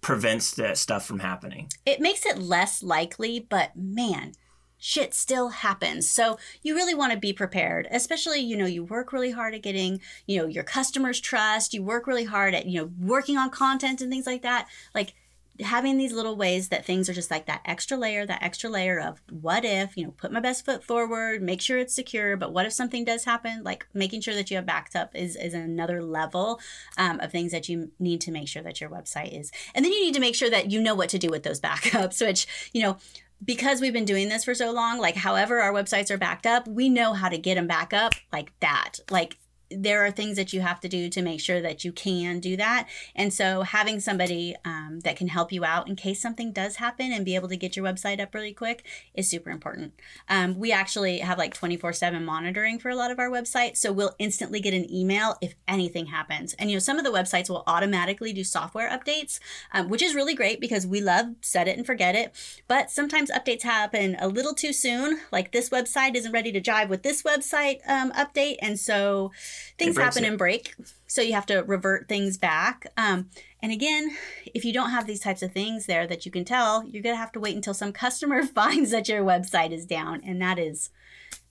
prevents 0.00 0.52
that 0.52 0.76
stuff 0.76 1.04
from 1.06 1.20
happening 1.20 1.68
it 1.86 2.00
makes 2.00 2.26
it 2.26 2.38
less 2.38 2.82
likely, 2.82 3.40
but 3.40 3.74
man, 3.74 4.32
shit 4.78 5.14
still 5.14 5.48
happens. 5.48 6.08
So 6.08 6.38
you 6.62 6.74
really 6.74 6.94
want 6.94 7.12
to 7.12 7.18
be 7.18 7.32
prepared, 7.32 7.88
especially, 7.90 8.40
you 8.40 8.56
know, 8.56 8.66
you 8.66 8.84
work 8.84 9.12
really 9.12 9.30
hard 9.30 9.54
at 9.54 9.62
getting, 9.62 10.00
you 10.26 10.38
know, 10.38 10.46
your 10.46 10.64
customers' 10.64 11.20
trust, 11.20 11.72
you 11.72 11.82
work 11.82 12.06
really 12.06 12.24
hard 12.24 12.54
at, 12.54 12.66
you 12.66 12.80
know, 12.80 12.90
working 13.00 13.36
on 13.36 13.50
content 13.50 14.00
and 14.00 14.10
things 14.10 14.26
like 14.26 14.42
that. 14.42 14.68
Like 14.94 15.14
having 15.62 15.98
these 15.98 16.12
little 16.12 16.36
ways 16.36 16.68
that 16.68 16.84
things 16.84 17.08
are 17.08 17.12
just 17.12 17.30
like 17.30 17.46
that 17.46 17.62
extra 17.64 17.96
layer, 17.96 18.26
that 18.26 18.42
extra 18.42 18.68
layer 18.68 19.00
of 19.00 19.20
what 19.30 19.64
if, 19.64 19.96
you 19.96 20.04
know, 20.04 20.10
put 20.12 20.32
my 20.32 20.40
best 20.40 20.64
foot 20.64 20.84
forward, 20.84 21.42
make 21.42 21.60
sure 21.60 21.78
it's 21.78 21.94
secure, 21.94 22.36
but 22.36 22.52
what 22.52 22.66
if 22.66 22.72
something 22.72 23.04
does 23.04 23.24
happen? 23.24 23.62
Like 23.62 23.86
making 23.94 24.20
sure 24.20 24.34
that 24.34 24.50
you 24.50 24.56
have 24.56 24.66
backed 24.66 24.94
up 24.94 25.14
is, 25.14 25.36
is 25.36 25.54
another 25.54 26.02
level 26.02 26.60
um, 26.98 27.20
of 27.20 27.32
things 27.32 27.52
that 27.52 27.68
you 27.68 27.90
need 27.98 28.20
to 28.22 28.30
make 28.30 28.48
sure 28.48 28.62
that 28.62 28.80
your 28.80 28.90
website 28.90 29.38
is. 29.38 29.50
And 29.74 29.84
then 29.84 29.92
you 29.92 30.00
need 30.00 30.14
to 30.14 30.20
make 30.20 30.34
sure 30.34 30.50
that 30.50 30.70
you 30.70 30.80
know 30.80 30.94
what 30.94 31.08
to 31.10 31.18
do 31.18 31.28
with 31.28 31.42
those 31.42 31.60
backups, 31.62 32.24
which, 32.24 32.46
you 32.72 32.82
know, 32.82 32.98
because 33.44 33.80
we've 33.80 33.92
been 33.92 34.04
doing 34.04 34.28
this 34.28 34.44
for 34.44 34.54
so 34.54 34.70
long, 34.70 34.98
like 34.98 35.16
however 35.16 35.60
our 35.60 35.72
websites 35.72 36.10
are 36.10 36.18
backed 36.18 36.46
up, 36.46 36.68
we 36.68 36.88
know 36.88 37.12
how 37.12 37.28
to 37.28 37.38
get 37.38 37.56
them 37.56 37.66
back 37.66 37.92
up 37.92 38.12
like 38.32 38.52
that. 38.60 39.00
Like 39.10 39.38
there 39.76 40.04
are 40.04 40.10
things 40.10 40.36
that 40.36 40.52
you 40.52 40.60
have 40.60 40.80
to 40.80 40.88
do 40.88 41.08
to 41.08 41.22
make 41.22 41.40
sure 41.40 41.60
that 41.60 41.84
you 41.84 41.92
can 41.92 42.40
do 42.40 42.56
that. 42.56 42.88
And 43.14 43.32
so 43.32 43.62
having 43.62 44.00
somebody 44.00 44.56
um, 44.64 45.00
that 45.04 45.16
can 45.16 45.28
help 45.28 45.52
you 45.52 45.64
out 45.64 45.88
in 45.88 45.96
case 45.96 46.20
something 46.20 46.52
does 46.52 46.76
happen 46.76 47.12
and 47.12 47.24
be 47.24 47.34
able 47.34 47.48
to 47.48 47.56
get 47.56 47.76
your 47.76 47.84
website 47.84 48.20
up 48.20 48.34
really 48.34 48.52
quick 48.52 48.84
is 49.14 49.28
super 49.28 49.50
important. 49.50 49.94
Um, 50.28 50.58
we 50.58 50.72
actually 50.72 51.18
have 51.18 51.38
like 51.38 51.54
24 51.54 51.92
7 51.92 52.24
monitoring 52.24 52.78
for 52.78 52.90
a 52.90 52.96
lot 52.96 53.10
of 53.10 53.18
our 53.18 53.30
websites. 53.30 53.78
So 53.78 53.92
we'll 53.92 54.14
instantly 54.18 54.60
get 54.60 54.74
an 54.74 54.92
email 54.92 55.36
if 55.40 55.54
anything 55.66 56.06
happens. 56.06 56.54
And 56.54 56.70
you 56.70 56.76
know, 56.76 56.80
some 56.80 56.98
of 56.98 57.04
the 57.04 57.10
websites 57.10 57.48
will 57.48 57.64
automatically 57.66 58.32
do 58.32 58.44
software 58.44 58.90
updates, 58.90 59.38
um, 59.72 59.88
which 59.88 60.02
is 60.02 60.14
really 60.14 60.34
great 60.34 60.60
because 60.60 60.86
we 60.86 61.00
love 61.00 61.26
set 61.40 61.68
it 61.68 61.76
and 61.76 61.86
forget 61.86 62.14
it. 62.14 62.34
But 62.68 62.90
sometimes 62.90 63.30
updates 63.30 63.62
happen 63.62 64.16
a 64.18 64.28
little 64.28 64.54
too 64.54 64.72
soon. 64.72 65.20
Like 65.30 65.52
this 65.52 65.70
website 65.70 66.14
isn't 66.14 66.32
ready 66.32 66.52
to 66.52 66.60
jive 66.60 66.88
with 66.88 67.02
this 67.02 67.22
website 67.22 67.78
um, 67.88 68.12
update. 68.12 68.56
And 68.60 68.78
so 68.78 69.32
things 69.78 69.96
happen 69.96 70.24
it. 70.24 70.28
and 70.28 70.38
break. 70.38 70.74
So 71.06 71.20
you 71.22 71.32
have 71.34 71.46
to 71.46 71.58
revert 71.58 72.08
things 72.08 72.38
back. 72.38 72.86
Um, 72.96 73.30
and 73.62 73.70
again, 73.72 74.16
if 74.54 74.64
you 74.64 74.72
don't 74.72 74.90
have 74.90 75.06
these 75.06 75.20
types 75.20 75.42
of 75.42 75.52
things 75.52 75.86
there 75.86 76.06
that 76.06 76.24
you 76.24 76.32
can 76.32 76.44
tell, 76.44 76.84
you're 76.86 77.02
gonna 77.02 77.16
have 77.16 77.32
to 77.32 77.40
wait 77.40 77.54
until 77.56 77.74
some 77.74 77.92
customer 78.04 78.42
finds 78.46 78.90
that 78.90 79.08
your 79.08 79.22
website 79.22 79.72
is 79.72 79.86
down, 79.86 80.22
and 80.24 80.40
that 80.40 80.58
is 80.58 80.90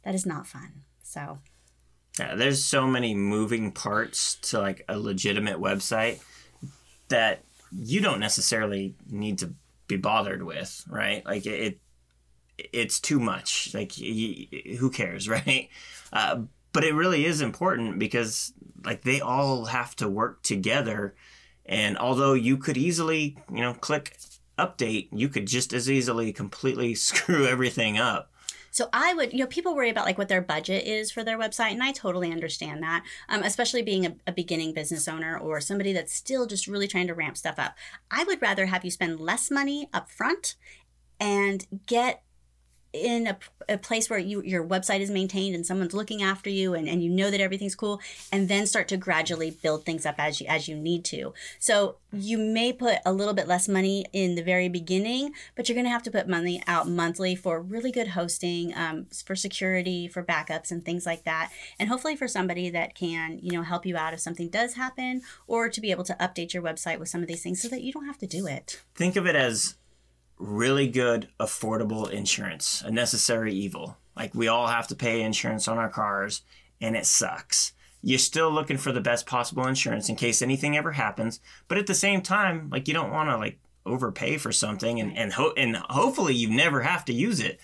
that 0.04 0.16
is 0.16 0.26
not 0.26 0.48
fun. 0.48 0.84
So 1.04 1.40
Yeah, 2.20 2.36
there's 2.36 2.64
so 2.64 2.88
many 2.88 3.14
moving 3.14 3.72
parts 3.72 4.36
to 4.36 4.60
like 4.60 4.84
a 4.88 4.98
legitimate 4.98 5.60
website 5.60 6.22
that 7.10 7.44
you 7.72 8.02
don't 8.02 8.20
necessarily 8.20 8.96
need 9.10 9.38
to 9.40 9.54
be 9.88 9.98
bothered 9.98 10.44
with, 10.44 10.84
right? 10.90 11.26
Like 11.26 11.46
it, 11.46 11.80
it's 12.58 13.00
too 13.00 13.20
much. 13.20 13.74
Like 13.74 13.94
y- 14.00 14.48
who 14.80 14.90
cares, 14.90 15.30
right? 15.38 15.70
Uh, 16.12 16.42
but 16.74 16.84
it 16.84 16.94
really 16.94 17.26
is 17.26 17.42
important 17.42 18.00
because 18.00 18.54
like 18.84 19.04
they 19.04 19.22
all 19.22 19.66
have 19.66 19.96
to 19.98 20.08
work 20.08 20.42
together. 20.44 21.16
And 21.66 21.98
although 21.98 22.34
you 22.34 22.58
could 22.58 22.78
easily, 22.78 23.38
you 23.52 23.62
know, 23.62 23.74
click 23.74 24.18
update, 24.58 25.10
you 25.12 25.30
could 25.30 25.48
just 25.48 25.74
as 25.74 25.90
easily 25.90 26.34
completely 26.34 26.96
screw 26.96 27.46
everything 27.46 27.98
up. 27.98 28.32
So 28.74 28.88
I 28.94 29.14
would, 29.14 29.34
you 29.34 29.40
know, 29.40 29.48
people 29.48 29.76
worry 29.76 29.90
about 29.90 30.06
like 30.06 30.18
what 30.18 30.30
their 30.30 30.42
budget 30.42 30.88
is 30.88 31.12
for 31.12 31.26
their 31.26 31.38
website, 31.38 31.74
and 31.74 31.84
I 31.84 31.92
totally 31.92 32.32
understand 32.32 32.82
that, 32.82 33.04
um, 33.28 33.44
especially 33.44 33.82
being 33.82 34.06
a, 34.06 34.16
a 34.26 34.32
beginning 34.32 34.74
business 34.74 35.10
owner 35.10 35.38
or 35.38 35.60
somebody 35.60 35.92
that's 35.92 36.14
still 36.14 36.46
just 36.46 36.68
really 36.68 36.88
trying 36.88 37.08
to 37.08 37.14
ramp 37.14 37.36
stuff 37.36 37.60
up. 37.60 37.76
I 38.10 38.24
would 38.24 38.42
rather 38.42 38.68
have 38.68 38.86
you 38.86 38.92
spend 38.92 39.20
less 39.20 39.52
money 39.52 39.90
up 39.94 40.10
front 40.10 40.56
and 41.20 41.68
get 41.86 42.24
in 42.94 43.28
a, 43.28 43.38
a 43.70 43.78
place 43.78 44.10
where 44.10 44.20
you 44.20 44.42
your 44.44 44.66
website 44.66 45.00
is 45.00 45.10
maintained 45.10 45.56
and 45.56 45.66
someone's 45.66 45.94
looking 45.94 46.22
after 46.22 46.50
you 46.50 46.74
and, 46.74 46.88
and 46.90 47.04
you 47.04 47.10
know 47.10 47.32
that 47.32 47.40
everything's 47.40 47.76
cool 47.76 48.02
and 48.32 48.50
then 48.50 48.66
start 48.66 48.88
to 48.90 48.98
gradually 48.98 49.52
build 49.52 49.86
things 49.86 50.06
up 50.06 50.16
as 50.18 50.42
you 50.42 50.48
as 50.48 50.68
you 50.68 50.76
need 50.76 51.06
to. 51.06 51.34
So 51.60 51.98
you 52.12 52.38
may 52.38 52.74
put 52.74 52.98
a 53.06 53.14
little 53.14 53.34
bit 53.34 53.48
less 53.48 53.70
money 53.70 54.06
in 54.12 54.36
the 54.36 54.44
very 54.44 54.68
beginning 54.68 55.34
but 55.56 55.68
you're 55.68 55.76
going 55.76 55.86
to 55.86 55.92
have 55.92 56.04
to 56.04 56.12
put 56.12 56.28
money 56.28 56.62
out 56.68 56.88
monthly 56.88 57.36
for 57.36 57.62
really 57.62 57.92
good 57.92 58.10
hosting 58.10 58.76
um, 58.76 59.08
for 59.26 59.36
security 59.36 60.08
for 60.08 60.24
backups 60.24 60.72
and 60.72 60.84
things 60.84 61.06
like 61.06 61.24
that. 61.24 61.52
And 61.80 61.90
hopefully 61.90 62.16
for 62.16 62.28
somebody 62.28 62.70
that 62.72 62.96
can 62.96 63.40
you 63.42 63.52
know 63.52 63.64
help 63.64 63.86
you 63.86 63.96
out 63.96 64.14
if 64.14 64.20
something 64.20 64.50
does 64.50 64.74
happen 64.74 65.22
or 65.48 65.70
to 65.70 65.82
be 65.82 65.92
able 65.92 66.04
to 66.06 66.16
update 66.16 66.54
your 66.54 66.64
website 66.64 67.00
with 67.00 67.10
some 67.10 67.22
of 67.22 67.28
these 67.28 67.44
things 67.44 67.62
so 67.62 67.68
that 67.70 67.82
you 67.82 67.94
don't 67.94 68.06
have 68.06 68.18
to 68.20 68.28
do 68.28 68.48
it. 68.48 68.82
Think 68.96 69.16
of 69.16 69.26
it 69.26 69.36
as 69.36 69.76
really 70.42 70.88
good, 70.88 71.30
affordable 71.40 72.10
insurance, 72.10 72.82
a 72.86 72.92
necessary 72.92 73.54
evil. 73.54 73.98
Like 74.16 74.36
we 74.36 74.48
all 74.48 74.68
have 74.68 74.88
to 74.88 74.96
pay 74.96 75.22
insurance 75.22 75.68
on 75.68 75.78
our 75.78 75.90
cars, 75.90 76.42
and 76.82 76.96
it 76.96 77.06
sucks. 77.06 77.74
You're 78.02 78.20
still 78.20 78.52
looking 78.52 78.78
for 78.78 78.92
the 78.92 79.02
best 79.02 79.28
possible 79.28 79.68
insurance 79.68 80.10
in 80.10 80.16
case 80.16 80.42
anything 80.42 80.76
ever 80.76 80.92
happens, 80.92 81.40
but 81.68 81.78
at 81.78 81.88
the 81.88 81.94
same 81.94 82.22
time, 82.22 82.70
like 82.72 82.88
you 82.88 82.94
don't 82.94 83.12
want 83.12 83.30
to 83.30 83.38
like 83.38 83.60
overpay 83.86 84.38
for 84.38 84.52
something, 84.52 85.00
and 85.00 85.16
and 85.16 85.34
ho- 85.34 85.54
and 85.56 85.76
hopefully 85.76 86.34
you 86.34 86.50
never 86.50 86.82
have 86.82 87.06
to 87.06 87.14
use 87.14 87.40
it. 87.40 87.60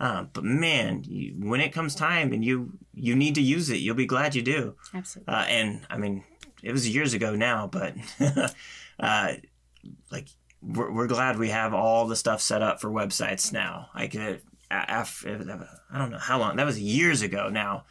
Uh, 0.00 0.24
but 0.32 0.42
man, 0.42 1.04
you, 1.06 1.34
when 1.38 1.60
it 1.60 1.72
comes 1.72 1.94
time 1.94 2.32
and 2.32 2.44
you 2.44 2.72
you 2.94 3.14
need 3.14 3.34
to 3.34 3.42
use 3.42 3.70
it, 3.70 3.76
you'll 3.76 3.94
be 3.94 4.06
glad 4.06 4.34
you 4.34 4.42
do. 4.42 4.74
Absolutely. 4.94 5.32
Uh, 5.32 5.44
and 5.44 5.86
I 5.90 5.98
mean, 5.98 6.24
it 6.62 6.72
was 6.72 6.88
years 6.88 7.14
ago 7.14 7.36
now, 7.36 7.68
but 7.68 7.94
uh, 8.98 9.34
like 10.10 10.28
we're, 10.62 10.92
we're 10.92 11.06
glad 11.06 11.38
we 11.38 11.50
have 11.50 11.74
all 11.74 12.06
the 12.06 12.16
stuff 12.16 12.40
set 12.40 12.62
up 12.62 12.80
for 12.80 12.90
websites 12.90 13.52
now. 13.52 13.88
Uh, 13.94 14.36
after, 14.70 15.66
I 15.92 15.98
don't 15.98 16.10
know 16.10 16.18
how 16.18 16.38
long, 16.38 16.56
that 16.56 16.66
was 16.66 16.80
years 16.80 17.22
ago 17.22 17.48
now. 17.50 17.84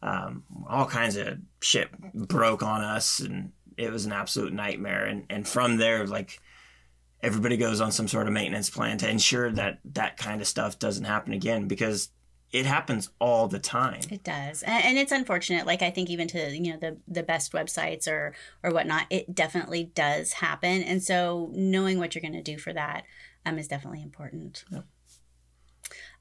Um, 0.00 0.44
all 0.68 0.86
kinds 0.86 1.16
of 1.16 1.38
shit 1.60 1.88
broke 2.14 2.62
on 2.62 2.82
us 2.82 3.18
and 3.18 3.52
it 3.76 3.90
was 3.90 4.06
an 4.06 4.12
absolute 4.12 4.52
nightmare. 4.52 5.06
And, 5.06 5.24
and 5.28 5.48
from 5.48 5.76
there, 5.76 6.06
like, 6.06 6.40
everybody 7.20 7.56
goes 7.56 7.80
on 7.80 7.90
some 7.90 8.06
sort 8.06 8.28
of 8.28 8.32
maintenance 8.32 8.70
plan 8.70 8.98
to 8.98 9.10
ensure 9.10 9.50
that 9.52 9.80
that 9.84 10.16
kind 10.16 10.40
of 10.40 10.46
stuff 10.46 10.78
doesn't 10.78 11.04
happen 11.04 11.32
again 11.32 11.66
because 11.66 12.10
it 12.50 12.64
happens 12.64 13.10
all 13.20 13.46
the 13.46 13.58
time. 13.58 14.00
It 14.10 14.24
does, 14.24 14.62
and 14.66 14.96
it's 14.96 15.12
unfortunate. 15.12 15.66
Like 15.66 15.82
I 15.82 15.90
think 15.90 16.08
even 16.08 16.28
to 16.28 16.56
you 16.56 16.72
know 16.72 16.78
the 16.78 16.96
the 17.06 17.22
best 17.22 17.52
websites 17.52 18.08
or 18.08 18.34
or 18.62 18.70
whatnot, 18.72 19.06
it 19.10 19.34
definitely 19.34 19.90
does 19.94 20.34
happen. 20.34 20.82
And 20.82 21.02
so 21.02 21.50
knowing 21.52 21.98
what 21.98 22.14
you're 22.14 22.22
going 22.22 22.32
to 22.32 22.42
do 22.42 22.58
for 22.58 22.72
that 22.72 23.04
um, 23.44 23.58
is 23.58 23.68
definitely 23.68 24.02
important. 24.02 24.64
Yep. 24.70 24.86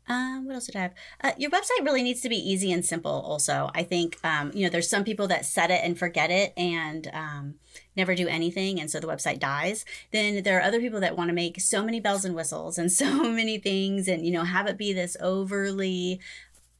Um, 0.09 0.45
what 0.45 0.55
else 0.55 0.67
did 0.67 0.75
I 0.77 0.81
have? 0.81 0.93
Uh, 1.21 1.31
your 1.37 1.51
website 1.51 1.83
really 1.83 2.03
needs 2.03 2.21
to 2.21 2.29
be 2.29 2.37
easy 2.37 2.71
and 2.71 2.85
simple. 2.85 3.11
Also, 3.11 3.69
I 3.73 3.83
think 3.83 4.17
um, 4.23 4.51
you 4.53 4.63
know 4.63 4.69
there's 4.69 4.89
some 4.89 5.03
people 5.03 5.27
that 5.27 5.45
set 5.45 5.71
it 5.71 5.81
and 5.83 5.97
forget 5.97 6.29
it 6.29 6.53
and 6.57 7.09
um, 7.13 7.55
never 7.97 8.15
do 8.15 8.27
anything, 8.27 8.79
and 8.79 8.89
so 8.89 8.99
the 8.99 9.07
website 9.07 9.39
dies. 9.39 9.83
Then 10.11 10.43
there 10.43 10.57
are 10.59 10.63
other 10.63 10.79
people 10.79 10.99
that 11.01 11.17
want 11.17 11.29
to 11.29 11.33
make 11.33 11.59
so 11.59 11.83
many 11.83 11.99
bells 11.99 12.23
and 12.23 12.35
whistles 12.35 12.77
and 12.77 12.91
so 13.03 13.29
many 13.29 13.57
things, 13.57 14.07
and 14.07 14.25
you 14.25 14.31
know 14.31 14.43
have 14.43 14.67
it 14.67 14.77
be 14.77 14.93
this 14.93 15.17
overly 15.19 16.19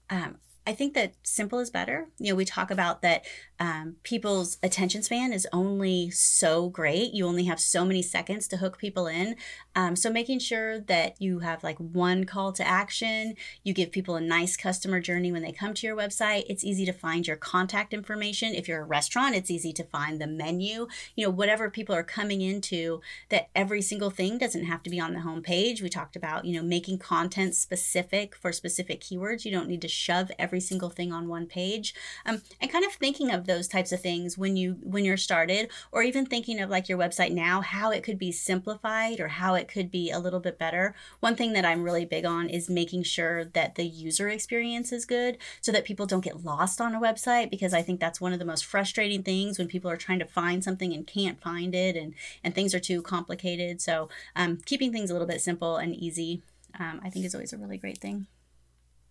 um, 0.10 0.38
I 0.68 0.74
think 0.74 0.94
that 0.96 1.14
simple 1.24 1.60
is 1.60 1.70
better. 1.70 2.10
You 2.20 2.32
know, 2.32 2.36
we 2.36 2.44
talk 2.44 2.70
about 2.70 3.02
that 3.02 3.24
um, 3.60 3.96
people's 4.04 4.58
attention 4.62 5.02
span 5.02 5.34
is 5.34 5.48
only 5.52 6.12
so 6.12 6.70
great. 6.70 7.14
You 7.14 7.26
only 7.26 7.46
have 7.46 7.60
so 7.60 7.86
many 7.86 8.02
seconds 8.02 8.48
to 8.50 8.58
hook 8.58 8.78
people 8.78 9.08
in. 9.08 9.36
Um, 9.76 9.96
so 9.96 10.12
making 10.12 10.40
sure 10.40 10.80
that 10.82 11.20
you 11.22 11.40
have 11.40 11.64
like 11.64 11.78
one 11.78 12.26
call 12.26 12.52
to 12.52 12.68
action, 12.68 13.36
you 13.64 13.74
give 13.74 13.92
people 13.92 14.16
a 14.16 14.22
nice 14.22 14.58
customer 14.58 15.00
journey 15.00 15.32
when 15.32 15.42
they 15.42 15.54
come 15.54 15.74
to 15.74 15.88
your 15.88 15.96
website. 15.96 16.44
It's 16.50 16.66
easy 16.66 16.86
to 16.86 16.94
find 16.94 17.26
your 17.26 17.38
contact 17.38 17.94
information. 17.94 18.54
If 18.54 18.68
you're 18.68 18.82
a 18.82 18.86
restaurant, 18.86 19.36
it's 19.36 19.50
easy 19.50 19.72
to 19.74 19.84
find 19.86 20.20
the 20.20 20.28
menu. 20.28 20.88
You 21.16 21.26
know, 21.26 21.32
whatever 21.32 21.70
people 21.70 21.96
are 21.96 22.04
coming 22.04 22.42
into, 22.42 23.02
that 23.30 23.50
every 23.56 23.82
single 23.82 24.10
thing 24.10 24.38
doesn't 24.38 24.66
have 24.66 24.84
to 24.84 24.90
be 24.90 25.00
on 25.00 25.14
the 25.14 25.22
homepage. 25.22 25.82
We 25.82 25.90
talked 25.90 26.16
about, 26.16 26.46
you 26.46 26.56
know, 26.58 26.68
making 26.68 27.00
content 27.00 27.56
specific 27.56 28.36
for 28.36 28.52
specific 28.52 29.00
keywords. 29.00 29.46
You 29.46 29.52
don't 29.52 29.70
need 29.70 29.82
to 29.82 29.88
shove 29.88 30.30
every 30.38 30.57
single 30.60 30.90
thing 30.90 31.12
on 31.12 31.28
one 31.28 31.46
page. 31.46 31.94
Um, 32.26 32.42
and 32.60 32.72
kind 32.72 32.86
of 32.86 32.94
thinking 32.94 33.32
of 33.32 33.46
those 33.46 33.68
types 33.68 33.92
of 33.92 34.02
things 34.02 34.38
when 34.38 34.56
you 34.56 34.78
when 34.84 35.06
you're 35.06 35.18
started 35.18 35.70
or 35.92 36.04
even 36.04 36.26
thinking 36.26 36.60
of 36.60 36.70
like 36.70 36.90
your 36.90 36.98
website 36.98 37.32
now 37.32 37.62
how 37.62 37.92
it 37.92 38.04
could 38.04 38.18
be 38.18 38.32
simplified 38.32 39.20
or 39.20 39.28
how 39.28 39.56
it 39.56 39.68
could 39.68 39.92
be 39.92 40.12
a 40.12 40.20
little 40.20 40.40
bit 40.40 40.58
better. 40.58 40.96
One 41.20 41.36
thing 41.36 41.54
that 41.54 41.66
i'm 41.66 41.84
really 41.84 42.06
big 42.06 42.26
on 42.26 42.50
is 42.50 42.70
making 42.70 43.04
sure 43.04 43.46
that 43.46 43.76
the 43.76 43.86
user 43.86 44.30
experience 44.30 44.92
is 44.92 45.06
good 45.06 45.38
so 45.62 45.72
that 45.72 45.86
people 45.86 46.06
don't 46.06 46.24
get 46.24 46.44
lost 46.44 46.82
on 46.82 46.96
a 46.96 47.00
website 47.00 47.50
because 47.50 47.74
i 47.74 47.82
think 47.82 48.00
that's 48.00 48.22
one 48.22 48.34
of 48.34 48.40
the 48.40 48.46
most 48.46 48.66
frustrating 48.66 49.24
things 49.24 49.58
when 49.58 49.68
people 49.68 49.90
are 49.90 49.98
trying 49.98 50.20
to 50.20 50.26
find 50.26 50.64
something 50.64 50.94
and 50.94 51.08
can't 51.08 51.42
find 51.42 51.74
it 51.76 51.96
and 51.96 52.14
and 52.44 52.54
things 52.56 52.74
are 52.74 52.80
too 52.80 53.02
complicated. 53.02 53.82
So 53.82 54.10
um, 54.36 54.58
keeping 54.66 54.92
things 54.92 55.10
a 55.10 55.14
little 55.14 55.28
bit 55.28 55.42
simple 55.42 55.78
and 55.78 55.96
easy 55.96 56.42
um, 56.80 57.00
i 57.04 57.10
think 57.10 57.26
is 57.26 57.34
always 57.34 57.54
a 57.54 57.58
really 57.58 57.78
great 57.78 57.98
thing. 57.98 58.28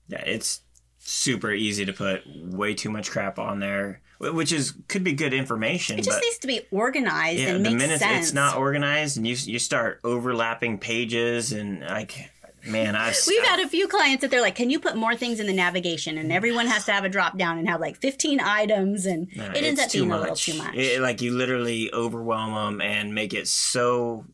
Yeah 0.08 0.22
it's 0.24 0.60
super 0.98 1.52
easy 1.52 1.84
to 1.84 1.92
put 1.92 2.22
way 2.26 2.74
too 2.74 2.90
much 2.90 3.10
crap 3.10 3.38
on 3.38 3.60
there, 3.60 4.00
which 4.20 4.52
is 4.52 4.74
could 4.88 5.04
be 5.04 5.12
good 5.12 5.32
information. 5.32 5.98
It 5.98 6.04
just 6.04 6.20
needs 6.20 6.38
to 6.38 6.46
be 6.46 6.62
organized 6.70 7.40
yeah, 7.40 7.54
and 7.54 7.64
the 7.64 7.70
minute 7.70 8.00
sense. 8.00 8.26
it's 8.26 8.34
not 8.34 8.56
organized 8.56 9.16
and 9.16 9.26
you 9.26 9.34
you 9.34 9.58
start 9.58 10.00
overlapping 10.04 10.78
pages 10.78 11.52
and 11.52 11.80
like 11.82 12.30
man 12.66 12.96
i 12.96 13.12
we've 13.28 13.44
had 13.44 13.60
a 13.60 13.68
few 13.68 13.86
clients 13.86 14.22
that 14.22 14.30
they're 14.30 14.40
like 14.40 14.56
can 14.56 14.70
you 14.70 14.80
put 14.80 14.96
more 14.96 15.14
things 15.14 15.38
in 15.38 15.46
the 15.46 15.52
navigation 15.52 16.18
and 16.18 16.32
everyone 16.32 16.66
has 16.66 16.84
to 16.84 16.92
have 16.92 17.04
a 17.04 17.08
drop 17.08 17.38
down 17.38 17.58
and 17.58 17.68
have 17.68 17.80
like 17.80 17.96
15 17.98 18.40
items 18.40 19.06
and 19.06 19.28
no, 19.36 19.44
it 19.50 19.62
ends 19.62 19.80
up 19.80 19.92
being 19.92 20.08
much. 20.08 20.18
a 20.18 20.20
little 20.20 20.36
too 20.36 20.58
much 20.58 20.74
it, 20.74 21.00
like 21.00 21.22
you 21.22 21.32
literally 21.32 21.92
overwhelm 21.92 22.54
them 22.54 22.80
and 22.80 23.14
make 23.14 23.32
it 23.32 23.46
so 23.46 24.24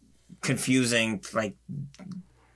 confusing 0.41 1.23
like 1.35 1.57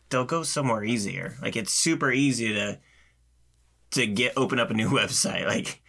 they'll 0.09 0.25
go 0.25 0.43
somewhere 0.43 0.83
easier 0.83 1.37
like 1.43 1.57
it's 1.57 1.73
super 1.73 2.11
easy 2.11 2.55
to 2.55 2.79
to 3.93 4.07
get 4.07 4.33
open 4.37 4.59
up 4.59 4.71
a 4.71 4.75
new 4.75 4.91
website. 4.91 5.47
Like 5.47 5.83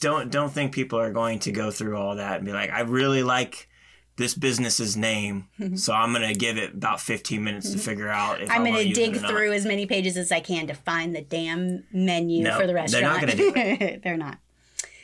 don't 0.00 0.30
don't 0.30 0.52
think 0.52 0.72
people 0.72 0.98
are 0.98 1.12
going 1.12 1.38
to 1.40 1.52
go 1.52 1.70
through 1.70 1.96
all 1.96 2.16
that 2.16 2.36
and 2.36 2.46
be 2.46 2.52
like, 2.52 2.70
I 2.70 2.80
really 2.80 3.22
like 3.22 3.68
this 4.16 4.34
business's 4.34 4.96
name, 4.96 5.48
so 5.76 5.92
I'm 5.92 6.12
gonna 6.12 6.34
give 6.34 6.56
it 6.56 6.74
about 6.74 7.00
15 7.00 7.42
minutes 7.42 7.70
to 7.72 7.78
figure 7.78 8.08
out. 8.08 8.40
If 8.40 8.50
I'm 8.50 8.64
gonna 8.64 8.92
dig 8.92 9.16
through 9.16 9.52
as 9.52 9.64
many 9.66 9.86
pages 9.86 10.16
as 10.16 10.32
I 10.32 10.40
can 10.40 10.66
to 10.66 10.74
find 10.74 11.14
the 11.14 11.22
damn 11.22 11.84
menu 11.92 12.44
no, 12.44 12.58
for 12.58 12.66
the 12.66 12.74
restaurant. 12.74 13.02
They're 13.02 13.12
not 13.12 13.20
gonna 13.20 13.36
do 13.36 13.52
it. 13.54 14.02
they're 14.04 14.16
not. 14.16 14.38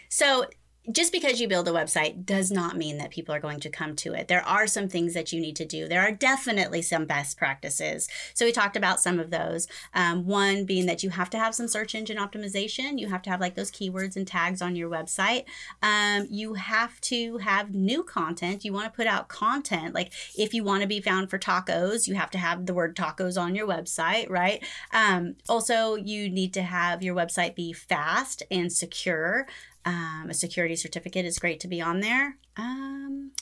So 0.08 0.46
just 0.90 1.12
because 1.12 1.40
you 1.40 1.46
build 1.46 1.68
a 1.68 1.72
website 1.72 2.26
does 2.26 2.50
not 2.50 2.76
mean 2.76 2.98
that 2.98 3.10
people 3.10 3.32
are 3.32 3.40
going 3.40 3.60
to 3.60 3.70
come 3.70 3.94
to 3.94 4.14
it. 4.14 4.26
There 4.26 4.44
are 4.44 4.66
some 4.66 4.88
things 4.88 5.14
that 5.14 5.32
you 5.32 5.40
need 5.40 5.54
to 5.56 5.64
do. 5.64 5.86
There 5.86 6.00
are 6.00 6.10
definitely 6.10 6.82
some 6.82 7.06
best 7.06 7.38
practices. 7.38 8.08
So 8.34 8.44
we 8.44 8.50
talked 8.50 8.76
about 8.76 9.00
some 9.00 9.20
of 9.20 9.30
those. 9.30 9.68
Um, 9.94 10.26
one 10.26 10.64
being 10.64 10.86
that 10.86 11.04
you 11.04 11.10
have 11.10 11.30
to 11.30 11.38
have 11.38 11.54
some 11.54 11.68
search 11.68 11.94
engine 11.94 12.16
optimization. 12.16 12.98
You 12.98 13.08
have 13.08 13.22
to 13.22 13.30
have 13.30 13.40
like 13.40 13.54
those 13.54 13.70
keywords 13.70 14.16
and 14.16 14.26
tags 14.26 14.60
on 14.60 14.74
your 14.74 14.90
website. 14.90 15.44
Um, 15.82 16.26
you 16.28 16.54
have 16.54 17.00
to 17.02 17.38
have 17.38 17.72
new 17.72 18.02
content. 18.02 18.64
You 18.64 18.72
want 18.72 18.92
to 18.92 18.96
put 18.96 19.06
out 19.06 19.28
content. 19.28 19.94
Like 19.94 20.12
if 20.36 20.52
you 20.52 20.64
want 20.64 20.82
to 20.82 20.88
be 20.88 21.00
found 21.00 21.30
for 21.30 21.38
tacos, 21.38 22.08
you 22.08 22.16
have 22.16 22.30
to 22.30 22.38
have 22.38 22.66
the 22.66 22.74
word 22.74 22.96
tacos 22.96 23.40
on 23.40 23.54
your 23.54 23.68
website, 23.68 24.28
right? 24.28 24.64
Um, 24.92 25.36
also, 25.48 25.94
you 25.94 26.28
need 26.28 26.52
to 26.54 26.62
have 26.62 27.04
your 27.04 27.14
website 27.14 27.54
be 27.54 27.72
fast 27.72 28.42
and 28.50 28.72
secure. 28.72 29.46
Um, 29.84 30.28
a 30.30 30.34
security 30.34 30.76
certificate 30.76 31.24
is 31.24 31.38
great 31.38 31.60
to 31.60 31.68
be 31.68 31.80
on 31.80 32.00
there. 32.00 32.38
Um, 32.56 33.32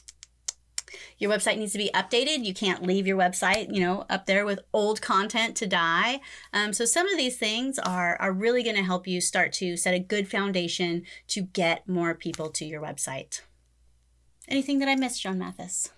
your 1.18 1.30
website 1.30 1.59
needs 1.59 1.72
to 1.72 1.78
be 1.78 1.91
updated. 1.95 2.45
You 2.45 2.55
can't 2.55 2.82
leave 2.82 3.07
your 3.07 3.18
website, 3.18 3.72
you 3.74 3.80
know, 3.80 4.07
up 4.09 4.26
there 4.26 4.47
with 4.47 4.61
old 4.72 5.03
content 5.03 5.55
to 5.57 5.66
die. 5.66 6.20
Um, 6.53 6.72
so 6.72 6.84
some 6.84 7.07
of 7.09 7.18
these 7.18 7.36
things 7.36 7.78
are 7.78 8.16
are 8.20 8.32
really 8.32 8.62
going 8.62 8.76
to 8.76 8.82
help 8.82 9.07
you 9.07 9.20
start 9.20 9.53
to 9.55 9.76
set 9.76 9.95
a 9.95 9.99
good 9.99 10.28
foundation 10.28 11.03
to 11.28 11.43
get 11.43 11.88
more 11.88 12.14
people 12.14 12.49
to 12.51 12.64
your 12.64 12.80
website. 12.80 13.43
Anything 14.49 14.78
that 14.78 14.88
I 14.88 14.97
missed, 14.97 15.22
John 15.22 15.38
Mathis? 15.38 15.91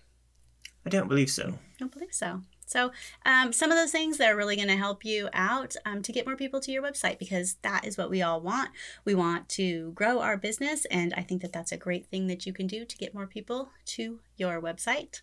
I 0.84 0.90
don't 0.90 1.08
believe 1.08 1.30
so. 1.30 1.54
I 1.54 1.78
don't 1.78 1.92
believe 1.92 2.12
so. 2.12 2.42
So, 2.72 2.90
um, 3.26 3.52
some 3.52 3.70
of 3.70 3.76
those 3.76 3.92
things 3.92 4.16
that 4.18 4.30
are 4.30 4.36
really 4.36 4.56
going 4.56 4.68
to 4.68 4.76
help 4.76 5.04
you 5.04 5.28
out 5.32 5.76
um, 5.84 6.02
to 6.02 6.12
get 6.12 6.26
more 6.26 6.36
people 6.36 6.60
to 6.60 6.72
your 6.72 6.82
website 6.82 7.18
because 7.18 7.56
that 7.62 7.86
is 7.86 7.98
what 7.98 8.10
we 8.10 8.22
all 8.22 8.40
want. 8.40 8.70
We 9.04 9.14
want 9.14 9.48
to 9.50 9.92
grow 9.92 10.20
our 10.20 10.36
business, 10.36 10.86
and 10.86 11.12
I 11.14 11.22
think 11.22 11.42
that 11.42 11.52
that's 11.52 11.72
a 11.72 11.76
great 11.76 12.06
thing 12.06 12.26
that 12.28 12.46
you 12.46 12.52
can 12.52 12.66
do 12.66 12.84
to 12.84 12.96
get 12.96 13.14
more 13.14 13.26
people 13.26 13.70
to 13.86 14.20
your 14.36 14.60
website. 14.60 15.20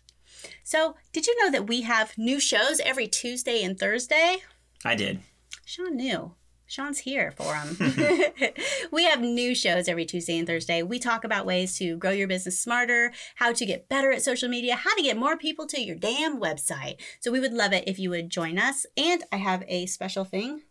So, 0.62 0.94
did 1.12 1.26
you 1.26 1.36
know 1.42 1.50
that 1.50 1.66
we 1.66 1.82
have 1.82 2.16
new 2.16 2.38
shows 2.38 2.80
every 2.80 3.08
Tuesday 3.08 3.62
and 3.62 3.78
Thursday? 3.78 4.38
I 4.84 4.94
did. 4.94 5.20
Sean 5.64 5.96
knew. 5.96 6.34
Sean's 6.70 7.00
here 7.00 7.32
for 7.32 7.52
them. 7.52 7.76
we 8.92 9.04
have 9.04 9.20
new 9.20 9.56
shows 9.56 9.88
every 9.88 10.04
Tuesday 10.04 10.38
and 10.38 10.46
Thursday. 10.46 10.84
We 10.84 11.00
talk 11.00 11.24
about 11.24 11.44
ways 11.44 11.76
to 11.78 11.96
grow 11.96 12.12
your 12.12 12.28
business 12.28 12.60
smarter, 12.60 13.12
how 13.34 13.52
to 13.52 13.66
get 13.66 13.88
better 13.88 14.12
at 14.12 14.22
social 14.22 14.48
media, 14.48 14.76
how 14.76 14.94
to 14.94 15.02
get 15.02 15.16
more 15.16 15.36
people 15.36 15.66
to 15.66 15.80
your 15.80 15.96
damn 15.96 16.40
website. 16.40 17.00
So 17.18 17.32
we 17.32 17.40
would 17.40 17.52
love 17.52 17.72
it 17.72 17.88
if 17.88 17.98
you 17.98 18.08
would 18.10 18.30
join 18.30 18.56
us. 18.56 18.86
And 18.96 19.24
I 19.32 19.38
have 19.38 19.64
a 19.66 19.86
special 19.86 20.24
thing. 20.24 20.62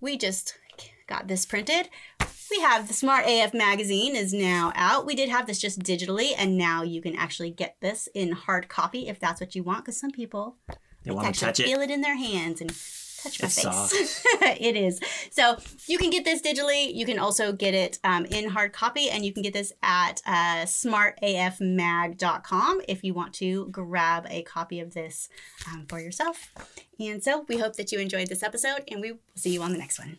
We 0.00 0.18
just 0.18 0.58
got 1.06 1.28
this 1.28 1.46
printed. 1.46 1.90
We 2.50 2.60
have 2.60 2.88
the 2.88 2.94
Smart 2.94 3.24
AF 3.26 3.54
magazine 3.54 4.16
is 4.16 4.32
now 4.34 4.72
out. 4.74 5.06
We 5.06 5.14
did 5.14 5.28
have 5.28 5.46
this 5.46 5.60
just 5.60 5.78
digitally, 5.80 6.32
and 6.36 6.58
now 6.58 6.82
you 6.82 7.00
can 7.00 7.14
actually 7.14 7.50
get 7.50 7.76
this 7.80 8.08
in 8.14 8.32
hard 8.32 8.68
copy 8.68 9.06
if 9.08 9.20
that's 9.20 9.40
what 9.40 9.54
you 9.54 9.62
want. 9.62 9.84
Because 9.84 9.98
some 9.98 10.10
people 10.10 10.56
They 11.04 11.12
want 11.12 11.32
to 11.34 11.40
touch 11.40 11.60
it. 11.60 11.66
feel 11.66 11.80
it 11.80 11.90
in 11.90 12.00
their 12.00 12.16
hands 12.16 12.60
and 12.60 12.70
touch 13.24 13.42
my 13.42 13.46
It's 13.46 13.62
face. 13.62 14.24
it 14.60 14.76
is. 14.76 15.00
So 15.30 15.56
you 15.86 15.98
can 15.98 16.10
get 16.10 16.24
this 16.24 16.40
digitally. 16.42 16.94
You 16.94 17.04
can 17.06 17.18
also 17.18 17.52
get 17.52 17.74
it 17.74 17.98
um, 18.04 18.24
in 18.26 18.50
hard 18.50 18.72
copy, 18.72 19.10
and 19.10 19.24
you 19.24 19.32
can 19.32 19.42
get 19.42 19.52
this 19.52 19.72
at 19.82 20.22
uh, 20.26 20.64
smartafmag.com 20.64 22.80
if 22.88 23.02
you 23.04 23.14
want 23.14 23.34
to 23.34 23.68
grab 23.68 24.26
a 24.30 24.42
copy 24.42 24.80
of 24.80 24.94
this 24.94 25.28
um, 25.70 25.86
for 25.88 26.00
yourself. 26.00 26.50
And 27.00 27.22
so 27.22 27.44
we 27.48 27.58
hope 27.58 27.76
that 27.76 27.92
you 27.92 27.98
enjoyed 27.98 28.28
this 28.28 28.42
episode, 28.42 28.84
and 28.88 29.00
we 29.00 29.12
will 29.12 29.20
see 29.34 29.52
you 29.52 29.62
on 29.62 29.72
the 29.72 29.78
next 29.78 29.98
one. 29.98 30.18